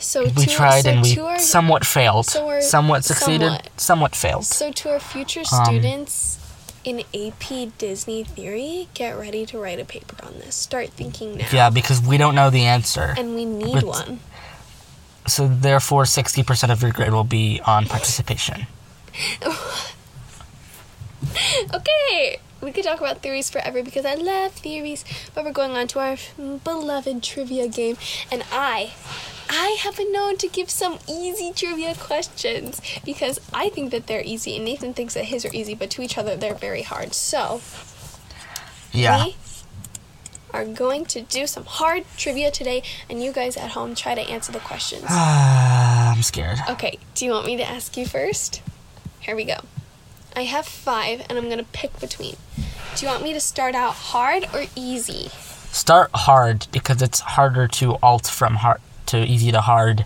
So 0.00 0.24
we 0.24 0.44
to, 0.46 0.46
tried 0.46 0.82
so 0.84 0.90
and 0.90 1.02
we 1.02 1.18
our, 1.18 1.38
somewhat 1.38 1.84
failed. 1.84 2.26
so 2.26 2.60
somewhat 2.60 3.04
succeeded. 3.04 3.50
somewhat. 3.50 3.80
Somewhat, 3.80 4.16
failed. 4.16 4.44
so 4.44 4.70
to 4.72 4.90
our 4.92 5.00
future 5.00 5.40
Um, 5.52 5.64
students 5.64 6.38
in 6.84 7.00
AP 7.14 7.76
Disney 7.78 8.22
theory, 8.24 8.88
get 8.94 9.18
ready 9.18 9.44
to 9.46 9.58
write 9.58 9.80
a 9.80 9.84
paper 9.84 10.14
on 10.24 10.34
this. 10.38 10.54
Start 10.54 10.90
thinking 10.90 11.36
now. 11.38 11.46
Yeah, 11.52 11.70
because 11.70 12.00
we 12.00 12.16
don't 12.16 12.34
know 12.36 12.48
the 12.50 12.64
answer. 12.64 13.14
And 13.18 13.34
we 13.34 13.44
need 13.44 13.74
But- 13.74 13.86
one. 13.86 14.20
So 15.26 15.46
therefore, 15.46 16.06
sixty 16.06 16.42
percent 16.42 16.72
of 16.72 16.80
your 16.80 16.90
grade 16.92 17.12
will 17.12 17.22
be 17.24 17.60
on 17.66 17.84
participation. 17.86 18.66
Okay, 21.74 22.38
we 22.60 22.72
could 22.72 22.84
talk 22.84 22.98
about 23.00 23.22
theories 23.22 23.50
forever 23.50 23.82
because 23.82 24.04
I 24.04 24.14
love 24.14 24.52
theories. 24.52 25.04
But 25.34 25.44
we're 25.44 25.52
going 25.52 25.72
on 25.76 25.86
to 25.88 25.98
our 26.00 26.16
beloved 26.64 27.22
trivia 27.22 27.68
game, 27.68 27.96
and 28.30 28.44
I, 28.52 28.92
I 29.50 29.76
have 29.80 29.96
been 29.96 30.12
known 30.12 30.36
to 30.38 30.48
give 30.48 30.70
some 30.70 30.98
easy 31.08 31.52
trivia 31.52 31.94
questions 31.94 32.80
because 33.04 33.40
I 33.52 33.68
think 33.68 33.90
that 33.90 34.06
they're 34.06 34.22
easy, 34.24 34.56
and 34.56 34.64
Nathan 34.64 34.94
thinks 34.94 35.14
that 35.14 35.26
his 35.26 35.44
are 35.44 35.50
easy, 35.54 35.74
but 35.74 35.90
to 35.90 36.02
each 36.02 36.16
other 36.18 36.36
they're 36.36 36.54
very 36.54 36.82
hard. 36.82 37.14
So 37.14 37.60
Yeah. 38.92 39.24
we 39.26 39.36
are 40.52 40.64
going 40.64 41.04
to 41.06 41.20
do 41.22 41.46
some 41.46 41.64
hard 41.64 42.04
trivia 42.16 42.50
today, 42.50 42.82
and 43.10 43.22
you 43.22 43.32
guys 43.32 43.56
at 43.56 43.70
home 43.70 43.94
try 43.94 44.14
to 44.14 44.22
answer 44.22 44.52
the 44.52 44.60
questions. 44.60 45.04
I'm 45.08 46.22
scared. 46.22 46.58
Okay, 46.70 46.98
do 47.14 47.24
you 47.24 47.32
want 47.32 47.46
me 47.46 47.56
to 47.56 47.64
ask 47.68 47.96
you 47.96 48.06
first? 48.06 48.62
Here 49.20 49.36
we 49.36 49.44
go. 49.44 49.58
I 50.38 50.44
have 50.44 50.66
five, 50.66 51.26
and 51.28 51.36
I'm 51.36 51.48
gonna 51.48 51.64
pick 51.64 51.98
between. 51.98 52.36
Do 52.94 53.04
you 53.04 53.10
want 53.10 53.24
me 53.24 53.32
to 53.32 53.40
start 53.40 53.74
out 53.74 53.94
hard 53.94 54.46
or 54.54 54.66
easy? 54.76 55.30
Start 55.72 56.10
hard 56.14 56.68
because 56.70 57.02
it's 57.02 57.18
harder 57.18 57.66
to 57.66 57.96
alt 58.04 58.28
from 58.28 58.54
hard 58.54 58.80
to 59.06 59.18
easy 59.18 59.50
to 59.50 59.60
hard 59.60 60.04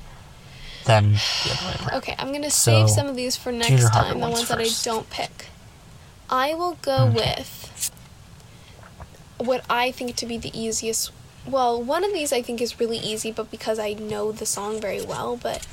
than 0.86 1.12
the 1.12 1.50
other 1.52 1.66
way 1.66 1.76
around. 1.80 1.98
Okay, 1.98 2.14
I'm 2.18 2.32
gonna 2.32 2.50
save 2.50 2.88
some 2.88 3.08
of 3.08 3.14
these 3.14 3.36
for 3.36 3.52
next 3.52 3.90
time, 3.90 4.14
the 4.14 4.18
ones 4.20 4.36
ones 4.36 4.48
that 4.48 4.58
I 4.58 4.68
don't 4.82 5.10
pick. 5.10 5.48
I 6.30 6.54
will 6.54 6.78
go 6.80 7.12
with 7.14 7.90
what 9.36 9.66
I 9.68 9.90
think 9.90 10.16
to 10.16 10.24
be 10.24 10.38
the 10.38 10.58
easiest. 10.58 11.12
Well, 11.46 11.82
one 11.82 12.04
of 12.04 12.14
these 12.14 12.32
I 12.32 12.40
think 12.40 12.62
is 12.62 12.80
really 12.80 12.96
easy, 12.96 13.32
but 13.32 13.50
because 13.50 13.78
I 13.78 13.92
know 13.92 14.32
the 14.32 14.46
song 14.46 14.80
very 14.80 15.04
well, 15.04 15.36
but 15.36 15.66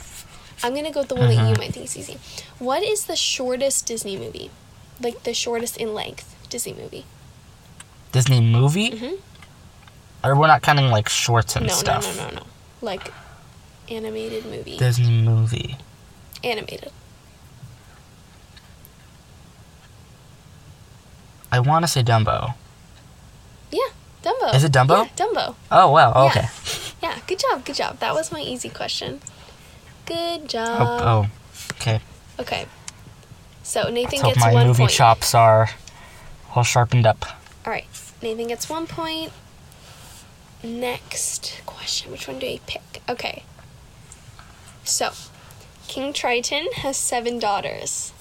I'm 0.63 0.75
gonna 0.75 0.91
go 0.91 0.99
with 1.01 1.09
the 1.09 1.15
one 1.15 1.27
that 1.29 1.35
you 1.35 1.39
Mm-hmm. 1.41 1.59
might 1.59 1.73
think 1.73 1.85
is 1.85 1.97
easy. 1.97 2.17
What 2.59 2.83
is 2.83 3.05
the 3.05 3.15
shortest 3.15 3.85
Disney 3.85 4.17
movie? 4.17 4.51
Like 5.01 5.23
the 5.23 5.33
shortest 5.33 5.77
in 5.77 5.93
length 5.93 6.35
Disney 6.49 6.73
movie? 6.73 7.05
Disney 8.11 8.41
movie? 8.41 8.91
Mhm. 8.91 9.19
Or 10.23 10.35
we're 10.35 10.47
not 10.47 10.61
counting 10.61 10.89
like 10.89 11.07
shorts 11.07 11.55
and 11.55 11.67
no, 11.67 11.73
stuff. 11.73 12.03
no, 12.17 12.23
no, 12.23 12.29
no, 12.29 12.35
no. 12.37 12.43
Like 12.81 13.13
animated 13.89 14.45
movie. 14.45 14.77
Disney 14.77 15.21
movie. 15.21 15.77
animated. 16.43 16.91
I 21.51 21.59
want 21.59 21.83
to 21.83 21.87
say 21.87 22.03
Dumbo. 22.03 22.53
Yeah, 23.71 23.79
Dumbo. 24.23 24.53
Is 24.53 24.63
it 24.63 24.71
Dumbo? 24.71 25.05
Yeah, 25.05 25.25
Dumbo. 25.25 25.55
Oh 25.71 25.89
wow. 25.91 26.13
Yeah. 26.15 26.23
Okay. 26.29 26.47
Yeah, 27.01 27.17
good 27.27 27.39
job, 27.39 27.65
good 27.65 27.75
job. 27.75 27.99
That 27.99 28.13
was 28.13 28.31
my 28.31 28.41
easy 28.41 28.69
question. 28.69 29.21
Good 30.09 30.41
Oh, 30.41 30.47
job. 30.47 31.01
oh. 31.01 31.27
Okay. 31.73 31.99
Okay. 32.39 32.65
So 33.63 33.83
Nathan 33.89 34.19
Let's 34.19 34.21
hope 34.23 34.33
gets 34.33 34.45
my 34.45 34.53
one 34.53 34.67
movie 34.67 34.79
point. 34.83 34.91
chops 34.91 35.33
are 35.35 35.69
all 36.55 36.63
sharpened 36.63 37.05
up. 37.05 37.25
All 37.65 37.71
right. 37.71 37.85
Nathan 38.21 38.47
gets 38.47 38.67
one 38.69 38.87
point. 38.87 39.31
Next 40.63 41.61
question. 41.65 42.11
Which 42.11 42.27
one 42.27 42.39
do 42.39 42.47
I 42.47 42.59
pick? 42.67 43.01
Okay. 43.07 43.43
So, 44.83 45.11
King 45.87 46.11
Triton 46.13 46.67
has 46.77 46.97
seven 46.97 47.39
daughters. 47.39 48.11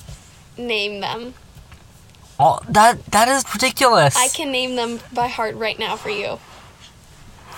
Name 0.57 1.01
them. 1.01 1.35
Oh, 2.39 2.61
that 2.69 3.05
that 3.07 3.27
is 3.29 3.45
ridiculous. 3.53 4.15
I 4.17 4.29
can 4.29 4.53
name 4.53 4.77
them 4.77 5.01
by 5.13 5.27
heart 5.29 5.57
right 5.57 5.79
now 5.79 5.97
for 5.97 6.11
you. 6.11 6.39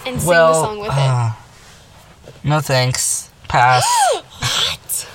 And 0.07 0.19
sing 0.21 0.29
well, 0.29 0.53
the 0.55 0.67
song 0.67 0.79
with 0.79 0.93
it. 0.93 0.97
uh, 0.97 1.33
no 2.45 2.61
thanks. 2.61 3.30
Pass. 3.51 3.85
what? 4.13 5.07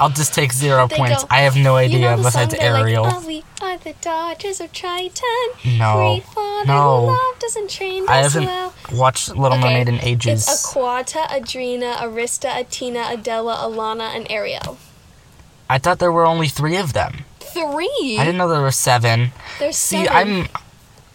I'll 0.00 0.08
just 0.08 0.32
take 0.34 0.52
zero 0.52 0.86
They 0.88 0.96
points. 0.96 1.22
go, 1.24 1.28
I 1.30 1.40
have 1.42 1.56
no 1.56 1.72
You 1.76 1.84
idea 1.86 2.00
know 2.10 2.16
the 2.16 2.22
besides 2.22 2.54
Ariel. 2.54 3.04
Like, 3.04 3.14
oh, 3.16 3.26
we 3.26 3.44
are 3.60 3.76
the 3.76 3.92
daughters 4.00 4.60
of 4.60 4.72
Triton. 4.72 5.22
No. 5.78 6.20
No. 6.66 7.00
who 7.00 7.06
loved 7.12 7.44
us 7.44 7.56
and 7.56 8.08
I 8.08 8.16
haven't 8.22 8.46
well. 8.46 8.74
watched 8.94 9.28
Little 9.28 9.58
Okay, 9.58 9.60
Mermaid 9.68 9.88
in 9.88 10.00
ages. 10.00 10.48
It's 10.48 10.66
Aquata, 10.74 11.26
Andrina, 11.26 11.96
Arista, 11.96 12.48
Attina, 12.50 13.04
Adella, 13.14 13.56
Alana, 13.58 14.14
and 14.16 14.26
Ariel. 14.30 14.78
I 15.68 15.78
thought 15.78 15.98
there 15.98 16.10
were 16.12 16.26
only 16.26 16.48
three 16.48 16.76
of 16.76 16.94
them. 16.94 17.24
Three. 17.38 18.16
I 18.18 18.24
didn't 18.24 18.38
know 18.38 18.48
there 18.48 18.60
were 18.62 18.70
seven. 18.70 19.32
There's 19.58 19.76
See, 19.76 20.04
seven. 20.06 20.48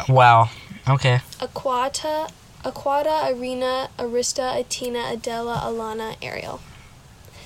I'm. 0.08 0.14
Wow. 0.14 0.50
Okay. 0.88 1.22
Aquata, 1.40 2.30
Aquata, 2.66 3.32
Arena, 3.32 3.90
Arista, 4.00 4.60
Attina, 4.60 5.16
Adella, 5.16 5.62
Alana, 5.62 6.16
Ariel. 6.22 6.60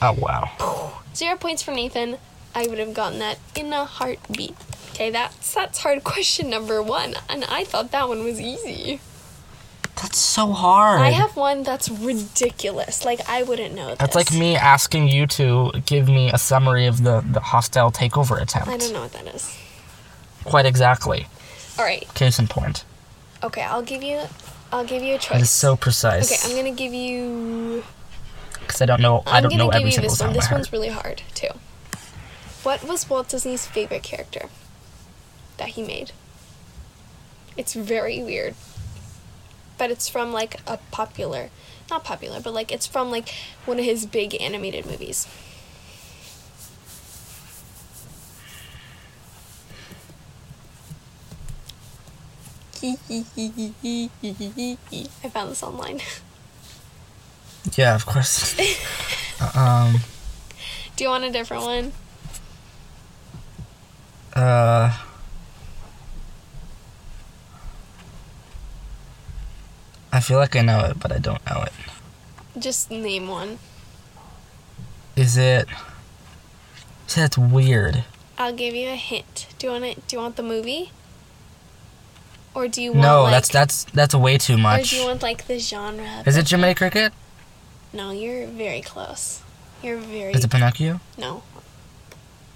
Oh 0.02 0.14
wow. 0.14 1.02
Zero 1.14 1.36
points 1.36 1.62
for 1.62 1.72
Nathan. 1.72 2.18
I 2.56 2.68
would 2.68 2.80
have 2.80 2.94
gotten 2.94 3.20
that 3.20 3.38
in 3.54 3.74
a 3.74 3.84
heartbeat. 3.84 4.56
Okay, 4.92 5.10
that's 5.10 5.54
that's 5.54 5.80
hard 5.80 6.04
question 6.06 6.50
number 6.50 6.82
one, 6.82 7.16
and 7.28 7.44
I 7.46 7.66
thought 7.66 7.92
that 7.92 8.08
one 8.08 8.24
was 8.24 8.40
easy. 8.40 9.02
That's 10.02 10.18
so 10.18 10.54
hard. 10.54 11.02
I 11.02 11.10
have 11.10 11.36
one 11.36 11.64
that's 11.64 11.90
ridiculous. 11.90 13.04
Like 13.04 13.20
I 13.30 13.44
wouldn't 13.44 13.76
know 13.76 13.90
this. 13.90 13.98
That's 13.98 14.16
like 14.16 14.32
me 14.32 14.56
asking 14.56 15.10
you 15.10 15.28
to 15.28 15.74
give 15.86 16.08
me 16.08 16.32
a 16.32 16.38
summary 16.38 16.86
of 16.86 17.04
the, 17.04 17.22
the 17.30 17.42
hostile 17.42 17.92
takeover 17.92 18.42
attempt. 18.42 18.70
I 18.70 18.78
don't 18.78 18.94
know 18.94 19.02
what 19.02 19.12
that 19.12 19.28
is. 19.36 19.58
Quite 20.46 20.66
exactly. 20.66 21.28
All 21.78 21.84
right. 21.84 22.08
Case 22.14 22.40
in 22.40 22.48
point. 22.48 22.86
Okay, 23.44 23.62
I'll 23.62 23.82
give 23.82 24.02
you. 24.02 24.22
I'll 24.72 24.86
give 24.86 25.02
you 25.02 25.16
a 25.16 25.18
choice. 25.18 25.42
is 25.42 25.50
so 25.50 25.76
precise. 25.76 26.32
Okay, 26.32 26.50
I'm 26.50 26.56
gonna 26.56 26.76
give 26.76 26.94
you. 26.94 27.84
Because 28.54 28.82
I 28.82 28.86
don't 28.86 29.02
know. 29.02 29.24
I 29.26 29.38
I'm 29.38 29.44
don't 29.44 29.52
gonna 29.52 29.64
know 29.64 29.70
give 29.70 29.78
every 29.78 29.86
you 29.88 29.92
single 29.94 30.12
this 30.12 30.20
one. 30.22 30.34
This 30.34 30.52
one's 30.52 30.72
really 30.72 30.90
hard 30.90 31.24
too. 31.34 31.50
What 32.64 32.84
was 32.84 33.10
Walt 33.10 33.30
Disney's 33.30 33.66
favorite 33.66 34.04
character 34.04 34.50
that 35.58 35.70
he 35.70 35.82
made? 35.82 36.12
It's 37.58 37.74
very 37.74 38.22
weird, 38.22 38.56
but 39.78 39.90
it's 39.92 40.08
from 40.08 40.32
like 40.32 40.58
a 40.68 40.78
popular, 40.92 41.50
not 41.90 42.04
popular, 42.04 42.40
but 42.40 42.54
like 42.54 42.72
it's 42.72 42.86
from 42.86 43.10
like 43.10 43.30
one 43.66 43.80
of 43.80 43.86
his 43.86 44.06
big 44.06 44.40
animated 44.40 44.86
movies. 44.86 45.28
I 55.24 55.30
found 55.30 55.52
this 55.52 55.64
online. 55.64 56.00
Yeah, 57.76 57.96
of 57.96 58.06
course. 58.06 58.56
um. 59.56 60.00
Do 60.96 61.04
you 61.04 61.10
want 61.10 61.24
a 61.24 61.32
different 61.32 61.64
one? 61.64 61.92
Uh. 64.34 64.98
I 70.12 70.20
feel 70.22 70.38
like 70.38 70.56
I 70.56 70.62
know 70.62 70.80
it, 70.86 71.00
but 71.00 71.12
I 71.12 71.20
don't 71.20 71.46
know 71.46 71.64
it. 71.64 71.74
Just 72.58 72.90
name 72.90 73.28
one. 73.28 73.60
Is 75.16 75.38
it? 75.38 75.68
That's 77.16 77.38
weird. 77.38 78.04
I'll 78.38 78.54
give 78.54 78.74
you 78.74 78.90
a 78.90 78.96
hint. 78.96 79.48
Do 79.58 79.68
you 79.68 79.74
want 79.74 79.84
it? 79.84 80.08
Do 80.08 80.16
you 80.16 80.22
want 80.22 80.36
the 80.36 80.44
movie? 80.44 80.92
Or 82.56 82.68
do 82.68 82.82
you 82.82 82.92
want 82.92 83.02
No, 83.04 83.24
like, 83.24 83.32
that's 83.34 83.50
that's 83.50 83.84
that's 83.94 84.16
way 84.16 84.38
too 84.38 84.58
much. 84.58 84.82
Or 84.82 84.86
do 84.90 84.96
you 85.02 85.06
want 85.08 85.22
like 85.22 85.48
the 85.48 85.60
genre? 85.60 86.20
of 86.22 86.28
Is 86.28 86.36
it 86.38 86.50
Jiminy 86.50 86.74
Cricket? 86.76 87.14
No, 87.94 88.12
you're 88.12 88.48
very 88.48 88.82
close. 88.82 89.42
You're 89.84 89.98
very 89.98 90.34
Is 90.34 90.44
it 90.44 90.50
Pinocchio? 90.52 91.00
no. 91.18 91.44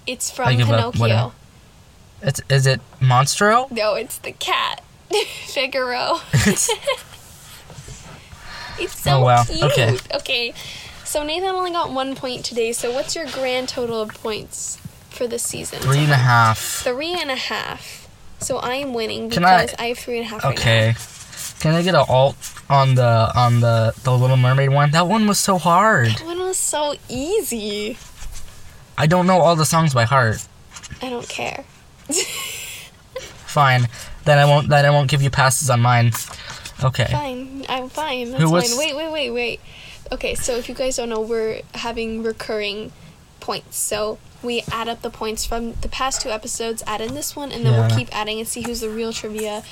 It's 0.06 0.30
from 0.30 0.48
up, 0.48 0.92
Pinocchio. 0.94 1.32
It's 2.22 2.40
is 2.50 2.66
it 2.66 2.80
Monstro? 3.00 3.70
No, 3.70 3.94
it's 3.94 4.18
the 4.18 4.32
cat. 4.32 4.82
Figaro. 5.46 6.18
It's- 6.32 6.68
It's 8.78 9.00
so 9.00 9.18
Oh, 9.18 9.20
wow. 9.24 9.44
cute. 9.44 9.62
Okay. 9.62 9.96
Okay. 10.14 10.54
So 11.04 11.22
Nathan 11.22 11.50
only 11.50 11.70
got 11.70 11.92
one 11.92 12.16
point 12.16 12.44
today. 12.44 12.72
So 12.72 12.92
what's 12.92 13.14
your 13.14 13.26
grand 13.26 13.68
total 13.68 14.02
of 14.02 14.10
points 14.14 14.78
for 15.10 15.26
this 15.28 15.44
season? 15.44 15.78
Three 15.80 16.00
and 16.00 16.10
a 16.12 16.16
half. 16.16 16.58
Three 16.58 17.12
and 17.14 17.30
a 17.30 17.36
half. 17.36 18.03
So 18.44 18.58
I 18.58 18.74
am 18.74 18.94
winning 18.94 19.30
Can 19.30 19.44
I- 19.44 19.64
because 19.66 19.76
I, 19.78 19.86
have 19.86 19.98
three 19.98 20.18
and 20.18 20.26
a 20.26 20.28
half 20.30 20.44
right. 20.44 20.58
Okay. 20.58 20.94
Can 21.60 21.74
I 21.74 21.82
get 21.82 21.94
an 21.94 22.04
alt 22.08 22.36
on 22.68 22.94
the 22.94 23.32
on 23.34 23.60
the 23.60 23.94
the 24.04 24.12
Little 24.16 24.36
Mermaid 24.36 24.70
one? 24.70 24.90
That 24.90 25.06
one 25.08 25.26
was 25.26 25.38
so 25.38 25.56
hard. 25.58 26.08
That 26.08 26.24
one 26.26 26.38
was 26.40 26.58
so 26.58 26.94
easy. 27.08 27.96
I 28.98 29.06
don't 29.06 29.26
know 29.26 29.40
all 29.40 29.56
the 29.56 29.64
songs 29.64 29.94
by 29.94 30.04
heart. 30.04 30.46
I 31.00 31.08
don't 31.10 31.28
care. 31.28 31.64
Fine. 33.46 33.88
Then 34.24 34.38
I 34.38 34.44
won't. 34.44 34.68
Then 34.68 34.84
I 34.84 34.90
won't 34.90 35.08
give 35.10 35.22
you 35.22 35.30
passes 35.30 35.70
on 35.70 35.80
mine. 35.80 36.12
Okay. 36.82 37.06
Fine. 37.10 37.64
I'm 37.68 37.88
fine. 37.88 38.30
That's 38.32 38.42
Who 38.42 38.50
was- 38.50 38.68
fine. 38.74 38.78
Wait, 38.78 38.96
wait, 38.96 39.10
wait, 39.12 39.30
wait. 39.30 39.60
Okay, 40.12 40.34
so 40.34 40.56
if 40.56 40.68
you 40.68 40.74
guys 40.74 40.96
don't 40.96 41.08
know, 41.08 41.20
we're 41.20 41.62
having 41.74 42.22
recurring 42.22 42.92
points. 43.40 43.78
So 43.78 44.18
we 44.44 44.62
add 44.70 44.88
up 44.88 45.02
the 45.02 45.10
points 45.10 45.44
from 45.44 45.72
the 45.80 45.88
past 45.88 46.20
two 46.20 46.30
episodes, 46.30 46.82
add 46.86 47.00
in 47.00 47.14
this 47.14 47.34
one, 47.34 47.50
and 47.50 47.64
then 47.64 47.72
Yeah. 47.72 47.86
we'll 47.86 47.96
keep 47.96 48.14
adding 48.14 48.38
and 48.38 48.46
see 48.48 48.62
who's 48.62 48.80
the 48.80 48.90
real 48.90 49.12
trivia 49.12 49.62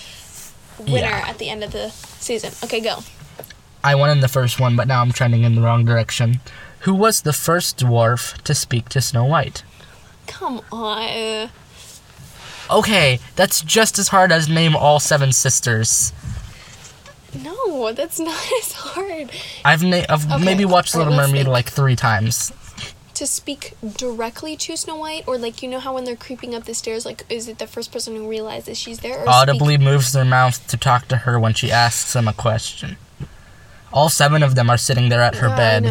winner 0.78 1.06
Yeah. 1.08 1.28
at 1.28 1.38
the 1.38 1.48
end 1.50 1.62
of 1.62 1.72
the 1.72 1.90
season. 2.18 2.52
Okay, 2.64 2.80
go. 2.80 3.04
I 3.84 3.94
won 3.94 4.10
in 4.10 4.20
the 4.20 4.28
first 4.28 4.58
one, 4.60 4.74
but 4.76 4.86
now 4.88 5.00
I'm 5.02 5.12
trending 5.12 5.42
in 5.44 5.54
the 5.54 5.60
wrong 5.60 5.84
direction. 5.84 6.40
Who 6.80 6.94
was 6.94 7.22
the 7.22 7.32
first 7.32 7.78
dwarf 7.78 8.40
to 8.42 8.54
speak 8.54 8.88
to 8.90 9.00
Snow 9.00 9.24
White? 9.24 9.62
Come 10.26 10.62
on. 10.72 11.50
Okay, 12.70 13.18
that's 13.36 13.60
just 13.60 13.98
as 13.98 14.08
hard 14.08 14.32
as 14.32 14.48
name 14.48 14.74
all 14.74 14.98
seven 15.00 15.32
sisters. 15.32 16.12
No, 17.34 17.92
that's 17.92 18.18
not 18.30 18.38
as 18.62 18.72
hard. 18.72 19.30
I've 19.64 19.82
na- 19.82 20.04
I've 20.08 20.30
Okay, 20.30 20.44
maybe 20.44 20.64
watched 20.64 20.94
Little 20.94 21.14
Mermaid 21.14 21.46
like 21.48 21.68
three 21.68 21.96
times. 21.96 22.52
To 23.22 23.26
speak 23.28 23.74
directly 23.98 24.56
to 24.56 24.76
Snow 24.76 24.96
White, 24.96 25.22
or 25.28 25.38
like 25.38 25.62
you 25.62 25.68
know 25.68 25.78
how 25.78 25.94
when 25.94 26.02
they're 26.02 26.16
creeping 26.16 26.56
up 26.56 26.64
the 26.64 26.74
stairs, 26.74 27.06
like 27.06 27.24
is 27.28 27.46
it 27.46 27.60
the 27.60 27.68
first 27.68 27.92
person 27.92 28.16
who 28.16 28.28
realizes 28.28 28.76
she's 28.76 28.98
there, 28.98 29.12
or 29.12 29.22
speak- 29.22 29.28
Audibly 29.28 29.78
moves 29.78 30.12
their 30.12 30.24
mouth 30.24 30.66
to 30.66 30.76
talk 30.76 31.06
to 31.06 31.18
her 31.18 31.38
when 31.38 31.54
she 31.54 31.70
asks 31.70 32.14
them 32.14 32.26
a 32.26 32.32
question. 32.32 32.96
All 33.92 34.08
seven 34.08 34.42
of 34.42 34.56
them 34.56 34.68
are 34.68 34.76
sitting 34.76 35.08
there 35.08 35.20
at 35.20 35.36
her 35.36 35.50
bed, 35.50 35.84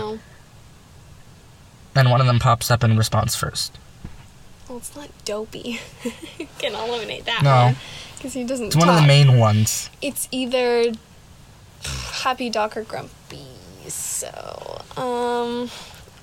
and 1.95 2.11
one 2.11 2.19
of 2.19 2.27
them 2.27 2.37
pops 2.39 2.69
up 2.69 2.83
in 2.83 2.97
response 2.97 3.33
first. 3.33 3.77
Well, 4.67 4.79
it's 4.79 4.93
not 4.93 5.07
dopey. 5.23 5.79
Can 6.59 6.75
eliminate 6.75 7.23
that 7.23 7.43
No. 7.43 7.75
because 8.17 8.33
he 8.33 8.43
doesn't. 8.43 8.67
It's 8.67 8.75
one 8.75 8.89
of 8.89 8.95
the 8.95 9.07
main 9.07 9.37
ones. 9.37 9.89
It's 10.01 10.27
either 10.33 10.91
happy 12.11 12.49
doc 12.49 12.75
or 12.75 12.83
grumpy. 12.83 13.47
So, 13.87 14.81
um, 14.97 15.69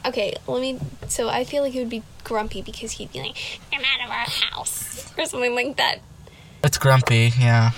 okay, 0.06 0.34
let 0.46 0.60
me. 0.60 0.78
So 1.08 1.28
I 1.28 1.44
feel 1.44 1.62
like 1.62 1.74
it 1.74 1.78
would 1.78 1.90
be 1.90 2.02
grumpy 2.24 2.62
because 2.62 2.92
he'd 2.92 3.12
be 3.12 3.20
like, 3.20 3.36
"I'm 3.72 3.80
out 3.80 4.04
of 4.04 4.10
our 4.10 4.26
house" 4.56 5.12
or 5.18 5.24
something 5.26 5.54
like 5.54 5.76
that. 5.76 5.98
It's 6.64 6.78
grumpy, 6.78 7.32
yeah. 7.38 7.70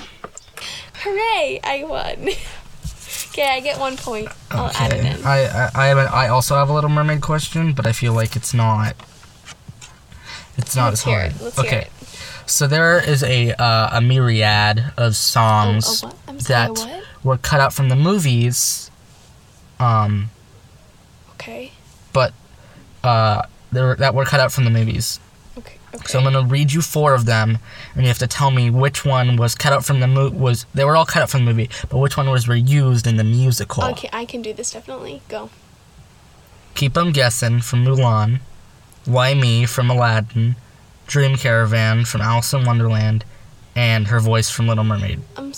Hooray! 1.03 1.61
I 1.65 1.85
won. 1.85 2.29
okay, 3.31 3.49
I 3.49 3.61
get 3.61 3.79
one 3.79 3.97
point. 3.97 4.29
I'll 4.51 4.71
add 4.75 4.93
it 4.93 5.01
Okay. 5.01 5.11
in. 5.21 5.25
I 5.25 5.45
I 5.47 5.71
I, 5.75 5.87
have 5.87 5.99
a, 5.99 6.03
I 6.13 6.29
also 6.29 6.55
have 6.57 6.69
a 6.69 6.73
Little 6.73 6.91
Mermaid 6.91 7.21
question, 7.23 7.73
but 7.73 7.87
I 7.87 7.93
feel 7.93 8.13
like 8.13 8.37
it's 8.37 8.53
not. 8.55 8.95
It's 10.57 10.77
not 10.77 10.91
Let's 10.91 11.07
as 11.07 11.13
hard. 11.13 11.59
okay. 11.59 11.89
So 12.47 12.67
there 12.67 12.99
is 13.03 13.23
a 13.23 13.53
uh, 13.53 13.99
a 13.99 14.01
myriad 14.01 14.93
of 14.97 15.15
songs 15.17 16.03
Oh, 16.03 16.09
a 16.09 16.11
what? 16.11 16.19
I'm 16.29 16.41
sorry, 16.41 16.75
that 16.75 17.03
were 17.23 17.39
cut 17.39 17.61
out 17.61 17.73
from 17.73 17.89
the 17.89 17.97
movies. 17.97 18.91
Um, 19.79 20.31
Okay. 21.35 21.73
But 22.13 22.33
uh, 23.05 23.43
they 23.73 23.81
were, 23.83 23.97
that 23.97 24.15
were 24.15 24.25
cut 24.25 24.41
out 24.41 24.53
from 24.53 24.65
the 24.65 24.71
movies. 24.71 25.21
Okay. 25.59 25.77
Okay. 25.95 26.05
So 26.07 26.19
I'm 26.19 26.25
gonna 26.25 26.45
read 26.47 26.73
you 26.73 26.83
four 26.83 27.15
of 27.15 27.25
them, 27.25 27.59
and 27.95 28.03
you 28.03 28.09
have 28.09 28.19
to 28.19 28.27
tell 28.27 28.51
me 28.51 28.71
which 28.71 29.05
one 29.05 29.37
was 29.37 29.55
cut 29.55 29.73
out 29.73 29.85
from 29.85 30.01
the 30.01 30.07
mo- 30.07 30.31
was. 30.31 30.67
They 30.75 30.85
were 30.85 30.97
all 30.97 31.07
cut 31.07 31.23
out 31.23 31.31
from 31.31 31.45
the 31.45 31.51
movie, 31.53 31.69
but 31.89 31.99
which 31.99 32.17
one 32.17 32.31
was 32.31 32.47
reused 32.47 33.07
in 33.07 33.17
the 33.17 33.25
musical? 33.25 33.85
Okay, 33.85 34.09
I 34.13 34.25
can 34.25 34.43
do 34.43 34.53
this 34.53 34.71
definitely. 34.73 35.23
Go. 35.29 35.51
Keep 36.75 36.97
'em 36.97 37.13
guessing 37.13 37.61
from 37.61 37.85
Mulan, 37.85 38.41
Why 39.05 39.35
Me 39.35 39.67
from 39.67 39.91
Aladdin, 39.91 40.55
Dream 41.07 41.37
Caravan 41.37 42.05
from 42.05 42.21
Alice 42.21 42.53
in 42.53 42.65
Wonderland, 42.65 43.25
and 43.75 44.07
Her 44.07 44.21
Voice 44.21 44.49
from 44.49 44.69
Little 44.69 44.85
Mermaid. 44.85 45.21
I'm, 45.37 45.53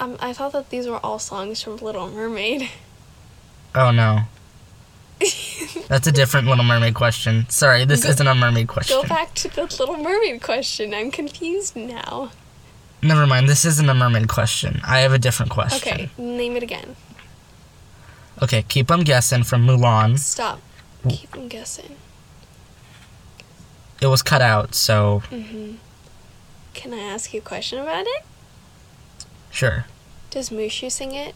um, 0.00 0.16
I 0.20 0.32
thought 0.32 0.52
that 0.52 0.70
these 0.70 0.88
were 0.88 0.98
all 1.04 1.18
songs 1.20 1.62
from 1.62 1.76
Little 1.76 2.08
Mermaid. 2.10 2.68
Oh 3.74 3.90
no. 3.92 4.22
That's 5.88 6.06
a 6.06 6.12
different 6.12 6.46
Little 6.46 6.64
Mermaid 6.64 6.94
question. 6.94 7.48
Sorry, 7.48 7.84
this 7.84 8.04
Go- 8.04 8.10
isn't 8.10 8.26
a 8.26 8.34
mermaid 8.34 8.68
question. 8.68 9.00
Go 9.02 9.08
back 9.08 9.34
to 9.34 9.48
the 9.48 9.62
Little 9.62 9.96
Mermaid 9.96 10.42
question. 10.42 10.92
I'm 10.94 11.10
confused 11.10 11.74
now. 11.76 12.30
Never 13.02 13.26
mind, 13.26 13.48
this 13.48 13.64
isn't 13.64 13.88
a 13.88 13.94
mermaid 13.94 14.28
question. 14.28 14.80
I 14.84 15.00
have 15.00 15.12
a 15.12 15.18
different 15.18 15.50
question. 15.52 15.92
Okay, 15.92 16.10
name 16.18 16.56
it 16.56 16.62
again. 16.62 16.96
Okay, 18.42 18.62
Keep 18.68 18.90
'em 18.90 19.02
guessing 19.02 19.42
from 19.44 19.66
Mulan. 19.66 20.18
Stop. 20.18 20.60
Keep 21.08 21.34
on 21.36 21.48
guessing. 21.48 21.96
It 24.00 24.06
was 24.06 24.22
cut 24.22 24.42
out, 24.42 24.74
so 24.74 25.22
Mm-hmm. 25.30 25.74
Can 26.74 26.92
I 26.94 26.98
ask 27.00 27.34
you 27.34 27.40
a 27.40 27.42
question 27.42 27.78
about 27.80 28.04
it? 28.06 28.22
Sure. 29.50 29.86
Does 30.30 30.50
Mushu 30.50 30.92
sing 30.92 31.12
it? 31.12 31.34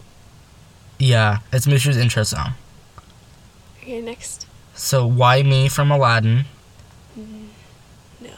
Yeah, 0.98 1.38
it's 1.52 1.66
Mushu's 1.66 1.96
intro 1.96 2.22
song. 2.22 2.54
Okay, 3.82 4.00
next. 4.00 4.46
So 4.74 5.04
why 5.06 5.42
me 5.42 5.68
from 5.68 5.90
Aladdin, 5.90 6.44
mm, 7.18 7.48
No. 8.20 8.30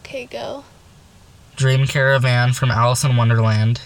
Okay, 0.00 0.26
go. 0.26 0.64
Dream 1.56 1.86
Caravan 1.86 2.52
from 2.52 2.70
Alice 2.70 3.04
in 3.04 3.16
Wonderland, 3.16 3.82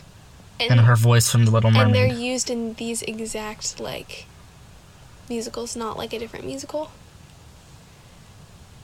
and 0.61 0.81
her 0.81 0.97
voice 0.97 1.31
from 1.31 1.45
The 1.47 1.51
Little 1.51 1.71
Mermaid. 1.71 1.87
and 1.87 1.95
they're 1.95 2.07
used 2.19 2.51
in 2.51 2.75
these 2.75 3.03
exact 3.03 3.81
like 3.81 4.27
musicals, 5.29 5.77
not 5.77 5.97
like 5.97 6.13
a 6.13 6.19
different 6.19 6.45
musical. 6.45 6.91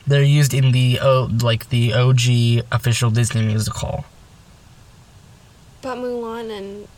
They're 0.06 0.22
used 0.22 0.52
in 0.54 0.72
the 0.72 0.98
oh 1.00 1.28
like 1.42 1.68
the 1.70 1.92
OG 1.94 2.64
official 2.72 3.10
Disney 3.10 3.42
musical. 3.42 4.04
But 5.82 5.98
Mulan 5.98 6.50
and 6.56 6.88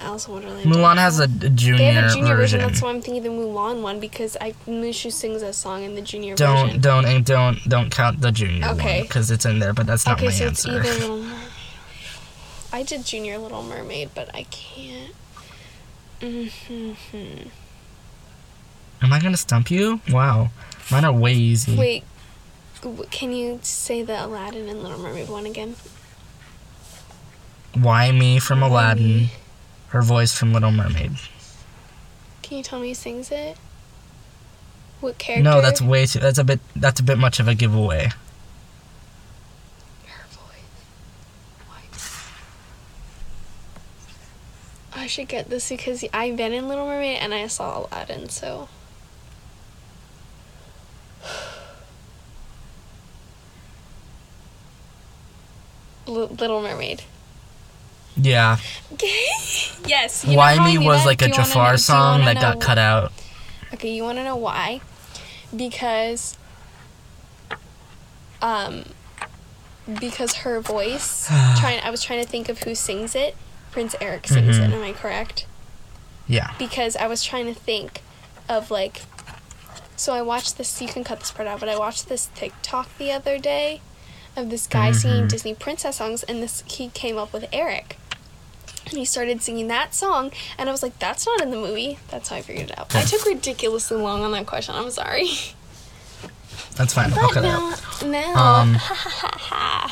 Alice 0.00 0.26
in 0.26 0.32
Wonderland. 0.34 0.64
Mulan 0.70 0.96
has 0.96 1.20
a, 1.20 1.24
a 1.24 1.26
junior, 1.28 1.78
They 1.78 1.84
have 1.92 2.10
a 2.10 2.14
junior 2.14 2.36
version. 2.36 2.58
version. 2.58 2.60
That's 2.60 2.82
why 2.82 2.90
I'm 2.90 3.00
thinking 3.00 3.22
the 3.22 3.28
Mulan 3.28 3.82
one 3.82 4.00
because 4.00 4.36
I 4.40 4.52
Mushu 4.66 5.10
sings 5.12 5.40
that 5.42 5.54
song 5.54 5.82
in 5.84 5.94
the 5.94 6.02
junior 6.02 6.34
Don't 6.34 6.66
version. 6.66 6.80
don't 6.80 7.04
and 7.06 7.24
don't 7.24 7.58
don't 7.68 7.90
count 7.90 8.20
the 8.20 8.32
junior 8.32 8.66
Okay. 8.70 8.98
one 8.98 9.06
because 9.06 9.30
it's 9.30 9.44
in 9.46 9.58
there, 9.58 9.72
but 9.72 9.86
that's 9.86 10.04
not 10.06 10.16
okay, 10.18 10.26
my 10.26 10.32
so 10.32 10.46
answer. 10.46 10.78
it's 10.78 10.88
either 10.88 10.98
Little 11.00 11.16
Mermaid. 11.22 11.46
I 12.72 12.82
did 12.84 13.04
Junior 13.04 13.38
Little 13.38 13.62
Mermaid, 13.64 14.10
but 14.14 14.32
I 14.34 14.44
can't. 14.44 15.12
Mm-hmm. 16.20 17.48
Am 19.02 19.12
I 19.12 19.18
gonna 19.20 19.36
stump 19.36 19.70
you? 19.70 20.00
Wow, 20.10 20.50
mine 20.90 21.04
are 21.04 21.12
way 21.12 21.32
easy. 21.34 21.76
Wait, 21.76 22.04
can 23.10 23.32
you 23.32 23.58
say 23.62 24.02
the 24.02 24.24
Aladdin 24.24 24.68
and 24.68 24.82
Little 24.82 24.98
Mermaid 24.98 25.28
one 25.28 25.46
again? 25.46 25.76
Why 27.74 28.10
me 28.12 28.38
from 28.40 28.62
Aladdin? 28.62 29.28
Her 29.90 30.02
voice 30.02 30.32
from 30.36 30.52
Little 30.52 30.70
Mermaid. 30.70 31.12
Can 32.42 32.58
you 32.58 32.62
tell 32.64 32.80
me 32.80 32.88
who 32.88 32.94
sings 32.94 33.30
it? 33.30 33.56
What 35.00 35.18
character? 35.18 35.42
No, 35.42 35.60
that's 35.60 35.80
way 35.80 36.06
too. 36.06 36.18
That's 36.20 36.38
a 36.38 36.44
bit. 36.44 36.60
That's 36.76 37.00
a 37.00 37.02
bit 37.02 37.18
much 37.18 37.40
of 37.40 37.48
a 37.48 37.54
giveaway. 37.54 38.10
her 40.06 40.26
voice. 40.28 40.60
What? 44.92 44.98
I 45.00 45.06
should 45.06 45.28
get 45.28 45.48
this 45.48 45.68
because 45.70 46.04
I've 46.12 46.36
been 46.36 46.52
in 46.52 46.68
Little 46.68 46.86
Mermaid 46.86 47.18
and 47.20 47.32
I 47.34 47.46
saw 47.46 47.86
Aladdin, 47.86 48.28
so. 48.28 48.68
L- 56.06 56.28
Little 56.28 56.62
Mermaid. 56.62 57.02
Yeah, 58.16 58.58
yes. 59.86 60.24
you 60.24 60.36
Why 60.36 60.62
Me 60.64 60.78
was 60.78 61.00
that? 61.00 61.06
like 61.06 61.22
a 61.22 61.26
Do 61.26 61.30
know- 61.30 61.36
Jafar 61.38 61.76
song 61.76 62.24
that 62.24 62.34
know 62.34 62.40
got 62.40 62.60
cut 62.60 62.78
out. 62.78 63.12
Okay, 63.74 63.90
you 63.94 64.02
want 64.02 64.18
to 64.18 64.24
know 64.24 64.36
why? 64.36 64.80
Because, 65.54 66.36
um, 68.42 68.84
because 70.00 70.34
her 70.36 70.60
voice. 70.60 71.26
trying, 71.58 71.80
I 71.82 71.90
was 71.90 72.02
trying 72.02 72.22
to 72.22 72.28
think 72.28 72.48
of 72.48 72.60
who 72.60 72.74
sings 72.74 73.14
it. 73.14 73.36
Prince 73.70 73.94
Eric 74.00 74.26
sings 74.26 74.58
Mhm. 74.58 74.68
it. 74.68 74.72
Am 74.74 74.82
I 74.82 74.92
correct? 74.92 75.46
Yeah. 76.26 76.52
Because 76.58 76.96
I 76.96 77.06
was 77.06 77.22
trying 77.22 77.46
to 77.46 77.54
think 77.58 78.02
of 78.48 78.70
like. 78.70 79.02
So 79.96 80.14
I 80.14 80.22
watched 80.22 80.56
this. 80.58 80.80
You 80.80 80.88
can 80.88 81.04
cut 81.04 81.20
this 81.20 81.30
part 81.30 81.46
out, 81.46 81.60
but 81.60 81.68
I 81.68 81.76
watched 81.78 82.08
this 82.08 82.30
TikTok 82.34 82.88
the 82.98 83.12
other 83.12 83.38
day, 83.38 83.80
of 84.34 84.48
this 84.50 84.66
guy 84.66 84.92
singing 84.92 85.24
Mhm. 85.24 85.28
Disney 85.28 85.54
princess 85.54 85.96
songs, 85.98 86.22
and 86.22 86.42
this 86.42 86.62
he 86.66 86.88
came 86.88 87.18
up 87.18 87.32
with 87.32 87.44
Eric. 87.52 87.98
And 88.90 88.98
he 88.98 89.04
started 89.04 89.40
singing 89.40 89.68
that 89.68 89.94
song, 89.94 90.32
and 90.58 90.68
I 90.68 90.72
was 90.72 90.82
like, 90.82 90.98
"That's 90.98 91.26
not 91.26 91.40
in 91.40 91.50
the 91.50 91.56
movie." 91.56 91.98
That's 92.08 92.28
how 92.28 92.36
I 92.36 92.42
figured 92.42 92.70
it 92.70 92.78
out. 92.78 92.94
I 92.94 93.02
took 93.02 93.24
ridiculously 93.24 93.96
long 93.96 94.22
on 94.22 94.32
that 94.32 94.46
question. 94.46 94.74
I'm 94.74 94.90
sorry. 94.90 95.30
That's 96.76 96.94
fine. 96.94 97.12
I'll 97.12 97.32
But 97.32 98.06
now, 98.06 98.34
Um, 98.34 98.74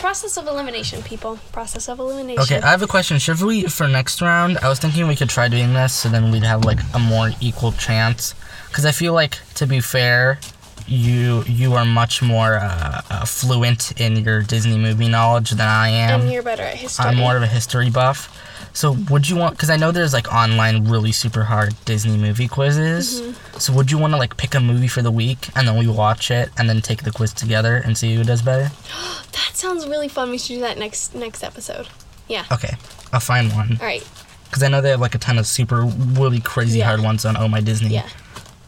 process 0.00 0.36
of 0.36 0.46
elimination, 0.46 1.02
people. 1.02 1.38
Process 1.50 1.88
of 1.88 1.98
elimination. 1.98 2.42
Okay, 2.42 2.60
I 2.60 2.70
have 2.70 2.82
a 2.82 2.86
question. 2.86 3.18
Should 3.18 3.40
we, 3.40 3.64
for 3.64 3.88
next 3.88 4.20
round, 4.20 4.58
I 4.58 4.68
was 4.68 4.78
thinking 4.78 5.08
we 5.08 5.16
could 5.16 5.30
try 5.30 5.48
doing 5.48 5.72
this 5.72 5.94
so 5.94 6.08
then 6.08 6.30
we'd 6.30 6.42
have 6.42 6.64
like 6.64 6.80
a 6.94 6.98
more 6.98 7.30
equal 7.40 7.72
chance. 7.72 8.34
Because 8.68 8.84
I 8.84 8.92
feel 8.92 9.14
like, 9.14 9.38
to 9.54 9.66
be 9.66 9.80
fair, 9.80 10.38
you 10.86 11.42
you 11.46 11.74
are 11.74 11.84
much 11.84 12.22
more 12.22 12.56
uh, 12.56 13.02
uh, 13.10 13.24
fluent 13.24 13.98
in 14.00 14.16
your 14.16 14.42
Disney 14.42 14.78
movie 14.78 15.08
knowledge 15.08 15.50
than 15.50 15.60
I 15.68 15.88
am. 15.88 16.22
and 16.22 16.32
you're 16.32 16.42
better 16.42 16.62
at 16.62 16.76
history. 16.76 17.06
I'm 17.06 17.16
more 17.16 17.36
of 17.36 17.42
a 17.42 17.46
history 17.46 17.90
buff. 17.90 18.30
So 18.76 18.96
would 19.10 19.28
you 19.28 19.36
want? 19.36 19.54
Because 19.56 19.70
I 19.70 19.76
know 19.76 19.92
there's 19.92 20.12
like 20.12 20.32
online 20.32 20.84
really 20.86 21.12
super 21.12 21.44
hard 21.44 21.74
Disney 21.84 22.16
movie 22.16 22.48
quizzes. 22.48 23.20
Mm-hmm. 23.20 23.58
So 23.58 23.72
would 23.72 23.90
you 23.90 23.98
want 23.98 24.12
to 24.14 24.16
like 24.18 24.36
pick 24.36 24.54
a 24.54 24.60
movie 24.60 24.88
for 24.88 25.00
the 25.00 25.12
week 25.12 25.48
and 25.54 25.66
then 25.68 25.78
we 25.78 25.86
watch 25.86 26.30
it 26.30 26.50
and 26.58 26.68
then 26.68 26.80
take 26.80 27.04
the 27.04 27.12
quiz 27.12 27.32
together 27.32 27.76
and 27.76 27.96
see 27.96 28.14
who 28.16 28.24
does 28.24 28.42
better? 28.42 28.70
That 29.34 29.56
sounds 29.56 29.86
really 29.88 30.08
fun. 30.08 30.30
We 30.30 30.38
should 30.38 30.54
do 30.54 30.60
that 30.60 30.78
next 30.78 31.14
next 31.14 31.42
episode. 31.44 31.88
Yeah. 32.28 32.44
Okay, 32.52 32.74
I'll 33.12 33.20
find 33.20 33.52
one. 33.52 33.78
All 33.80 33.86
right. 33.86 34.06
Because 34.44 34.62
I 34.62 34.68
know 34.68 34.80
they 34.80 34.90
have 34.90 35.00
like 35.00 35.14
a 35.14 35.18
ton 35.18 35.38
of 35.38 35.46
super 35.46 35.82
really 35.84 36.40
crazy 36.40 36.78
Yeah. 36.78 36.86
hard 36.86 37.00
ones 37.00 37.24
on 37.24 37.36
Oh 37.36 37.48
My 37.48 37.60
Disney. 37.60 37.90
Yeah. 37.90 38.08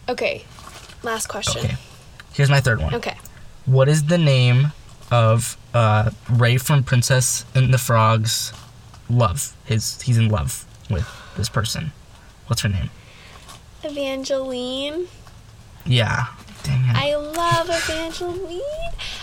Okay. 0.09 0.45
Last 1.03 1.27
question. 1.29 1.65
Okay. 1.65 1.77
Here's 2.37 2.51
my 2.51 2.61
third 2.61 2.83
one. 2.83 2.95
Okay. 2.95 3.17
What 3.65 3.89
is 3.89 4.05
the 4.05 4.19
name 4.19 4.73
of 5.11 5.57
uh, 5.73 6.11
Ray 6.31 6.59
from 6.59 6.85
Princess 6.85 7.47
and 7.55 7.73
the 7.73 7.79
Frogs? 7.79 8.53
Love. 9.09 9.57
His 9.65 10.03
he's 10.03 10.19
in 10.19 10.29
love 10.29 10.67
with 10.91 11.09
this 11.37 11.49
person. 11.49 11.93
What's 12.47 12.61
her 12.61 12.69
name? 12.69 12.91
Evangeline. 13.83 15.09
Yeah. 15.87 16.27
Dang 16.63 16.85
it. 16.85 16.97
I 16.97 17.15
love 17.15 17.69
Evangeline. 17.71 18.61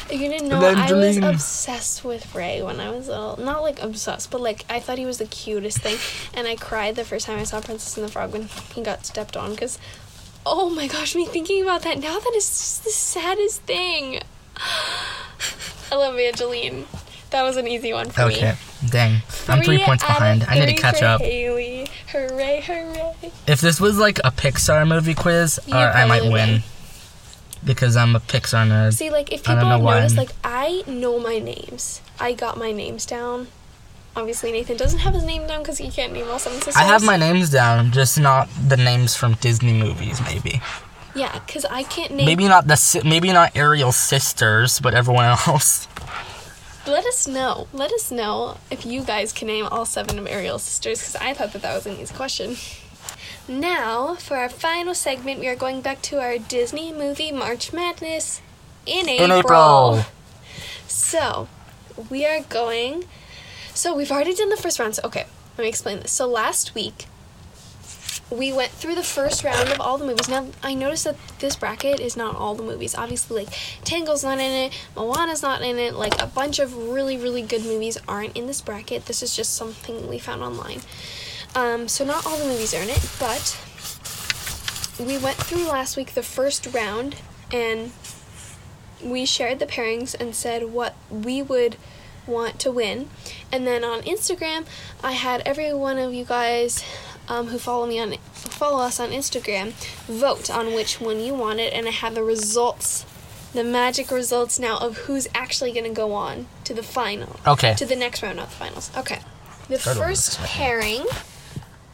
You 0.09 0.29
didn't 0.29 0.47
know 0.47 0.59
I 0.61 0.91
was 0.91 1.17
obsessed 1.17 2.03
with 2.03 2.33
Ray 2.33 2.61
when 2.61 2.79
I 2.79 2.89
was 2.89 3.07
little. 3.07 3.37
Not 3.37 3.61
like 3.61 3.81
obsessed, 3.81 4.31
but 4.31 4.41
like 4.41 4.65
I 4.69 4.79
thought 4.79 4.97
he 4.97 5.05
was 5.05 5.17
the 5.17 5.25
cutest 5.25 5.79
thing. 5.79 5.97
And 6.33 6.47
I 6.47 6.55
cried 6.55 6.95
the 6.95 7.05
first 7.05 7.25
time 7.25 7.37
I 7.37 7.43
saw 7.43 7.61
Princess 7.61 7.95
and 7.97 8.07
the 8.07 8.11
Frog 8.11 8.31
when 8.31 8.49
he 8.73 8.81
got 8.81 9.05
stepped 9.05 9.37
on 9.37 9.51
because, 9.51 9.77
oh 10.45 10.69
my 10.69 10.87
gosh, 10.87 11.15
me 11.15 11.25
thinking 11.25 11.61
about 11.63 11.81
that 11.83 11.99
now, 11.99 12.19
that 12.19 12.33
is 12.35 12.47
just 12.47 12.83
the 12.83 12.89
saddest 12.89 13.61
thing. 13.63 14.21
I 15.91 15.95
love 15.95 16.15
Evangeline. 16.15 16.85
That 17.29 17.43
was 17.43 17.57
an 17.57 17.67
easy 17.67 17.93
one 17.93 18.11
for 18.11 18.27
me. 18.27 18.35
Okay. 18.35 18.55
Dang. 18.89 19.21
I'm 19.47 19.63
three 19.63 19.79
points 19.83 20.03
behind. 20.03 20.43
I 20.43 20.59
need 20.59 20.75
to 20.75 20.81
catch 20.81 21.01
up. 21.01 21.19
Haley. 21.21 21.87
Hooray, 22.11 22.61
hooray. 22.61 23.31
If 23.47 23.59
this 23.59 23.81
was 23.81 23.97
like 23.97 24.19
a 24.19 24.29
Pixar 24.31 24.87
movie 24.87 25.15
quiz, 25.15 25.59
uh, 25.71 25.75
I 25.75 26.05
might 26.05 26.23
win. 26.23 26.31
win. 26.31 26.63
Because 27.65 27.95
I'm 27.95 28.15
a 28.15 28.19
Pixar 28.19 28.67
nerd. 28.67 28.93
See, 28.93 29.09
like, 29.09 29.31
if 29.31 29.43
people 29.43 29.65
have 29.65 29.81
noticed, 29.81 30.17
like, 30.17 30.31
I 30.43 30.83
know 30.85 31.19
my 31.19 31.39
names. 31.39 32.01
I 32.19 32.33
got 32.33 32.57
my 32.57 32.71
names 32.71 33.05
down. 33.05 33.47
Obviously, 34.15 34.51
Nathan 34.51 34.77
doesn't 34.77 34.99
have 34.99 35.13
his 35.15 35.23
name 35.23 35.47
down 35.47 35.61
because 35.63 35.79
he 35.79 35.89
can't 35.89 36.13
name 36.13 36.27
all 36.29 36.37
seven 36.39 36.57
sisters. 36.59 36.75
I 36.75 36.83
have 36.83 37.03
my 37.03 37.17
names 37.17 37.49
down, 37.49 37.91
just 37.91 38.19
not 38.19 38.47
the 38.67 38.77
names 38.77 39.15
from 39.15 39.33
Disney 39.35 39.73
movies. 39.73 40.21
Maybe. 40.21 40.61
Yeah, 41.15 41.39
because 41.45 41.65
I 41.65 41.83
can't 41.83 42.11
name. 42.11 42.25
Maybe 42.25 42.47
not 42.47 42.67
the 42.67 42.75
si- 42.75 43.01
maybe 43.03 43.31
not 43.31 43.55
Ariel's 43.55 43.95
sisters, 43.95 44.79
but 44.79 44.93
everyone 44.93 45.25
else. 45.47 45.87
Let 46.85 47.05
us 47.05 47.27
know. 47.27 47.67
Let 47.71 47.91
us 47.93 48.11
know 48.11 48.57
if 48.69 48.85
you 48.85 49.03
guys 49.03 49.31
can 49.31 49.47
name 49.47 49.65
all 49.67 49.85
seven 49.85 50.19
of 50.19 50.27
Ariel's 50.27 50.63
sisters 50.63 50.99
because 50.99 51.15
I 51.15 51.33
thought 51.33 51.53
that 51.53 51.61
that 51.61 51.73
was 51.73 51.85
an 51.85 51.97
easy 51.97 52.13
question. 52.13 52.57
Now, 53.47 54.15
for 54.15 54.37
our 54.37 54.49
final 54.49 54.93
segment, 54.93 55.39
we 55.39 55.47
are 55.47 55.55
going 55.55 55.81
back 55.81 56.01
to 56.03 56.19
our 56.19 56.37
Disney 56.37 56.91
movie 56.93 57.31
March 57.31 57.73
Madness 57.73 58.41
in 58.85 59.07
April. 59.09 59.25
In 59.25 59.31
April. 59.31 60.05
So, 60.87 61.47
we 62.09 62.25
are 62.25 62.41
going. 62.41 63.05
So, 63.73 63.95
we've 63.95 64.11
already 64.11 64.35
done 64.35 64.49
the 64.49 64.57
first 64.57 64.79
round. 64.79 64.95
So, 64.95 65.01
okay, 65.05 65.25
let 65.57 65.63
me 65.63 65.69
explain 65.69 65.99
this. 66.01 66.11
So, 66.11 66.27
last 66.27 66.75
week, 66.75 67.05
we 68.29 68.53
went 68.53 68.71
through 68.71 68.95
the 68.95 69.03
first 69.03 69.43
round 69.43 69.69
of 69.69 69.79
all 69.79 69.97
the 69.97 70.05
movies. 70.05 70.29
Now, 70.29 70.47
I 70.61 70.73
noticed 70.73 71.03
that 71.05 71.15
this 71.39 71.55
bracket 71.55 71.99
is 71.99 72.15
not 72.15 72.35
all 72.35 72.55
the 72.55 72.63
movies. 72.63 72.95
Obviously, 72.95 73.45
like, 73.45 73.53
Tangle's 73.83 74.23
not 74.23 74.39
in 74.39 74.51
it, 74.51 74.87
Moana's 74.95 75.41
not 75.41 75.61
in 75.61 75.77
it, 75.77 75.93
like, 75.95 76.21
a 76.21 76.27
bunch 76.27 76.59
of 76.59 76.75
really, 76.75 77.17
really 77.17 77.41
good 77.41 77.63
movies 77.63 77.97
aren't 78.07 78.35
in 78.37 78.47
this 78.47 78.61
bracket. 78.61 79.05
This 79.05 79.21
is 79.21 79.35
just 79.35 79.55
something 79.55 80.07
we 80.07 80.19
found 80.19 80.41
online. 80.41 80.81
Um, 81.55 81.87
so, 81.87 82.03
not 82.03 82.25
all 82.25 82.37
the 82.37 82.45
movies 82.45 82.73
are 82.73 82.81
in 82.81 82.89
it, 82.89 83.09
but 83.19 83.59
we 84.99 85.17
went 85.17 85.37
through 85.37 85.67
last 85.67 85.97
week 85.97 86.13
the 86.13 86.23
first 86.23 86.67
round 86.67 87.15
and 87.51 87.91
we 89.03 89.25
shared 89.25 89.59
the 89.59 89.65
pairings 89.65 90.15
and 90.19 90.35
said 90.35 90.71
what 90.71 90.95
we 91.09 91.41
would 91.41 91.77
want 92.27 92.59
to 92.59 92.71
win. 92.71 93.09
And 93.51 93.65
then 93.67 93.83
on 93.83 94.01
Instagram, 94.01 94.65
I 95.03 95.13
had 95.13 95.41
every 95.45 95.73
one 95.73 95.97
of 95.97 96.13
you 96.13 96.25
guys 96.25 96.83
um, 97.27 97.47
who 97.47 97.57
follow 97.57 97.87
me 97.87 97.99
on 97.99 98.17
follow 98.33 98.83
us 98.83 98.99
on 98.99 99.09
Instagram 99.09 99.71
vote 100.07 100.49
on 100.49 100.73
which 100.73 100.99
one 100.99 101.19
you 101.19 101.33
wanted, 101.33 101.73
and 101.73 101.87
I 101.87 101.91
had 101.91 102.15
the 102.15 102.23
results 102.23 103.05
the 103.53 103.63
magic 103.63 104.09
results 104.09 104.59
now 104.59 104.77
of 104.79 104.97
who's 104.97 105.27
actually 105.35 105.71
going 105.71 105.85
to 105.85 105.91
go 105.91 106.13
on 106.13 106.47
to 106.63 106.73
the 106.73 106.83
final. 106.83 107.39
Okay. 107.45 107.75
To 107.75 107.85
the 107.85 107.95
next 107.95 108.23
round, 108.23 108.37
not 108.37 108.49
the 108.49 108.55
finals. 108.55 108.91
Okay. 108.97 109.19
The 109.69 109.77
Third 109.77 109.97
first 109.97 110.39
pairing 110.39 111.05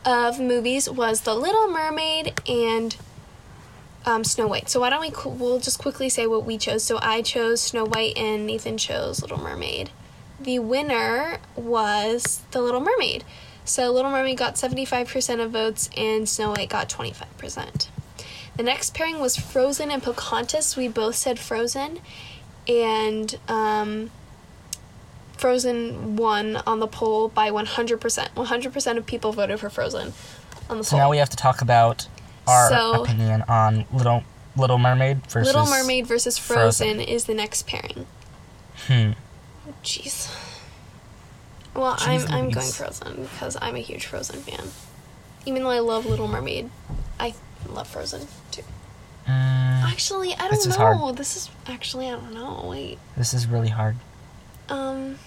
of 0.05 0.39
movies 0.39 0.89
was 0.89 1.21
The 1.21 1.35
Little 1.35 1.69
Mermaid 1.69 2.39
and 2.47 2.95
um, 4.05 4.23
Snow 4.23 4.47
White. 4.47 4.69
So 4.69 4.79
why 4.79 4.89
don't 4.89 5.01
we 5.01 5.11
we'll 5.31 5.59
just 5.59 5.79
quickly 5.79 6.09
say 6.09 6.25
what 6.27 6.45
we 6.45 6.57
chose. 6.57 6.83
So 6.83 6.97
I 7.01 7.21
chose 7.21 7.61
Snow 7.61 7.85
White 7.85 8.17
and 8.17 8.47
Nathan 8.47 8.77
chose 8.77 9.21
Little 9.21 9.37
Mermaid. 9.37 9.91
The 10.39 10.59
winner 10.59 11.39
was 11.55 12.41
The 12.51 12.61
Little 12.61 12.81
Mermaid. 12.81 13.23
So 13.65 13.91
Little 13.91 14.09
Mermaid 14.11 14.37
got 14.37 14.55
75% 14.55 15.43
of 15.43 15.51
votes 15.51 15.89
and 15.95 16.27
Snow 16.27 16.51
White 16.51 16.69
got 16.69 16.89
25%. 16.89 17.87
The 18.57 18.63
next 18.63 18.93
pairing 18.95 19.19
was 19.19 19.37
Frozen 19.37 19.91
and 19.91 20.01
Pocahontas. 20.01 20.75
We 20.75 20.87
both 20.87 21.15
said 21.15 21.39
Frozen 21.39 21.99
and 22.67 23.37
um, 23.47 24.11
Frozen 25.37 26.15
won 26.15 26.57
on 26.67 26.79
the 26.79 26.87
poll 26.87 27.29
by 27.29 27.49
100%. 27.51 27.99
100% 27.99 28.97
of 28.97 29.05
people 29.05 29.31
voted 29.31 29.59
for 29.59 29.69
Frozen 29.69 30.13
on 30.69 30.77
the 30.79 30.83
So 30.83 30.91
poll. 30.91 30.99
now 30.99 31.09
we 31.09 31.17
have 31.17 31.29
to 31.29 31.37
talk 31.37 31.61
about 31.61 32.07
our 32.47 32.69
So- 32.69 33.03
opinion 33.03 33.43
on 33.47 33.85
Little 33.93 34.23
Little 34.57 34.79
Mermaid 34.79 35.25
versus 35.27 35.53
Little 35.53 35.69
Mermaid 35.69 36.05
versus 36.07 36.37
Frozen, 36.37 36.95
Frozen. 36.95 36.99
is 37.01 37.25
the 37.25 37.33
next 37.35 37.65
pairing. 37.67 38.07
Hmm. 38.87 39.11
Jeez. 39.83 40.33
Well, 41.75 41.95
Jeez 41.95 42.29
I'm 42.29 42.33
I'm 42.33 42.49
going 42.49 42.71
Frozen 42.71 43.23
because 43.23 43.57
I'm 43.61 43.75
a 43.75 43.79
huge 43.79 44.05
Frozen 44.05 44.41
fan. 44.41 44.67
Even 45.45 45.63
though 45.63 45.69
I 45.69 45.79
love 45.79 46.05
Little 46.05 46.27
Mermaid, 46.27 46.69
I 47.19 47.33
love 47.67 47.87
Frozen 47.87 48.27
too. 48.51 48.63
Mm, 49.27 49.83
Actually, 49.83 50.33
I 50.33 50.47
don't 50.47 50.53
is 50.53 50.67
know. 50.67 50.75
hard. 50.75 51.17
This 51.17 51.35
is 51.37 51.49
actually 51.67 52.07
I 52.07 52.11
don't 52.11 52.33
know. 52.33 52.65
Wait. 52.69 52.97
this 53.15 53.33
is 53.33 53.47
really 53.47 53.69
hard. 53.69 53.95
Um. 54.69 55.17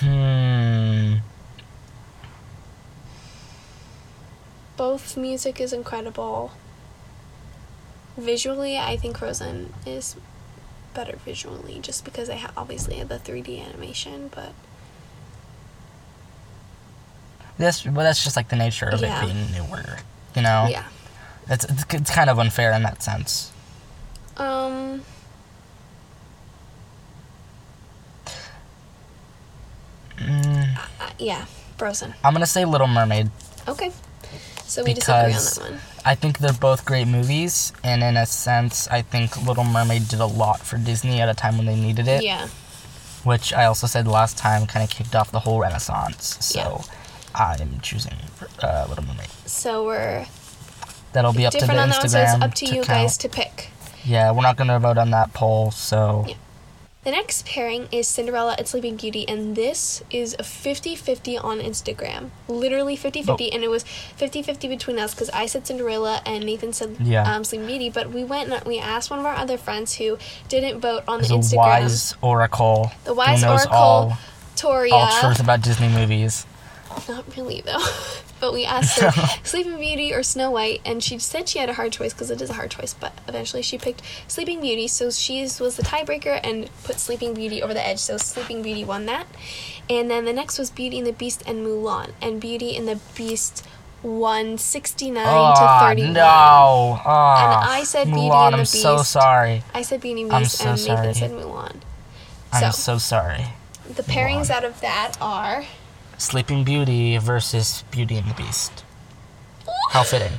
Hmm. 0.00 1.14
Both 4.76 5.16
music 5.16 5.60
is 5.60 5.72
incredible. 5.72 6.52
Visually, 8.16 8.76
I 8.76 8.96
think 8.96 9.18
Frozen 9.18 9.72
is 9.86 10.16
better 10.94 11.16
visually, 11.24 11.78
just 11.80 12.04
because 12.04 12.30
I 12.30 12.36
ha- 12.36 12.52
obviously 12.56 12.96
have 12.96 13.08
the 13.08 13.18
3D 13.18 13.64
animation. 13.66 14.30
But 14.34 14.52
This, 17.58 17.84
well, 17.84 17.94
that's 18.04 18.22
just 18.24 18.36
like 18.36 18.48
the 18.48 18.56
nature 18.56 18.86
of 18.88 19.00
Yeah. 19.00 19.22
it 19.22 19.26
being 19.26 19.52
newer. 19.52 19.98
You 20.34 20.42
know, 20.42 20.66
yeah. 20.68 20.84
it's, 21.48 21.64
it's 21.64 21.84
it's 21.90 22.10
kind 22.10 22.28
of 22.30 22.38
unfair 22.38 22.72
in 22.72 22.82
that 22.82 23.02
sense. 23.02 23.52
Um. 24.36 25.02
Mm, 30.18 30.76
uh, 31.00 31.10
yeah. 31.18 31.44
Frozen. 31.76 32.14
I'm 32.24 32.32
gonna 32.32 32.46
say 32.46 32.64
Little 32.64 32.86
Mermaid. 32.86 33.30
Okay. 33.68 33.90
So 34.64 34.82
we 34.84 34.94
disagree 34.94 35.32
on 35.34 35.42
that 35.44 35.58
one. 35.60 35.80
I 36.04 36.14
think 36.14 36.38
they're 36.38 36.52
both 36.52 36.84
great 36.84 37.08
movies, 37.08 37.72
and 37.82 38.02
in 38.02 38.16
a 38.16 38.26
sense, 38.26 38.88
I 38.88 39.02
think 39.02 39.46
Little 39.46 39.64
Mermaid 39.64 40.08
did 40.08 40.20
a 40.20 40.26
lot 40.26 40.60
for 40.60 40.76
Disney 40.76 41.20
at 41.20 41.28
a 41.28 41.34
time 41.34 41.56
when 41.56 41.66
they 41.66 41.76
needed 41.76 42.08
it. 42.08 42.22
Yeah. 42.22 42.48
Which 43.22 43.54
I 43.54 43.64
also 43.64 43.86
said 43.86 44.06
last 44.06 44.36
time 44.36 44.66
kind 44.66 44.84
of 44.84 44.90
kicked 44.90 45.14
off 45.14 45.30
the 45.30 45.40
whole 45.40 45.60
Renaissance. 45.60 46.36
So 46.40 46.84
I'm 47.34 47.80
choosing 47.80 48.16
uh, 48.62 48.86
Little 48.88 49.04
Mermaid. 49.04 49.28
So 49.46 49.84
we're 49.86 50.26
That'll 51.14 51.32
be 51.32 51.46
up 51.46 51.52
to 51.52 51.64
the 51.64 51.70
on 51.78 51.88
that. 51.88 51.94
So 51.94 52.04
it's 52.04 52.14
Instagram 52.14 52.42
up 52.42 52.54
to, 52.54 52.66
you 52.66 52.72
count. 52.74 52.86
guys 52.88 53.16
to 53.18 53.28
pick. 53.28 53.70
Yeah, 54.04 54.32
we're 54.32 54.42
not 54.42 54.56
gonna 54.56 54.78
vote 54.80 54.98
on 54.98 55.10
that 55.12 55.32
poll, 55.32 55.70
so 55.70 56.26
Yeah. 56.28 56.34
The 57.04 57.10
next 57.10 57.44
pairing 57.44 57.86
is 57.92 58.08
Cinderella 58.08 58.54
and 58.56 58.66
Sleeping 58.66 58.96
Beauty, 58.96 59.28
and 59.28 59.54
this 59.54 60.02
is 60.10 60.34
a 60.38 60.42
50 60.42 60.96
50 60.96 61.36
on 61.36 61.58
Instagram. 61.60 62.30
Literally 62.48 62.96
50 62.96 63.22
50, 63.22 63.52
and 63.52 63.62
it 63.62 63.68
was 63.68 63.82
50 63.82 64.42
50 64.42 64.68
between 64.68 64.98
us 64.98 65.12
because 65.14 65.28
I 65.30 65.44
said 65.44 65.66
Cinderella 65.66 66.22
and 66.24 66.46
Nathan 66.46 66.72
said 66.72 66.96
Yeah. 67.00 67.30
um, 67.30 67.44
Sleeping 67.44 67.66
Beauty. 67.66 67.90
But 67.90 68.10
we 68.10 68.24
went 68.24 68.50
and 68.50 68.64
we 68.64 68.78
asked 68.78 69.10
one 69.10 69.18
of 69.18 69.26
our 69.26 69.34
other 69.34 69.58
friends 69.58 69.94
who 69.96 70.16
didn't 70.48 70.80
vote 70.80 71.04
on 71.06 71.20
the 71.20 71.26
Instagram. 71.28 71.56
wise 71.56 72.14
oracle. 72.22 72.90
the 73.04 73.12
wise 73.12 73.44
oracle, 73.44 73.72
all, 73.74 74.18
Toria. 74.56 74.94
all 74.94 75.20
truth 75.20 75.40
about 75.40 75.60
Disney 75.60 75.88
movies. 75.90 76.46
Not 77.06 77.36
really 77.36 77.60
though. 77.60 77.84
but 78.44 78.52
we 78.52 78.66
asked 78.66 79.00
her 79.00 79.10
Sleeping 79.42 79.78
Beauty 79.78 80.12
or 80.12 80.22
Snow 80.22 80.50
White, 80.50 80.82
and 80.84 81.02
she 81.02 81.18
said 81.18 81.48
she 81.48 81.58
had 81.58 81.70
a 81.70 81.74
hard 81.74 81.92
choice 81.92 82.12
because 82.12 82.30
it 82.30 82.42
is 82.42 82.50
a 82.50 82.52
hard 82.52 82.70
choice. 82.70 82.92
But 82.92 83.12
eventually 83.26 83.62
she 83.62 83.78
picked 83.78 84.02
Sleeping 84.28 84.60
Beauty, 84.60 84.86
so 84.86 85.10
she 85.10 85.40
was 85.42 85.58
the 85.76 85.82
tiebreaker 85.82 86.38
and 86.44 86.68
put 86.84 86.98
Sleeping 87.00 87.32
Beauty 87.32 87.62
over 87.62 87.72
the 87.72 87.86
edge. 87.86 87.98
So 88.00 88.18
Sleeping 88.18 88.60
Beauty 88.60 88.84
won 88.84 89.06
that. 89.06 89.26
And 89.88 90.10
then 90.10 90.26
the 90.26 90.32
next 90.34 90.58
was 90.58 90.68
Beauty 90.70 90.98
and 90.98 91.06
the 91.06 91.12
Beast 91.14 91.42
and 91.46 91.64
Mulan, 91.66 92.10
and 92.20 92.40
Beauty 92.40 92.76
and 92.76 92.86
the 92.86 93.00
Beast 93.16 93.64
won 94.02 94.58
sixty 94.58 95.10
nine 95.10 95.24
Oh 95.26 95.54
to 95.54 95.86
thirty 95.86 96.02
one. 96.04 96.12
no! 96.12 97.00
Oh, 97.02 97.36
And 97.38 97.70
I 97.70 97.84
said 97.84 98.04
Beauty 98.08 98.20
Mulan, 98.20 98.46
and 98.48 98.54
the 98.56 98.58
Beast. 98.58 98.84
I'm 98.84 98.98
so 98.98 99.02
sorry. 99.02 99.62
I 99.72 99.80
said 99.80 100.02
Beauty 100.02 100.22
and 100.22 100.32
I'm 100.32 100.42
Beast, 100.42 100.58
so 100.58 100.68
and 100.70 100.78
sorry. 100.78 101.06
Nathan 101.06 101.14
said 101.14 101.30
Mulan. 101.30 101.76
I'm 102.52 102.70
So 102.72 102.92
so 102.92 102.98
sorry. 102.98 103.46
the 103.94 104.02
pairings 104.02 104.50
out 104.50 104.64
of 104.64 104.80
that 104.82 105.16
are 105.20 105.64
Sleeping 106.18 106.64
Beauty 106.64 107.16
versus 107.18 107.84
Beauty 107.90 108.16
and 108.16 108.28
the 108.28 108.34
Beast. 108.34 108.84
How 109.90 110.02
fitting. 110.02 110.38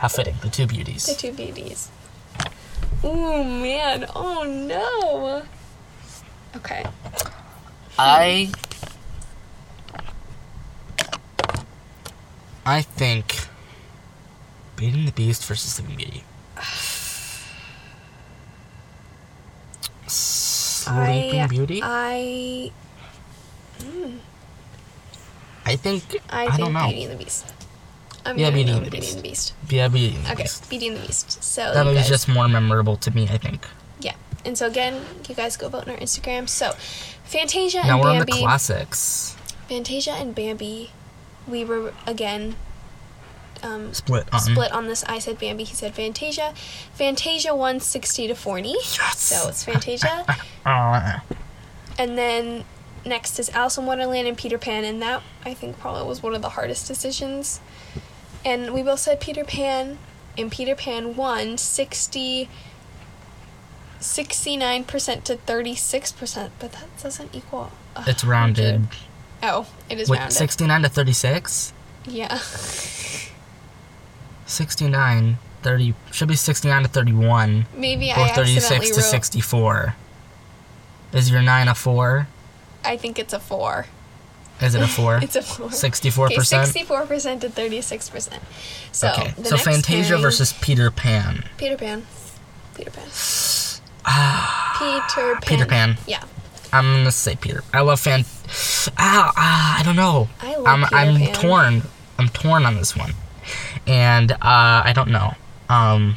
How 0.00 0.08
fitting. 0.08 0.34
The 0.42 0.48
two 0.48 0.66
beauties. 0.66 1.06
The 1.06 1.14
two 1.14 1.32
beauties. 1.32 1.90
Oh 3.02 3.44
man. 3.44 4.06
Oh 4.14 4.44
no. 4.44 5.42
Okay. 6.56 6.84
I 7.98 8.50
hmm. 8.52 8.66
I 12.66 12.82
think 12.82 13.46
Beauty 14.74 14.98
and 14.98 15.08
the 15.08 15.12
Beast 15.12 15.44
versus 15.44 15.72
Sleeping 15.74 15.96
Beauty. 15.96 16.24
Sleeping 20.08 21.40
I, 21.40 21.46
Beauty? 21.46 21.80
I 21.82 22.72
I 25.66 25.76
think 25.76 26.02
I, 26.30 26.44
I, 26.44 26.46
think 26.46 26.58
don't 26.58 26.72
know. 26.72 26.86
Beauty 26.86 27.04
and 27.04 27.12
the 27.12 27.24
Beast. 27.24 27.52
I'm 28.24 28.38
Yeah, 28.38 28.50
Beauty 28.50 28.70
and 28.70 28.78
the 28.86 28.90
Beauty 28.90 29.00
Beast. 29.00 29.14
and 29.14 29.18
the 29.24 29.28
Beast. 29.28 29.52
Yeah, 29.68 29.88
Beauty 29.88 30.16
and 30.16 30.24
the 30.26 30.32
Okay, 30.32 30.42
Beast. 30.44 30.70
Beauty 30.70 30.86
and 30.88 30.96
the 30.96 31.06
Beast. 31.06 31.42
So 31.42 31.74
That 31.74 31.84
movie's 31.84 32.00
guys, 32.02 32.08
just 32.08 32.28
more 32.28 32.48
memorable 32.48 32.96
to 32.98 33.10
me, 33.10 33.28
I 33.28 33.38
think. 33.38 33.66
yeah. 34.00 34.14
And 34.44 34.56
so 34.56 34.66
again, 34.66 35.02
you 35.28 35.34
guys 35.34 35.56
go 35.56 35.68
vote 35.68 35.88
on 35.88 35.94
our 35.94 35.98
Instagram. 36.00 36.48
So 36.48 36.72
Fantasia. 37.24 37.82
Now 37.84 37.94
and 37.96 38.00
we're 38.02 38.10
on 38.10 38.18
the 38.20 38.24
Bambi. 38.26 38.42
classics. 38.42 39.36
Fantasia 39.68 40.12
and 40.12 40.34
Bambi. 40.34 40.90
We 41.48 41.64
were 41.64 41.92
again 42.06 42.54
um, 43.64 43.92
Split 43.94 44.26
on. 44.32 44.38
split 44.40 44.70
on 44.72 44.86
this. 44.86 45.02
I 45.04 45.18
said 45.18 45.38
Bambi. 45.40 45.64
He 45.64 45.74
said 45.74 45.94
Fantasia. 45.94 46.54
Fantasia 46.94 47.54
won 47.56 47.80
sixty 47.80 48.28
to 48.28 48.34
forty. 48.34 48.68
Yes. 48.70 49.18
So 49.18 49.48
it's 49.48 49.64
Fantasia. 49.64 50.24
Uh, 50.66 51.20
And 51.98 52.18
then 52.18 52.64
next 53.06 53.38
is 53.38 53.48
Alice 53.50 53.78
in 53.78 53.86
Wonderland 53.86 54.26
and 54.28 54.36
Peter 54.36 54.58
Pan, 54.58 54.84
and 54.84 55.00
that 55.02 55.22
I 55.44 55.54
think 55.54 55.78
probably 55.78 56.06
was 56.06 56.22
one 56.22 56.34
of 56.34 56.42
the 56.42 56.50
hardest 56.50 56.86
decisions. 56.88 57.60
And 58.44 58.72
we 58.74 58.82
both 58.82 59.00
said 59.00 59.20
Peter 59.20 59.44
Pan, 59.44 59.98
and 60.38 60.50
Peter 60.52 60.74
Pan 60.74 61.16
won 61.16 61.56
60, 61.58 62.48
69% 64.00 65.24
to 65.24 65.36
36%, 65.36 66.50
but 66.58 66.72
that 66.72 67.02
doesn't 67.02 67.34
equal. 67.34 67.70
a 67.96 68.04
it's 68.06 68.24
rounded. 68.24 68.88
Oh, 69.42 69.66
it 69.90 69.98
is 69.98 70.08
Wait, 70.08 70.18
rounded. 70.18 70.34
69 70.34 70.82
to 70.82 70.88
36? 70.88 71.72
Yeah. 72.06 72.38
69, 74.46 75.38
30, 75.62 75.94
should 76.12 76.28
be 76.28 76.36
69 76.36 76.82
to 76.82 76.88
31. 76.88 77.66
Maybe 77.76 78.10
Or 78.12 78.18
I 78.20 78.28
36 78.28 78.64
accidentally 78.64 78.90
to 78.90 79.00
wrote. 79.00 79.04
64. 79.04 79.96
Is 81.12 81.30
your 81.30 81.42
9 81.42 81.68
a 81.68 81.74
4? 81.74 82.28
I 82.86 82.96
think 82.96 83.18
it's 83.18 83.32
a 83.32 83.40
four. 83.40 83.86
Is 84.60 84.74
it 84.74 84.80
a 84.80 84.86
4? 84.86 85.18
It's 85.22 85.36
a 85.36 85.42
four. 85.42 85.68
64%? 85.68 86.26
Okay, 86.26 86.36
64% 86.36 87.40
to 87.40 87.48
36%. 87.50 88.40
So, 88.90 89.08
okay, 89.08 89.34
so 89.42 89.56
Fantasia 89.58 90.08
pairing- 90.08 90.22
versus 90.22 90.54
Peter 90.54 90.90
Pan. 90.90 91.44
Peter 91.58 91.76
Pan. 91.76 92.06
Peter 92.74 92.90
Pan. 92.90 93.06
Peter 94.78 95.04
Pan. 95.10 95.40
Peter 95.42 95.66
Pan. 95.66 95.96
Yeah. 96.06 96.22
I'm 96.72 96.84
gonna 96.84 97.12
say 97.12 97.36
Peter. 97.36 97.62
I 97.72 97.80
love 97.80 98.00
Fan. 98.00 98.24
Ah, 98.98 99.32
ah 99.36 99.78
I 99.78 99.82
don't 99.82 99.96
know. 99.96 100.28
I 100.40 100.56
love 100.56 100.66
I'm, 100.66 100.82
Peter 100.84 100.96
I'm 100.96 101.16
Pan. 101.16 101.34
torn. 101.34 101.82
I'm 102.18 102.28
torn 102.28 102.64
on 102.64 102.76
this 102.76 102.96
one, 102.96 103.12
and 103.86 104.32
uh, 104.32 104.36
I 104.42 104.92
don't 104.94 105.10
know. 105.10 105.34
Um, 105.68 106.16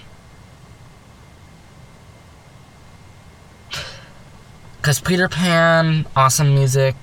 because 4.89 5.01
Peter 5.01 5.29
Pan, 5.29 6.07
awesome 6.15 6.55
music 6.55 6.95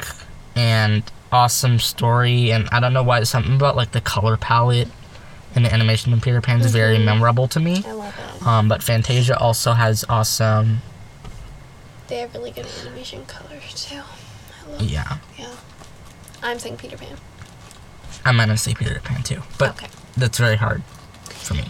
and 0.57 1.05
awesome 1.31 1.79
story, 1.79 2.51
and 2.51 2.69
I 2.73 2.81
don't 2.81 2.93
know 2.93 3.05
why 3.05 3.21
it's 3.21 3.31
something 3.31 3.55
about 3.55 3.77
like 3.77 3.93
the 3.93 4.01
color 4.01 4.37
palette 4.37 4.89
and 5.55 5.65
the 5.65 5.73
animation 5.73 6.13
in 6.13 6.21
Peter 6.21 6.41
Pan 6.41 6.61
is 6.63 6.73
very 6.73 6.99
memorable 6.99 7.47
to 7.47 7.61
me. 7.61 7.85
I 7.87 7.93
love 7.93 8.13
it. 8.19 8.45
Um, 8.45 8.69
but 8.69 8.83
Fantasia 8.83 9.39
also 9.39 9.71
has 9.71 10.05
awesome. 10.09 10.79
They 12.09 12.17
have 12.17 12.35
really 12.35 12.51
good 12.51 12.67
animation 12.81 13.25
colors 13.27 13.87
too. 13.87 14.01
I 14.01 14.69
love. 14.73 14.83
Yeah, 14.83 15.19
Yeah. 15.39 15.55
I'm 16.43 16.59
saying 16.59 16.79
Peter 16.79 16.97
Pan. 16.97 17.17
I'm 18.25 18.37
gonna 18.37 18.57
say 18.57 18.75
Peter 18.75 18.99
Pan 19.05 19.23
too, 19.23 19.43
but 19.59 19.71
Okay. 19.71 19.87
that's 20.17 20.39
very 20.39 20.57
hard 20.57 20.83
for 21.29 21.55
me. 21.55 21.63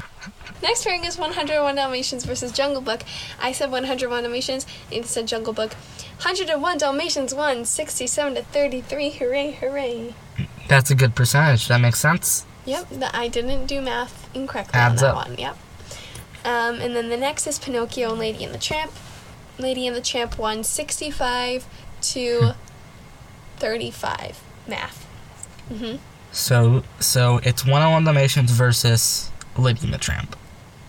Next 0.67 0.83
pairing 0.83 1.05
is 1.05 1.17
101 1.17 1.77
Dalmatians 1.77 2.25
versus 2.25 2.51
Jungle 2.51 2.81
Book. 2.83 3.03
I 3.41 3.53
said 3.53 3.71
101 3.71 4.25
Dalmatians, 4.25 4.67
and 4.87 4.97
you 4.97 5.03
said 5.05 5.29
Jungle 5.29 5.53
Book. 5.53 5.75
101 6.17 6.79
Dalmatians 6.79 7.33
won 7.33 7.65
67 7.65 8.35
to 8.35 8.43
33. 8.43 9.11
Hooray, 9.11 9.53
hooray. 9.53 10.15
That's 10.67 10.91
a 10.91 10.97
good 10.97 11.15
percentage. 11.15 11.69
That 11.69 11.81
makes 11.81 12.01
sense. 12.01 12.45
Yep, 12.65 12.89
the, 12.89 13.17
I 13.17 13.29
didn't 13.29 13.67
do 13.67 13.81
math 13.81 14.29
incorrectly 14.35 14.75
Adds 14.75 15.05
on 15.05 15.15
that 15.15 15.21
up. 15.21 15.29
one. 15.29 15.39
Yep. 15.39 15.57
Um, 16.45 16.81
and 16.81 16.97
then 16.97 17.11
the 17.11 17.17
next 17.17 17.47
is 17.47 17.61
Pinocchio 17.61 18.11
and 18.11 18.19
Lady 18.19 18.43
and 18.43 18.53
the 18.53 18.59
Tramp. 18.59 18.91
Lady 19.61 19.87
and 19.87 19.95
the 19.95 20.01
Tramp 20.01 20.37
won 20.37 20.65
65 20.65 21.65
to 22.01 22.55
35. 23.59 24.43
Math. 24.67 25.05
hmm 25.69 25.97
So, 26.33 26.83
so 26.99 27.39
it's 27.45 27.65
one-on-one 27.65 28.03
Dalmatians 28.03 28.51
versus 28.51 29.31
Lady 29.57 29.83
and 29.85 29.95
the 29.95 29.99
Tramp. 29.99 30.35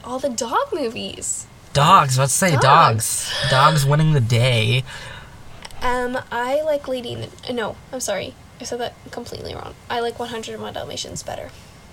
All 0.08 0.20
the 0.20 0.30
dog 0.30 0.70
movies. 0.74 1.48
Dogs. 1.74 2.18
Let's 2.18 2.32
say 2.32 2.52
dogs. 2.52 2.64
Dogs. 2.64 3.52
Dogs 3.52 3.86
winning 3.86 4.14
the 4.14 4.22
day. 4.22 4.86
Um, 5.82 6.18
I 6.32 6.62
like 6.62 6.88
Lady 6.88 7.16
uh, 7.16 7.52
No, 7.52 7.76
I'm 7.92 8.00
sorry. 8.00 8.34
I 8.62 8.64
said 8.64 8.80
that 8.80 8.94
completely 9.12 9.54
wrong. 9.54 9.76
I 9.90 10.00
like 10.00 10.18
101 10.18 10.74
Dalmatians 10.74 11.24
better. 11.24 11.50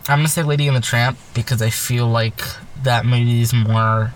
I'm 0.08 0.18
gonna 0.18 0.28
say 0.28 0.44
Lady 0.44 0.68
and 0.68 0.76
the 0.76 0.80
Tramp 0.80 1.18
because 1.34 1.60
I 1.60 1.70
feel 1.70 2.06
like 2.06 2.40
that 2.84 3.04
movie 3.04 3.40
is 3.40 3.52
more 3.52 4.14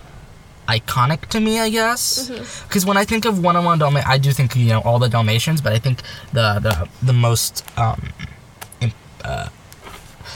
iconic 0.69 1.25
to 1.31 1.41
me, 1.41 1.59
I 1.59 1.69
guess. 1.69 2.29
Because 2.69 2.85
when 2.85 2.95
I 2.95 3.03
think 3.03 3.25
of 3.25 3.43
one-on-one 3.43 3.79
Dalmatians, 3.79 4.09
I 4.09 4.17
do 4.17 4.31
think 4.31 4.55
you 4.55 4.67
know 4.67 4.79
all 4.79 4.99
the 4.99 5.09
Dalmatians, 5.09 5.59
but 5.59 5.73
I 5.73 5.79
think 5.79 6.03
the 6.31 6.59
the 6.59 6.89
the 7.05 7.13
most 7.13 7.65
um, 7.77 8.13
uh, 9.25 9.49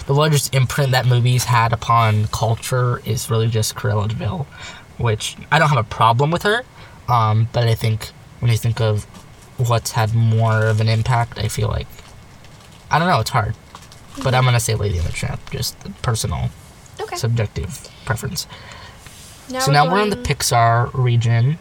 the 0.06 0.14
largest 0.14 0.54
imprint 0.54 0.92
that 0.92 1.06
movies 1.06 1.46
had 1.46 1.72
upon 1.74 2.28
culture 2.28 3.02
is 3.06 3.30
really 3.30 3.48
just 3.48 3.76
Cruella 3.76 4.08
de 4.08 4.16
Vil, 4.16 4.46
which 4.98 5.36
I 5.52 5.60
don't 5.60 5.70
have 5.70 5.78
a 5.78 5.84
problem 5.90 6.30
with 6.32 6.44
her, 6.44 6.64
um, 7.08 7.48
but 7.54 7.68
I 7.68 7.76
think 7.76 8.08
when 8.40 8.52
you 8.52 8.58
think 8.58 8.82
of 8.82 9.06
what's 9.58 9.92
had 9.92 10.14
more 10.14 10.66
of 10.68 10.82
an 10.82 10.90
impact, 10.90 11.38
I 11.40 11.48
feel 11.48 11.68
like 11.68 11.88
I 12.92 13.00
don't 13.00 13.08
know, 13.08 13.20
it's 13.20 13.30
hard. 13.32 13.56
But 14.24 14.36
I'm 14.36 14.44
gonna 14.44 14.60
say 14.60 14.76
Lady 14.76 14.98
and 14.98 15.08
the 15.08 15.12
Tramp, 15.12 15.40
just 15.52 15.76
personal, 16.04 16.50
Okay. 17.00 17.16
subjective 17.16 17.88
preference. 18.06 18.46
now 19.50 19.60
so 19.60 19.72
now 19.72 19.92
we're 19.92 20.02
in 20.04 20.10
the 20.10 20.16
Pixar 20.18 20.92
region. 20.94 21.58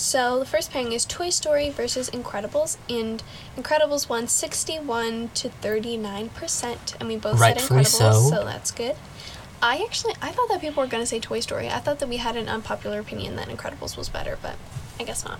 So 0.00 0.38
the 0.38 0.46
first 0.46 0.72
pairing 0.72 0.92
is 0.92 1.04
Toy 1.04 1.28
Story 1.28 1.68
versus 1.68 2.08
Incredibles, 2.08 2.78
and 2.88 3.22
Incredibles 3.54 4.08
won 4.08 4.28
61 4.28 5.28
to 5.34 5.50
39 5.50 6.30
percent, 6.30 6.96
and 6.98 7.06
we 7.06 7.16
both 7.18 7.38
Rightfully 7.38 7.84
said 7.84 8.12
Incredibles, 8.12 8.30
so. 8.30 8.36
so 8.36 8.44
that's 8.44 8.70
good. 8.70 8.96
I 9.60 9.84
actually 9.86 10.14
I 10.22 10.30
thought 10.30 10.48
that 10.48 10.62
people 10.62 10.82
were 10.82 10.88
gonna 10.88 11.04
say 11.04 11.20
Toy 11.20 11.40
Story. 11.40 11.68
I 11.68 11.80
thought 11.80 11.98
that 11.98 12.08
we 12.08 12.16
had 12.16 12.34
an 12.34 12.48
unpopular 12.48 12.98
opinion 12.98 13.36
that 13.36 13.48
Incredibles 13.48 13.98
was 13.98 14.08
better, 14.08 14.38
but 14.40 14.56
I 14.98 15.04
guess 15.04 15.22
not. 15.22 15.38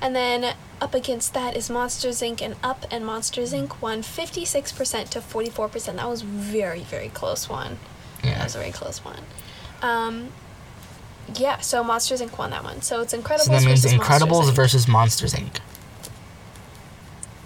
And 0.00 0.14
then 0.14 0.54
up 0.80 0.94
against 0.94 1.34
that 1.34 1.56
is 1.56 1.68
Monsters 1.68 2.22
Inc. 2.22 2.40
and 2.40 2.54
Up, 2.62 2.86
and 2.92 3.04
Monsters 3.04 3.52
Inc. 3.52 3.82
won 3.82 4.02
56% 4.02 5.08
to 5.10 5.20
44%. 5.20 5.96
That 5.96 6.08
was 6.08 6.22
very, 6.22 6.82
very 6.84 7.08
close 7.08 7.48
one. 7.48 7.78
That 8.22 8.28
Yeah. 8.28 8.44
was 8.44 8.54
a 8.54 8.58
very 8.58 8.70
close 8.70 9.04
one. 9.04 9.24
Um, 9.82 10.28
yeah, 11.36 11.58
so 11.60 11.84
Monsters 11.84 12.20
Inc. 12.20 12.36
won 12.38 12.50
that 12.50 12.64
one. 12.64 12.82
So 12.82 13.00
it's 13.00 13.14
Incredibles 13.14 13.40
So 13.40 13.52
that 13.52 13.64
means 13.64 13.82
versus 13.82 13.98
Incredibles 13.98 14.30
Monsters 14.30 14.56
versus 14.56 14.88
Monsters 14.88 15.34
Inc. 15.34 15.60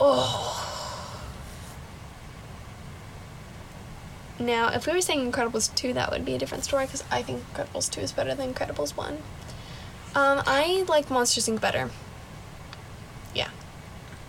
Oh. 0.00 0.50
Now, 4.38 4.68
if 4.72 4.86
we 4.86 4.92
were 4.92 5.00
saying 5.00 5.30
Incredibles 5.30 5.74
2, 5.74 5.92
that 5.92 6.10
would 6.10 6.24
be 6.24 6.34
a 6.34 6.38
different 6.38 6.64
story 6.64 6.86
because 6.86 7.04
I 7.10 7.22
think 7.22 7.42
Incredibles 7.54 7.90
2 7.90 8.00
is 8.00 8.12
better 8.12 8.34
than 8.34 8.52
Incredibles 8.52 8.96
1. 8.96 9.14
Um, 10.16 10.42
I 10.46 10.84
like 10.88 11.10
Monsters 11.10 11.48
Inc. 11.48 11.60
better. 11.60 11.90
Yeah. 13.34 13.48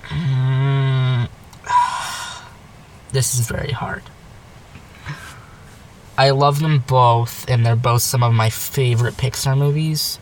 Mm, 0.04 1.30
this 3.12 3.38
is 3.38 3.48
very 3.48 3.72
hard. 3.72 4.04
I 6.18 6.30
love 6.30 6.60
them 6.62 6.84
both, 6.88 7.50
and 7.50 7.66
they're 7.66 7.76
both 7.76 8.02
some 8.02 8.24
of 8.24 8.34
my 8.34 8.50
favorite 8.50 9.16
Pixar 9.16 9.58
movies. 9.58 10.18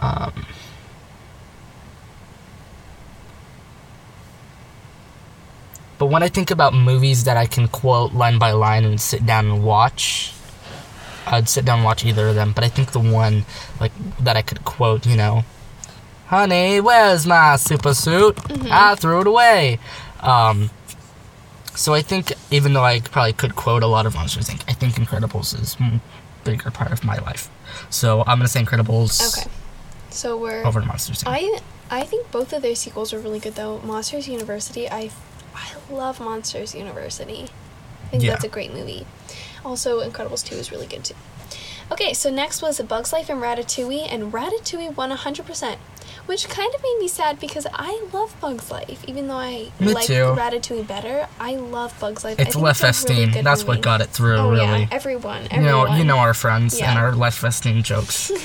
Um, 0.00 0.46
but 5.98 6.06
when 6.06 6.22
I 6.22 6.28
think 6.28 6.52
about 6.52 6.72
movies 6.72 7.24
that 7.24 7.36
I 7.36 7.46
can 7.46 7.66
quote 7.66 8.12
line 8.12 8.38
by 8.38 8.52
line 8.52 8.84
and 8.84 9.00
sit 9.00 9.26
down 9.26 9.46
and 9.46 9.64
watch, 9.64 10.32
I'd 11.26 11.48
sit 11.48 11.64
down 11.64 11.78
and 11.78 11.84
watch 11.84 12.04
either 12.04 12.28
of 12.28 12.36
them. 12.36 12.52
But 12.52 12.62
I 12.62 12.68
think 12.68 12.92
the 12.92 13.00
one 13.00 13.44
like 13.80 13.92
that 14.20 14.36
I 14.36 14.42
could 14.42 14.64
quote, 14.64 15.04
you 15.04 15.16
know, 15.16 15.44
honey, 16.26 16.80
where's 16.80 17.26
my 17.26 17.56
super 17.56 17.92
suit? 17.92 18.38
I 18.70 18.94
threw 18.94 19.20
it 19.22 19.26
away. 19.26 19.80
Um, 20.20 20.70
so 21.78 21.94
I 21.94 22.02
think 22.02 22.32
even 22.50 22.72
though 22.74 22.84
I 22.84 23.00
probably 23.00 23.32
could 23.32 23.54
quote 23.56 23.82
a 23.82 23.86
lot 23.86 24.04
of 24.06 24.14
Monsters 24.14 24.48
Inc., 24.48 24.62
I 24.68 24.72
think 24.74 24.94
Incredibles 24.94 25.54
is 25.60 25.76
a 25.80 26.00
bigger 26.44 26.70
part 26.70 26.92
of 26.92 27.04
my 27.04 27.18
life. 27.18 27.48
So 27.90 28.20
I'm 28.26 28.38
gonna 28.38 28.48
say 28.48 28.62
Incredibles 28.62 29.38
Okay. 29.38 29.48
So 30.10 30.36
we're. 30.36 30.64
over 30.66 30.80
to 30.80 30.86
Monsters 30.86 31.22
Inc. 31.22 31.28
I 31.30 31.60
I 31.90 32.02
think 32.04 32.30
both 32.30 32.52
of 32.52 32.62
their 32.62 32.74
sequels 32.74 33.12
are 33.14 33.18
really 33.18 33.38
good 33.38 33.54
though. 33.54 33.78
Monsters 33.80 34.28
University, 34.28 34.88
I 34.90 35.10
I 35.54 35.68
love 35.90 36.20
Monsters 36.20 36.74
University. 36.74 37.48
I 38.04 38.08
think 38.10 38.22
Yeah. 38.22 38.30
that's 38.32 38.44
a 38.44 38.48
great 38.48 38.72
movie. 38.72 39.06
Also, 39.64 40.00
Incredibles 40.08 40.44
2 40.44 40.54
is 40.54 40.70
really 40.70 40.86
good 40.86 41.04
too. 41.04 41.14
Okay, 41.90 42.12
so 42.14 42.30
next 42.30 42.62
was 42.62 42.80
Bug's 42.80 43.12
Life 43.12 43.28
and 43.28 43.40
Ratatouille, 43.42 44.06
and 44.10 44.32
Ratatouille 44.32 44.94
won 44.96 45.10
100%, 45.10 45.76
which 46.28 46.48
kind 46.48 46.72
of 46.74 46.82
made 46.82 46.96
me 47.00 47.08
sad 47.08 47.40
because 47.40 47.66
I 47.72 48.04
love 48.12 48.36
Bug's 48.40 48.70
Life. 48.70 49.02
Even 49.08 49.28
though 49.28 49.36
I 49.36 49.72
Me 49.80 49.94
like 49.94 50.06
too. 50.06 50.34
Ratatouille 50.36 50.86
better, 50.86 51.26
I 51.40 51.56
love 51.56 51.98
Bug's 51.98 52.22
Life. 52.22 52.38
It's 52.38 52.54
a 52.54 52.58
really 52.58 53.42
That's 53.42 53.64
what 53.64 53.80
got 53.80 54.02
it 54.02 54.10
through, 54.10 54.36
Oh 54.36 54.50
really. 54.50 54.82
yeah, 54.82 54.88
everyone, 54.90 55.48
you 55.50 55.60
know, 55.60 55.86
you 55.96 56.04
know 56.04 56.18
our 56.18 56.34
friends 56.34 56.78
and 56.78 56.98
our 56.98 57.14
left 57.14 57.42
Esteem 57.42 57.82
jokes. 57.82 58.30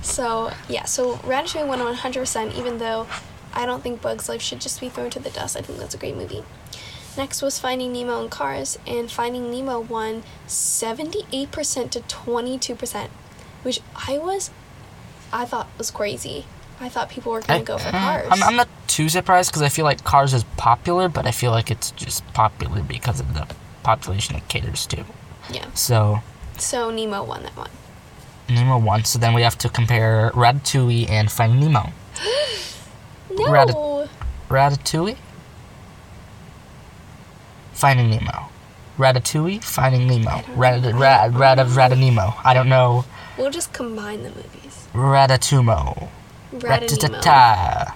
So 0.00 0.52
yeah, 0.68 0.84
so 0.84 1.16
Ratatouille 1.16 1.66
won 1.66 1.80
100%, 1.80 2.54
even 2.56 2.78
though 2.78 3.06
I 3.52 3.66
don't 3.66 3.82
think 3.82 4.00
Bug's 4.00 4.28
Life 4.28 4.40
should 4.40 4.60
just 4.60 4.80
be 4.80 4.88
thrown 4.88 5.10
to 5.10 5.18
the 5.18 5.30
dust. 5.30 5.56
I 5.56 5.60
think 5.60 5.78
that's 5.78 5.94
a 5.94 5.98
great 5.98 6.16
movie. 6.16 6.44
Next 7.16 7.42
was 7.42 7.58
Finding 7.58 7.92
Nemo 7.92 8.20
and 8.22 8.30
Cars, 8.30 8.78
and 8.86 9.10
Finding 9.10 9.50
Nemo 9.50 9.80
won 9.80 10.22
78% 10.46 11.90
to 11.90 12.00
22%, 12.00 13.08
which 13.64 13.80
I 14.08 14.18
was, 14.18 14.50
I 15.32 15.44
thought 15.44 15.68
was 15.76 15.90
crazy. 15.90 16.46
I 16.80 16.88
thought 16.88 17.10
people 17.10 17.32
were 17.32 17.40
gonna 17.40 17.64
go 17.64 17.76
for 17.78 17.88
uh, 17.88 17.92
Cars. 17.92 18.28
I'm, 18.30 18.42
I'm 18.42 18.56
not 18.56 18.68
too 18.86 19.08
surprised 19.08 19.50
because 19.50 19.62
I 19.62 19.68
feel 19.68 19.84
like 19.84 20.04
Cars 20.04 20.32
is 20.34 20.44
popular, 20.56 21.08
but 21.08 21.26
I 21.26 21.30
feel 21.32 21.50
like 21.50 21.70
it's 21.70 21.90
just 21.92 22.26
popular 22.34 22.82
because 22.82 23.18
of 23.20 23.34
the 23.34 23.46
population 23.82 24.36
it 24.36 24.46
caters 24.48 24.86
to. 24.88 25.04
yeah. 25.50 25.66
So 25.74 26.20
So 26.58 26.90
Nemo 26.90 27.22
won 27.24 27.42
that 27.42 27.56
one. 27.56 27.70
Nemo 28.48 28.78
won. 28.78 29.04
So 29.04 29.18
then 29.18 29.34
we 29.34 29.42
have 29.42 29.58
to 29.58 29.68
compare 29.68 30.30
Ratatouille 30.34 31.08
and 31.10 31.30
Finding 31.30 31.60
Nemo. 31.60 31.92
No. 33.30 33.44
Ratat- 33.44 34.08
Ratatouille. 34.48 35.16
Finding 37.72 38.10
Nemo. 38.10 38.48
Ratatouille, 38.98 39.62
Finding 39.62 40.08
Nemo. 40.08 40.42
Rat, 40.56 40.82
rat, 40.94 41.32
rat, 41.34 41.68
rat, 41.68 41.96
Nemo. 41.96 42.34
I 42.42 42.52
don't 42.54 42.68
know. 42.68 43.04
we'll 43.36 43.50
just 43.50 43.72
combine 43.72 44.24
the 44.24 44.30
movies. 44.30 44.88
Ratatumo. 44.92 46.08
Rat. 46.52 46.82
Ratatata. 46.82 47.94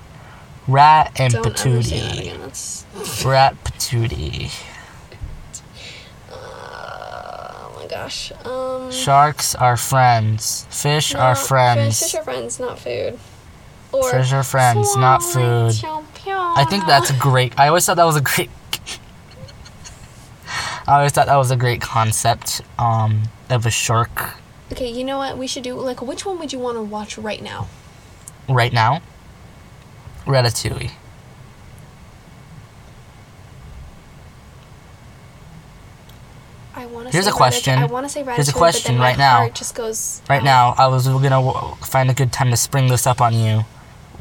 Rat 0.68 1.12
and 1.18 1.32
Don't 1.32 1.44
Patootie. 1.44 3.24
Rat 3.24 3.56
Patootie. 3.64 4.52
Oh 6.30 7.72
my 7.76 7.86
gosh. 7.86 8.32
Um. 8.44 8.90
Sharks 8.92 9.54
are 9.54 9.76
friends. 9.76 10.66
Fish 10.70 11.14
are 11.14 11.34
friends. 11.34 12.00
Fish 12.00 12.14
are 12.14 12.22
friends, 12.22 12.60
not 12.60 12.78
food. 12.78 13.18
Or 13.92 14.10
Fish 14.10 14.32
are 14.32 14.42
friends, 14.42 14.96
not 14.96 15.22
food. 15.22 15.74
I 16.26 16.64
think 16.68 16.86
that's 16.86 17.10
a 17.10 17.16
great. 17.16 17.58
I 17.58 17.68
always 17.68 17.84
thought 17.84 17.96
that 17.96 18.04
was 18.04 18.16
a 18.16 18.20
great. 18.20 18.50
I 20.86 20.98
always 20.98 21.12
thought 21.12 21.26
that 21.26 21.36
was 21.36 21.50
a 21.50 21.56
great 21.56 21.80
concept 21.80 22.62
um, 22.78 23.22
of 23.50 23.66
a 23.66 23.70
shark. 23.70 24.34
Okay, 24.70 24.90
you 24.90 25.04
know 25.04 25.18
what? 25.18 25.36
We 25.36 25.46
should 25.46 25.64
do 25.64 25.74
like 25.74 26.00
which 26.00 26.24
one 26.24 26.38
would 26.38 26.52
you 26.52 26.58
want 26.58 26.76
to 26.76 26.82
watch 26.82 27.18
right 27.18 27.42
now? 27.42 27.68
Right 28.48 28.72
now, 28.72 29.00
Ratatouille. 30.26 30.90
want 36.92 37.06
to. 37.08 37.12
Here's 37.12 37.26
a 37.26 37.32
question. 37.32 37.78
I 37.78 37.86
want 37.86 38.06
to 38.06 38.08
say 38.10 38.22
Here's 38.24 38.48
a 38.48 38.52
question 38.52 38.98
right 38.98 39.18
now. 39.18 39.48
goes 39.74 40.22
Right 40.28 40.40
out. 40.40 40.44
now, 40.44 40.74
I 40.78 40.86
was 40.86 41.06
gonna 41.08 41.30
w- 41.30 41.74
find 41.76 42.10
a 42.10 42.14
good 42.14 42.32
time 42.32 42.50
to 42.50 42.56
spring 42.56 42.88
this 42.88 43.06
up 43.06 43.20
on 43.20 43.34
you. 43.34 43.64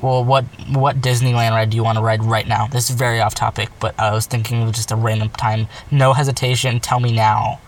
Well, 0.01 0.23
what 0.23 0.45
what 0.69 1.01
Disneyland 1.01 1.51
ride 1.51 1.69
do 1.69 1.77
you 1.77 1.83
want 1.83 1.97
to 1.97 2.03
ride 2.03 2.23
right 2.23 2.47
now? 2.47 2.67
This 2.67 2.89
is 2.89 2.95
very 2.95 3.21
off 3.21 3.35
topic, 3.35 3.69
but 3.79 3.93
I 3.99 4.11
was 4.11 4.25
thinking 4.25 4.63
of 4.63 4.71
just 4.73 4.91
a 4.91 4.95
random 4.95 5.29
time. 5.29 5.67
No 5.91 6.13
hesitation. 6.13 6.79
Tell 6.79 6.99
me 6.99 7.11
now. 7.11 7.59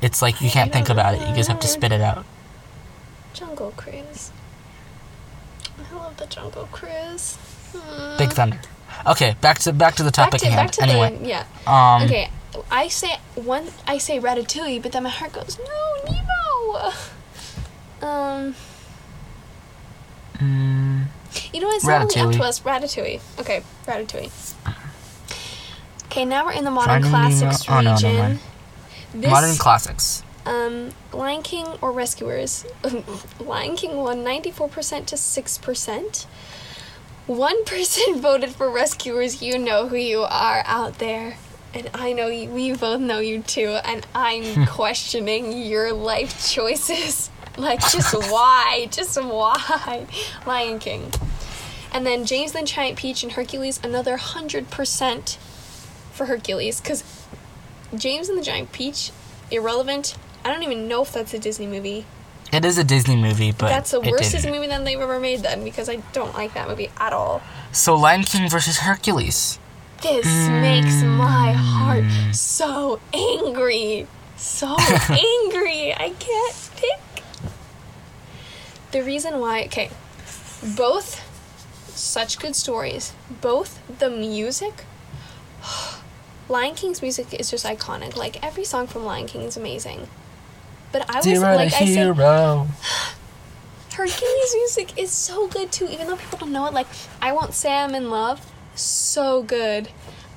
It's 0.00 0.22
like 0.22 0.40
you 0.40 0.50
can't 0.50 0.72
think 0.72 0.88
about 0.88 1.14
it. 1.14 1.28
You 1.28 1.34
just 1.34 1.48
have 1.48 1.60
to 1.60 1.68
spit 1.68 1.92
it 1.92 2.00
out. 2.00 2.24
Jungle 3.34 3.72
Cruise. 3.76 4.31
The 6.22 6.28
Jungle 6.28 6.68
Cruise. 6.70 7.34
Hmm. 7.74 8.16
Big 8.16 8.30
Thunder. 8.30 8.60
Okay, 9.08 9.34
back 9.40 9.58
to 9.60 9.72
back 9.72 9.96
to 9.96 10.04
the 10.04 10.12
back 10.12 10.26
topic 10.30 10.40
to 10.42 10.46
at 10.46 10.52
hand. 10.52 10.68
back 10.68 10.72
to 10.76 10.82
anyway, 10.84 11.16
the 11.18 11.26
yeah. 11.26 11.44
um, 11.66 12.04
Okay, 12.04 12.30
I 12.70 12.86
say 12.86 13.16
one. 13.34 13.66
I 13.88 13.98
say 13.98 14.20
Ratatouille, 14.20 14.80
but 14.80 14.92
then 14.92 15.02
my 15.02 15.08
heart 15.08 15.32
goes 15.32 15.58
no, 15.58 16.12
Nemo. 16.12 16.92
Um, 18.02 18.56
mm, 20.38 21.04
you 21.52 21.60
know 21.60 21.68
what? 21.68 21.76
It's 21.76 21.84
not 21.86 22.12
really 22.14 22.20
up 22.20 22.32
to 22.32 22.42
us. 22.42 22.60
Ratatouille. 22.60 23.20
Okay, 23.40 23.62
Ratatouille. 23.86 24.54
Okay, 26.06 26.24
now 26.24 26.44
we're 26.46 26.52
in 26.52 26.64
the 26.64 26.70
modern 26.72 27.02
Finding 27.04 27.10
classics 27.10 27.68
Nemo- 27.68 27.78
oh, 27.78 27.82
no, 27.82 27.90
no, 27.90 27.94
region. 27.94 28.38
this, 29.14 29.30
modern 29.30 29.56
classics. 29.56 30.22
Um, 30.46 30.90
Lion 31.12 31.42
King 31.42 31.66
or 31.80 31.92
Rescuers. 31.92 32.64
Lion 33.40 33.76
King 33.76 33.96
won 33.96 34.24
ninety 34.24 34.50
four 34.50 34.68
percent 34.68 35.06
to 35.08 35.16
six 35.16 35.58
percent. 35.58 36.26
One 37.26 37.64
person 37.64 38.02
voted 38.20 38.50
for 38.50 38.70
Rescuers. 38.70 39.42
You 39.42 39.58
know 39.58 39.88
who 39.88 39.96
you 39.96 40.22
are 40.22 40.62
out 40.66 40.98
there. 40.98 41.36
And 41.74 41.88
I 41.94 42.12
know 42.12 42.26
you, 42.26 42.50
we 42.50 42.74
both 42.74 43.00
know 43.00 43.20
you 43.20 43.42
too. 43.42 43.78
And 43.84 44.06
I'm 44.14 44.66
questioning 44.68 45.52
your 45.52 45.92
life 45.92 46.50
choices. 46.52 47.30
Like, 47.56 47.80
just 47.80 48.14
why? 48.14 48.88
Just 48.90 49.22
why? 49.22 50.06
Lion 50.46 50.78
King. 50.78 51.12
And 51.92 52.06
then 52.06 52.24
James 52.24 52.54
and 52.54 52.66
the 52.66 52.70
Giant 52.70 52.98
Peach 52.98 53.22
and 53.22 53.32
Hercules, 53.32 53.78
another 53.82 54.16
100% 54.16 55.36
for 56.12 56.26
Hercules. 56.26 56.80
Because 56.80 57.04
James 57.94 58.28
and 58.28 58.38
the 58.38 58.42
Giant 58.42 58.72
Peach, 58.72 59.12
irrelevant. 59.50 60.16
I 60.44 60.52
don't 60.52 60.62
even 60.62 60.88
know 60.88 61.02
if 61.02 61.12
that's 61.12 61.34
a 61.34 61.38
Disney 61.38 61.66
movie. 61.66 62.04
It 62.52 62.66
is 62.66 62.76
a 62.76 62.84
Disney 62.84 63.16
movie, 63.16 63.50
but 63.52 63.68
that's 63.68 63.92
the 63.92 64.00
worst. 64.00 64.32
Disney 64.32 64.50
movie 64.50 64.66
that 64.66 64.84
they've 64.84 65.00
ever 65.00 65.18
made, 65.18 65.40
then, 65.40 65.64
because 65.64 65.88
I 65.88 65.96
don't 66.12 66.34
like 66.34 66.52
that 66.52 66.68
movie 66.68 66.90
at 66.98 67.14
all. 67.14 67.40
So 67.72 67.94
Lion 67.96 68.24
King 68.24 68.48
versus 68.50 68.78
Hercules. 68.78 69.58
This 70.02 70.26
hmm. 70.26 70.60
makes 70.60 71.02
my 71.02 71.52
heart 71.52 72.04
so 72.34 73.00
angry. 73.14 74.06
So 74.36 74.76
angry. 75.08 75.94
I 75.94 76.12
can't 76.18 76.70
pick. 76.76 77.24
The 78.90 79.02
reason 79.02 79.38
why, 79.38 79.62
okay, 79.64 79.88
both 80.76 81.28
such 81.96 82.38
good 82.38 82.54
stories. 82.54 83.14
Both 83.40 83.80
the 83.98 84.10
music. 84.10 84.84
Lion 86.48 86.74
King's 86.74 87.00
music 87.00 87.32
is 87.32 87.50
just 87.50 87.64
iconic. 87.64 88.16
Like 88.16 88.44
every 88.44 88.64
song 88.64 88.86
from 88.86 89.06
Lion 89.06 89.26
King 89.26 89.42
is 89.42 89.56
amazing. 89.56 90.08
But 90.92 91.10
I 91.10 91.16
was 91.16 91.24
Zero 91.24 91.54
like 91.54 91.72
I 91.72 91.84
hero. 91.84 92.68
Hercules 93.92 94.54
music 94.54 94.98
is 94.98 95.10
so 95.10 95.48
good 95.48 95.70
too, 95.70 95.86
even 95.86 96.06
though 96.06 96.16
people 96.16 96.38
don't 96.38 96.52
know 96.52 96.66
it. 96.66 96.72
Like, 96.72 96.86
I 97.20 97.32
Won't 97.32 97.54
Say 97.54 97.74
I'm 97.74 97.94
in 97.94 98.10
Love, 98.10 98.50
so 98.74 99.42
good. 99.42 99.88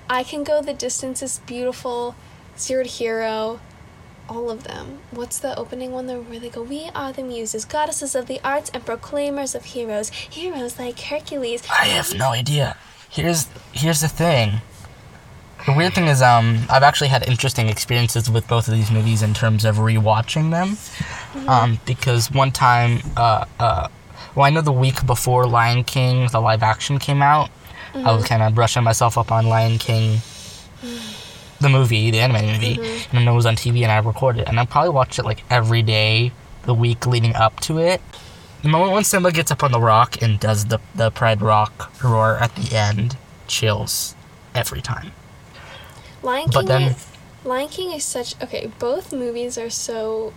I 0.10 0.24
Can 0.24 0.43
Go 0.43 0.62
the 0.62 0.74
Distance 0.74 1.22
is 1.22 1.39
beautiful. 1.39 2.16
Zero 2.58 2.84
to 2.84 2.89
Hero, 2.89 3.60
all 4.30 4.49
of 4.49 4.64
them. 4.64 4.99
What's 5.12 5.39
the 5.39 5.58
opening 5.58 5.91
one 5.91 6.08
there 6.08 6.20
where 6.20 6.39
they 6.39 6.49
go, 6.49 6.64
We 6.64 6.89
are 6.93 7.12
the 7.12 7.24
muses, 7.24 7.66
goddesses 7.66 8.16
of 8.16 8.28
the 8.28 8.39
arts, 8.43 8.70
and 8.74 8.86
proclaimers 8.86 9.56
of 9.56 9.66
heroes. 9.66 10.10
Heroes 10.10 10.78
like 10.80 10.99
Hercules. 10.99 11.64
I 11.70 11.86
have 11.88 12.14
no 12.16 12.30
idea. 12.30 12.78
Here's 13.10 13.47
here's 13.72 14.01
the 14.01 14.10
thing. 14.10 14.62
The 15.66 15.74
weird 15.74 15.95
thing 15.95 16.05
is, 16.05 16.22
um, 16.22 16.59
I've 16.70 16.84
actually 16.84 17.07
had 17.07 17.28
interesting 17.28 17.70
experiences 17.70 18.30
with 18.30 18.47
both 18.47 18.68
of 18.68 18.76
these 18.76 18.91
movies 18.91 19.24
in 19.24 19.34
terms 19.34 19.66
of 19.66 19.78
rewatching 19.78 20.51
them. 20.51 20.78
Um, 21.47 21.80
because 21.86 22.32
one 22.32 22.51
time, 22.51 22.99
uh, 23.18 23.45
uh, 23.59 23.88
well, 24.36 24.45
I 24.45 24.51
know 24.51 24.61
the 24.61 24.72
week 24.72 25.05
before 25.07 25.47
Lion 25.47 25.84
King, 25.84 26.28
the 26.32 26.39
live 26.39 26.61
action 26.61 26.99
came 26.99 27.22
out, 27.22 27.49
I 27.95 28.13
was 28.13 28.26
kind 28.26 28.43
of 28.43 28.53
brushing 28.53 28.84
myself 28.84 29.18
up 29.18 29.32
on 29.32 29.47
Lion 29.47 29.78
King, 29.78 30.20
the 31.61 31.70
movie, 31.70 32.11
the 32.11 32.20
animated 32.20 32.51
movie, 32.51 33.05
and 33.09 33.20
then 33.20 33.28
it 33.28 33.34
was 33.34 33.45
on 33.45 33.55
TV 33.55 33.84
and 33.84 33.91
I 33.91 33.97
recorded 33.97 34.41
it. 34.41 34.49
And 34.49 34.59
I 34.59 34.66
probably 34.66 34.89
watched 34.89 35.18
it 35.18 35.24
like 35.24 35.43
every 35.49 35.82
day 35.82 36.32
the 36.63 36.74
week 36.74 37.07
leading 37.07 37.34
up 37.36 37.59
to 37.61 37.80
it. 37.80 38.01
The 38.63 38.70
moment 38.70 38.91
when 38.91 39.03
Simba 39.03 39.32
gets 39.32 39.51
up 39.51 39.63
on 39.63 39.72
the 39.72 39.80
rock 39.80 40.22
and 40.22 40.39
does 40.39 40.66
the, 40.66 40.80
the 40.93 41.09
Pride 41.11 41.41
Rock 41.41 41.91
roar 42.03 42.38
at 42.38 42.55
the 42.55 42.76
end, 42.76 43.18
chills 43.47 44.16
every 44.53 44.82
time. 44.82 45.11
Lion 46.26 46.49
King, 46.49 46.65
then- 46.65 46.82
is, 46.84 47.05
Lion 47.43 47.69
King 47.69 47.91
is 47.91 48.03
such. 48.03 48.36
Okay, 48.41 48.71
both 48.80 49.13
movies 49.13 49.57
are 49.57 49.69
so 49.69 50.34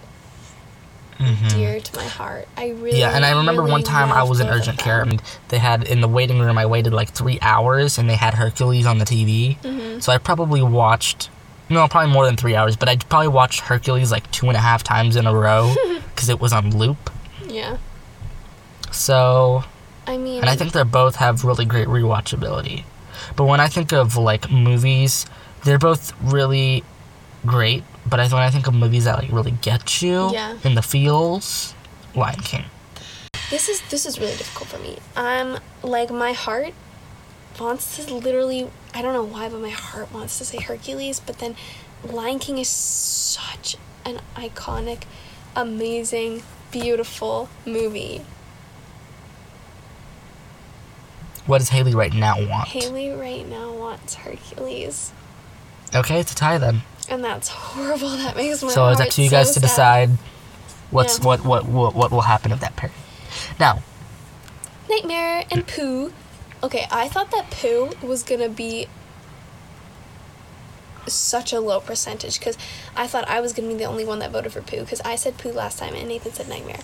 Mhm. 1.18 1.50
dear 1.50 1.80
to 1.80 1.96
my 1.96 2.04
heart. 2.04 2.46
I 2.56 2.68
really. 2.68 3.00
Yeah, 3.00 3.10
and 3.10 3.24
I 3.24 3.30
remember 3.30 3.62
really 3.62 3.72
one 3.72 3.82
time 3.82 4.12
I 4.12 4.22
was 4.22 4.38
in 4.38 4.46
urgent 4.48 4.78
care 4.78 5.00
and 5.00 5.20
they 5.48 5.58
had 5.58 5.82
in 5.82 6.00
the 6.00 6.06
waiting 6.08 6.38
room 6.38 6.56
I 6.58 6.66
waited 6.66 6.92
like 6.92 7.10
three 7.10 7.38
hours 7.42 7.98
and 7.98 8.08
they 8.08 8.14
had 8.14 8.34
Hercules 8.34 8.86
on 8.86 8.98
the 8.98 9.04
TV. 9.04 9.58
Mhm. 9.64 10.00
So 10.02 10.12
I 10.12 10.18
probably 10.18 10.62
watched 10.62 11.28
no, 11.70 11.86
probably 11.88 12.10
more 12.10 12.24
than 12.24 12.34
three 12.36 12.54
hours, 12.56 12.76
but 12.76 12.88
I 12.88 12.96
probably 12.96 13.28
watched 13.28 13.60
Hercules 13.60 14.10
like 14.10 14.30
two 14.30 14.46
and 14.48 14.56
a 14.56 14.60
half 14.60 14.82
times 14.82 15.16
in 15.16 15.26
a 15.26 15.34
row 15.34 15.74
because 16.14 16.28
it 16.30 16.40
was 16.40 16.50
on 16.52 16.70
loop. 16.78 17.10
Yeah, 17.46 17.76
So, 18.90 19.64
I 20.06 20.16
mean. 20.16 20.40
and 20.40 20.48
I 20.48 20.56
think 20.56 20.72
they 20.72 20.82
both 20.82 21.16
have 21.16 21.44
really 21.44 21.64
great 21.66 21.88
rewatchability. 21.88 22.84
But 23.36 23.44
when 23.44 23.60
I 23.60 23.68
think 23.68 23.92
of 23.92 24.16
like 24.16 24.50
movies, 24.50 25.26
they're 25.64 25.78
both 25.78 26.12
really 26.22 26.84
great. 27.46 27.84
But 28.06 28.20
I, 28.20 28.24
when 28.28 28.42
I 28.42 28.50
think 28.50 28.66
of 28.66 28.74
movies 28.74 29.04
that 29.04 29.18
like 29.18 29.30
really 29.32 29.50
get 29.50 30.00
you 30.02 30.30
Yeah. 30.32 30.56
in 30.64 30.74
the 30.74 30.82
feels, 30.82 31.74
Lion 32.14 32.40
King. 32.40 32.64
This 33.50 33.68
is 33.68 33.80
this 33.90 34.04
is 34.06 34.18
really 34.18 34.36
difficult 34.36 34.68
for 34.68 34.78
me. 34.78 34.98
Um, 35.16 35.58
like 35.82 36.10
my 36.10 36.32
heart 36.32 36.74
wants 37.60 37.96
to 37.96 38.14
literally. 38.14 38.70
I 38.94 39.02
don't 39.02 39.12
know 39.12 39.24
why, 39.24 39.48
but 39.48 39.60
my 39.60 39.70
heart 39.70 40.12
wants 40.12 40.38
to 40.38 40.44
say 40.44 40.58
Hercules. 40.60 41.20
But 41.20 41.38
then, 41.38 41.56
Lion 42.04 42.38
King 42.38 42.58
is 42.58 42.68
such 42.68 43.76
an 44.04 44.20
iconic, 44.36 45.02
amazing, 45.54 46.42
beautiful 46.70 47.48
movie. 47.66 48.22
What 51.46 51.58
does 51.58 51.70
Haley 51.70 51.94
right 51.94 52.12
now 52.12 52.36
want? 52.46 52.68
Haley 52.68 53.10
right 53.10 53.48
now 53.48 53.72
wants 53.72 54.14
Hercules, 54.16 55.12
Okay, 55.94 56.20
it's 56.20 56.32
a 56.32 56.34
tie 56.34 56.58
then. 56.58 56.82
and 57.08 57.24
that's 57.24 57.48
horrible. 57.48 58.10
That 58.10 58.36
makes 58.36 58.62
my 58.62 58.68
so 58.70 58.88
it's 58.88 59.00
up 59.00 59.08
to 59.10 59.22
you 59.22 59.30
guys 59.30 59.48
so 59.48 59.60
to 59.60 59.60
sad. 59.68 60.10
decide 60.10 60.10
what's 60.90 61.18
Yeah. 61.18 61.24
what, 61.26 61.44
what 61.44 61.66
what 61.66 61.94
what 61.94 62.10
will 62.10 62.22
happen 62.22 62.52
of 62.52 62.60
that 62.60 62.76
pair. 62.76 62.90
Now, 63.58 63.82
Nightmare 64.90 65.44
and 65.50 65.66
Pooh. 65.66 66.12
Okay, 66.62 66.86
I 66.90 67.08
thought 67.08 67.30
that 67.30 67.50
Pooh 67.50 67.90
was 68.02 68.22
gonna 68.22 68.48
be 68.48 68.88
such 71.06 71.52
a 71.54 71.60
low 71.60 71.80
percentage 71.80 72.38
because 72.38 72.58
I 72.94 73.06
thought 73.06 73.26
I 73.28 73.40
was 73.40 73.52
gonna 73.54 73.68
be 73.68 73.74
the 73.74 73.84
only 73.84 74.04
one 74.04 74.18
that 74.18 74.30
voted 74.30 74.52
for 74.52 74.60
Pooh 74.60 74.80
because 74.80 75.00
I 75.02 75.16
said 75.16 75.38
Pooh 75.38 75.52
last 75.52 75.78
time 75.78 75.94
and 75.94 76.08
Nathan 76.08 76.32
said 76.32 76.48
Nightmare. 76.48 76.80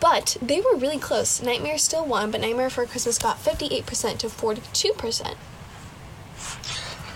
But 0.00 0.38
they 0.40 0.60
were 0.62 0.76
really 0.76 0.98
close. 0.98 1.42
Nightmare 1.42 1.76
still 1.76 2.06
won, 2.06 2.30
but 2.30 2.40
Nightmare 2.40 2.70
for 2.70 2.86
Christmas 2.86 3.18
got 3.18 3.36
58% 3.36 4.16
to 4.18 4.28
42%. 4.28 5.34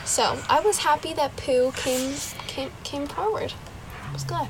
So 0.04 0.38
I 0.48 0.60
was 0.60 0.78
happy 0.78 1.12
that 1.14 1.36
Pooh 1.36 1.72
came 1.72 2.14
came 2.46 2.70
came 2.82 3.06
forward. 3.06 3.52
It 3.52 4.12
was 4.12 4.24
good. 4.24 4.48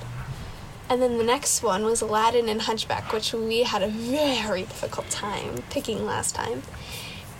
And 0.88 1.00
then 1.00 1.16
the 1.16 1.24
next 1.24 1.62
one 1.62 1.84
was 1.84 2.02
Aladdin 2.02 2.48
and 2.48 2.62
Hunchback, 2.62 3.12
which 3.12 3.32
we 3.32 3.62
had 3.62 3.82
a 3.82 3.88
very 3.88 4.62
difficult 4.62 5.08
time 5.08 5.62
picking 5.70 6.04
last 6.04 6.34
time. 6.34 6.62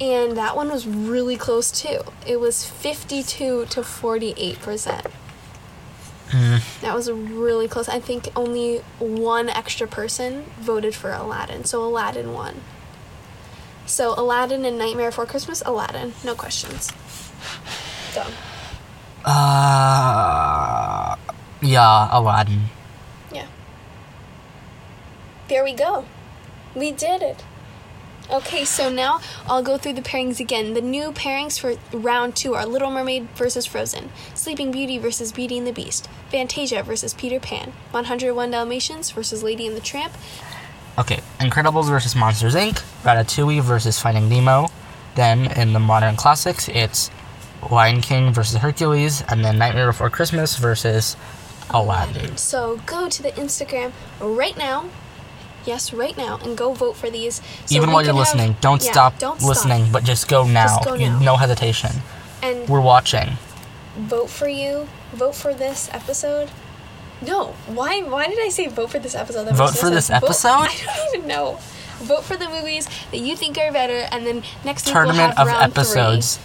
And 0.01 0.37
that 0.37 0.57
one 0.57 0.71
was 0.71 0.87
really 0.87 1.37
close 1.37 1.71
too. 1.71 2.01
It 2.27 2.41
was 2.41 2.65
52 2.65 3.67
to 3.67 3.81
48%. 3.81 5.11
Mm. 6.31 6.81
That 6.81 6.95
was 6.95 7.11
really 7.11 7.69
close. 7.69 7.89
I 7.89 8.01
think 8.01 8.29
only 8.35 8.79
one 8.99 9.49
extra 9.49 9.87
person 9.87 10.47
voted 10.59 10.95
for 10.95 11.13
Aladdin. 11.13 11.65
So 11.65 11.85
Aladdin 11.85 12.33
won. 12.33 12.63
So 13.87 14.15
Aladdin 14.17 14.65
and 14.65 14.79
Nightmare 14.79 15.11
Before 15.11 15.27
Christmas, 15.27 15.63
Aladdin. 15.67 16.15
No 16.25 16.35
questions. 16.35 16.91
Done. 18.15 18.33
uh, 19.25 21.17
yeah, 21.61 22.09
Aladdin. 22.13 22.63
Yeah. 23.33 23.47
There 25.49 25.65
we 25.65 25.73
go. 25.75 26.05
We 26.75 26.93
did 26.93 27.23
it. 27.23 27.45
Okay, 28.31 28.65
so 28.65 28.89
now 28.89 29.21
I'll 29.47 29.63
go 29.63 29.77
through 29.77 29.93
the 29.95 30.01
pairings 30.03 30.41
again. 30.41 30.73
The 30.73 30.81
new 30.81 31.13
pairings 31.13 31.59
for 31.61 31.75
round 31.97 32.37
two 32.37 32.55
are 32.55 32.65
Little 32.65 32.91
Mermaid 32.91 33.29
versus 33.35 33.67
Frozen, 33.67 34.11
Sleeping 34.35 34.71
Beauty 34.73 34.97
versus 34.97 35.31
Beauty 35.31 35.59
and 35.59 35.67
the 35.67 35.73
Beast, 35.73 36.09
Fantasia 36.31 36.83
versus 36.83 37.13
Peter 37.13 37.39
Pan, 37.39 37.73
101 37.91 38.51
Dalmatians 38.51 39.11
versus 39.11 39.43
Lady 39.43 39.67
and 39.67 39.77
the 39.77 39.81
Tramp, 39.81 40.15
Okay, 40.97 41.21
Incredibles 41.41 41.89
versus 41.89 42.15
Monsters 42.15 42.55
Inc., 42.55 42.81
Ratatouille 43.03 43.61
versus 43.61 43.99
Finding 44.01 44.29
Nemo. 44.29 44.69
Then 45.17 45.51
in 45.59 45.73
the 45.73 45.81
modern 45.81 46.15
classics, 46.15 46.69
it's 46.69 47.11
Lion 47.71 48.01
King 48.01 48.33
versus 48.33 48.57
Hercules, 48.57 49.23
and 49.29 49.45
then 49.45 49.59
Nightmare 49.59 49.87
Before 49.89 50.11
Christmas 50.11 50.57
versus 50.57 51.17
Aladdin. 51.71 52.37
So 52.37 52.81
go 52.87 53.09
to 53.09 53.23
the 53.23 53.31
Instagram 53.33 53.93
right 54.21 54.57
now. 54.57 54.87
Yes, 55.65 55.95
right 55.95 56.17
now, 56.17 56.39
and 56.43 56.59
go 56.59 56.75
vote 56.75 56.95
for 56.97 57.09
these. 57.09 57.37
so 57.65 57.75
Even 57.77 57.91
while 57.91 58.03
you're 58.03 58.13
can 58.13 58.17
have- 58.17 58.35
listening, 58.35 58.57
don't 58.61 58.85
yeah, 58.85 58.93
stop 58.93 59.19
don't 59.19 59.39
stop. 59.39 59.49
listening, 59.49 59.91
but 59.91 60.05
just 60.05 60.29
go 60.29 60.45
now. 60.45 60.79
go 60.81 60.95
You- 60.95 61.09
now. 61.11 61.19
No 61.21 61.37
hesitation. 61.37 61.91
And 62.43 62.69
We're 62.69 62.81
watching. 62.83 63.39
vote 63.97 64.29
for 64.29 64.49
you. 64.49 64.89
Vote 65.15 65.35
for 65.35 65.55
this 65.55 65.89
episode. 65.93 66.51
No, 67.23 67.55
why? 67.67 68.03
Why 68.03 68.27
did 68.27 68.39
I 68.45 68.51
say 68.51 68.67
vote 68.67 68.91
for 68.91 68.99
this 68.99 69.15
episode? 69.15 69.45
That 69.45 69.55
Vote 69.55 69.75
for 69.77 69.89
this. 69.89 70.09
Vote- 70.09 70.17
episode? 70.25 70.49
I 70.51 70.83
don't 70.87 71.15
even 71.17 71.29
know. 71.29 71.59
Vote 72.01 72.25
for 72.25 72.37
the 72.37 72.49
movies 72.51 72.87
that 73.13 73.19
you 73.21 73.35
think 73.37 73.57
are 73.57 73.73
better, 73.73 74.07
and 74.13 74.27
then 74.27 74.43
next 74.65 74.85
week 74.85 74.93
Tournament 74.93 75.33
we'll 75.39 75.47
have 75.47 75.71
of 75.71 75.79
episodes. 75.79 76.39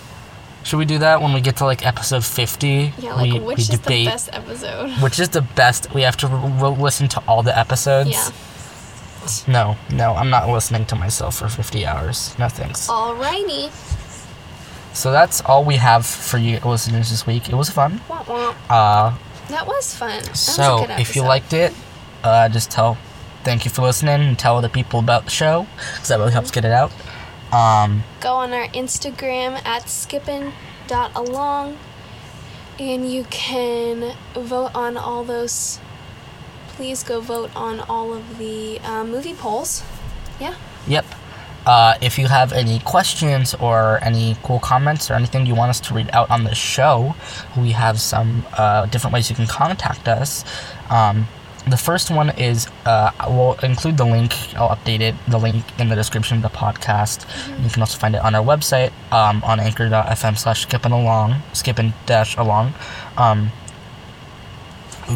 Should 0.63 0.77
we 0.77 0.85
do 0.85 0.99
that 0.99 1.21
when 1.21 1.33
we 1.33 1.41
get 1.41 1.57
to 1.57 1.65
like 1.65 1.85
episode 1.85 2.23
50? 2.25 2.93
Yeah, 2.99 3.13
like 3.15 3.31
we, 3.33 3.39
which 3.39 3.57
we 3.57 3.61
is 3.63 3.69
debate 3.69 4.05
the 4.07 4.11
best 4.11 4.29
episode? 4.33 4.89
which 5.01 5.19
is 5.19 5.29
the 5.29 5.41
best. 5.41 5.93
We 5.93 6.01
have 6.01 6.17
to 6.17 6.27
re- 6.27 6.69
listen 6.69 7.07
to 7.09 7.23
all 7.27 7.43
the 7.43 7.57
episodes. 7.57 8.09
Yeah. 8.11 8.29
No, 9.47 9.77
no, 9.91 10.15
I'm 10.15 10.29
not 10.29 10.49
listening 10.49 10.85
to 10.87 10.95
myself 10.95 11.37
for 11.37 11.47
50 11.49 11.85
hours. 11.85 12.37
No 12.39 12.49
thanks. 12.49 12.87
Alrighty. 12.87 13.69
So 14.95 15.11
that's 15.11 15.41
all 15.41 15.63
we 15.63 15.75
have 15.75 16.05
for 16.05 16.37
you 16.37 16.59
listeners 16.59 17.09
this 17.09 17.25
week. 17.27 17.47
It 17.49 17.55
was 17.55 17.69
fun. 17.69 18.01
Wah, 18.09 18.23
wah. 18.27 18.55
Uh, 18.69 19.17
That 19.49 19.67
was 19.67 19.95
fun. 19.95 20.09
That 20.21 20.29
was 20.29 20.47
a 20.47 20.51
so 20.51 20.85
good 20.87 20.99
if 20.99 21.15
you 21.15 21.21
liked 21.23 21.53
it, 21.53 21.73
uh, 22.23 22.49
just 22.49 22.69
tell, 22.71 22.97
thank 23.43 23.65
you 23.65 23.71
for 23.71 23.81
listening, 23.83 24.21
and 24.21 24.37
tell 24.37 24.57
other 24.57 24.69
people 24.69 24.99
about 24.99 25.25
the 25.25 25.31
show 25.31 25.67
because 25.93 26.07
that 26.09 26.17
really 26.19 26.31
helps 26.33 26.51
get 26.51 26.65
it 26.65 26.71
out. 26.71 26.91
Um, 27.51 28.03
go 28.19 28.33
on 28.33 28.53
our 28.53 28.67
Instagram 28.67 29.63
at 29.65 29.89
skippin.along 29.89 31.77
and 32.79 33.11
you 33.11 33.23
can 33.25 34.15
vote 34.33 34.71
on 34.73 34.97
all 34.97 35.23
those. 35.23 35.79
Please 36.69 37.03
go 37.03 37.19
vote 37.19 37.53
on 37.55 37.81
all 37.81 38.13
of 38.13 38.37
the 38.37 38.79
uh, 38.83 39.03
movie 39.03 39.33
polls. 39.33 39.83
Yeah. 40.39 40.55
Yep. 40.87 41.05
Uh, 41.65 41.95
if 42.01 42.17
you 42.17 42.27
have 42.27 42.53
any 42.53 42.79
questions 42.79 43.53
or 43.55 43.99
any 44.01 44.37
cool 44.43 44.59
comments 44.59 45.11
or 45.11 45.13
anything 45.15 45.45
you 45.45 45.53
want 45.53 45.69
us 45.69 45.79
to 45.81 45.93
read 45.93 46.09
out 46.13 46.29
on 46.31 46.43
the 46.45 46.55
show, 46.55 47.15
we 47.57 47.71
have 47.71 47.99
some 47.99 48.45
uh, 48.57 48.85
different 48.85 49.13
ways 49.13 49.29
you 49.29 49.35
can 49.35 49.45
contact 49.45 50.07
us. 50.07 50.45
Um, 50.89 51.27
the 51.67 51.77
first 51.77 52.09
one 52.09 52.29
is 52.31 52.67
uh, 52.85 53.11
we'll 53.27 53.53
include 53.63 53.97
the 53.97 54.05
link. 54.05 54.33
I'll 54.55 54.75
update 54.75 55.01
it. 55.01 55.15
The 55.27 55.37
link 55.37 55.63
in 55.79 55.89
the 55.89 55.95
description 55.95 56.37
of 56.37 56.43
the 56.43 56.49
podcast. 56.49 57.25
You 57.63 57.69
can 57.69 57.81
also 57.81 57.97
find 57.97 58.15
it 58.15 58.21
on 58.21 58.33
our 58.35 58.43
website 58.43 58.91
um, 59.11 59.43
on 59.43 59.59
anchor.fm 59.59 60.37
slash 60.37 60.63
skipping 60.63 60.91
along, 60.91 61.35
skipping 61.53 61.93
dash 62.05 62.37
along. 62.37 62.73
Um, 63.17 63.51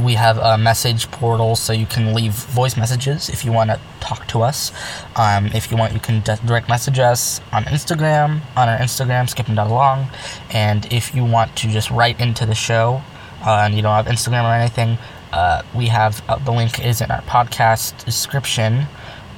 we 0.02 0.16
have 0.16 0.38
a 0.40 0.58
message 0.58 1.10
portal 1.12 1.56
so 1.56 1.72
you 1.72 1.86
can 1.86 2.14
leave 2.14 2.34
voice 2.34 2.76
messages 2.76 3.30
if 3.30 3.46
you 3.46 3.52
want 3.52 3.70
to 3.70 3.80
talk 4.00 4.28
to 4.28 4.42
us. 4.42 4.72
Um, 5.16 5.48
if 5.48 5.70
you 5.72 5.78
want, 5.78 5.94
you 5.94 6.00
can 6.00 6.22
di- 6.22 6.40
direct 6.46 6.68
message 6.68 7.00
us 7.00 7.42
on 7.52 7.66
Instagram, 7.66 8.42
on 8.56 8.70
our 8.70 8.78
Instagram, 8.78 9.30
skipping 9.30 9.58
along. 9.58 10.08
And 10.52 10.92
if 10.92 11.14
you 11.14 11.24
want 11.24 11.56
to 11.58 11.68
just 11.68 11.92
write 11.92 12.20
into 12.20 12.46
the 12.46 12.56
show 12.56 13.04
uh, 13.46 13.62
and 13.66 13.76
you 13.76 13.82
don't 13.82 13.94
have 13.94 14.08
Instagram 14.08 14.46
or 14.46 14.54
anything, 14.54 14.98
uh, 15.34 15.64
we 15.76 15.88
have 15.88 16.24
uh, 16.30 16.38
the 16.38 16.52
link 16.52 16.84
is 16.86 17.02
in 17.02 17.12
our 17.12 17.22
podcast 17.24 18.06
description. 18.06 18.86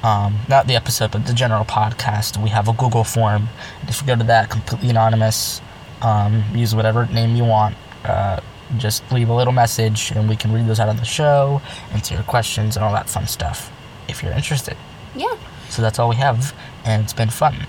Um, 0.02 0.38
not 0.48 0.66
the 0.66 0.76
episode, 0.76 1.10
but 1.10 1.26
the 1.26 1.32
general 1.32 1.64
podcast. 1.64 2.40
We 2.40 2.50
have 2.50 2.68
a 2.68 2.72
Google 2.74 3.02
form. 3.02 3.48
If 3.88 4.00
you 4.00 4.06
go 4.06 4.14
to 4.14 4.24
that, 4.24 4.50
completely 4.50 4.90
anonymous, 4.90 5.60
um, 6.02 6.44
use 6.54 6.74
whatever 6.74 7.06
name 7.06 7.34
you 7.34 7.44
want. 7.44 7.76
Uh, 8.04 8.40
just 8.76 9.10
leave 9.10 9.30
a 9.30 9.34
little 9.34 9.52
message 9.52 10.10
and 10.10 10.28
we 10.28 10.36
can 10.36 10.52
read 10.52 10.66
those 10.66 10.80
out 10.80 10.88
on 10.88 10.96
the 10.96 11.04
show, 11.04 11.60
answer 11.92 12.14
your 12.14 12.24
questions, 12.24 12.76
and 12.76 12.84
all 12.84 12.92
that 12.92 13.08
fun 13.08 13.26
stuff 13.26 13.72
if 14.08 14.22
you're 14.22 14.32
interested. 14.32 14.76
Yeah. 15.14 15.36
So 15.70 15.82
that's 15.82 15.98
all 15.98 16.08
we 16.08 16.16
have, 16.16 16.54
and 16.84 17.02
it's 17.02 17.12
been 17.12 17.30
fun. 17.30 17.66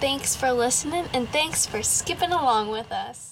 Thanks 0.00 0.36
for 0.36 0.52
listening 0.52 1.06
and 1.12 1.28
thanks 1.28 1.66
for 1.66 1.82
skipping 1.82 2.32
along 2.32 2.70
with 2.70 2.90
us. 2.92 3.29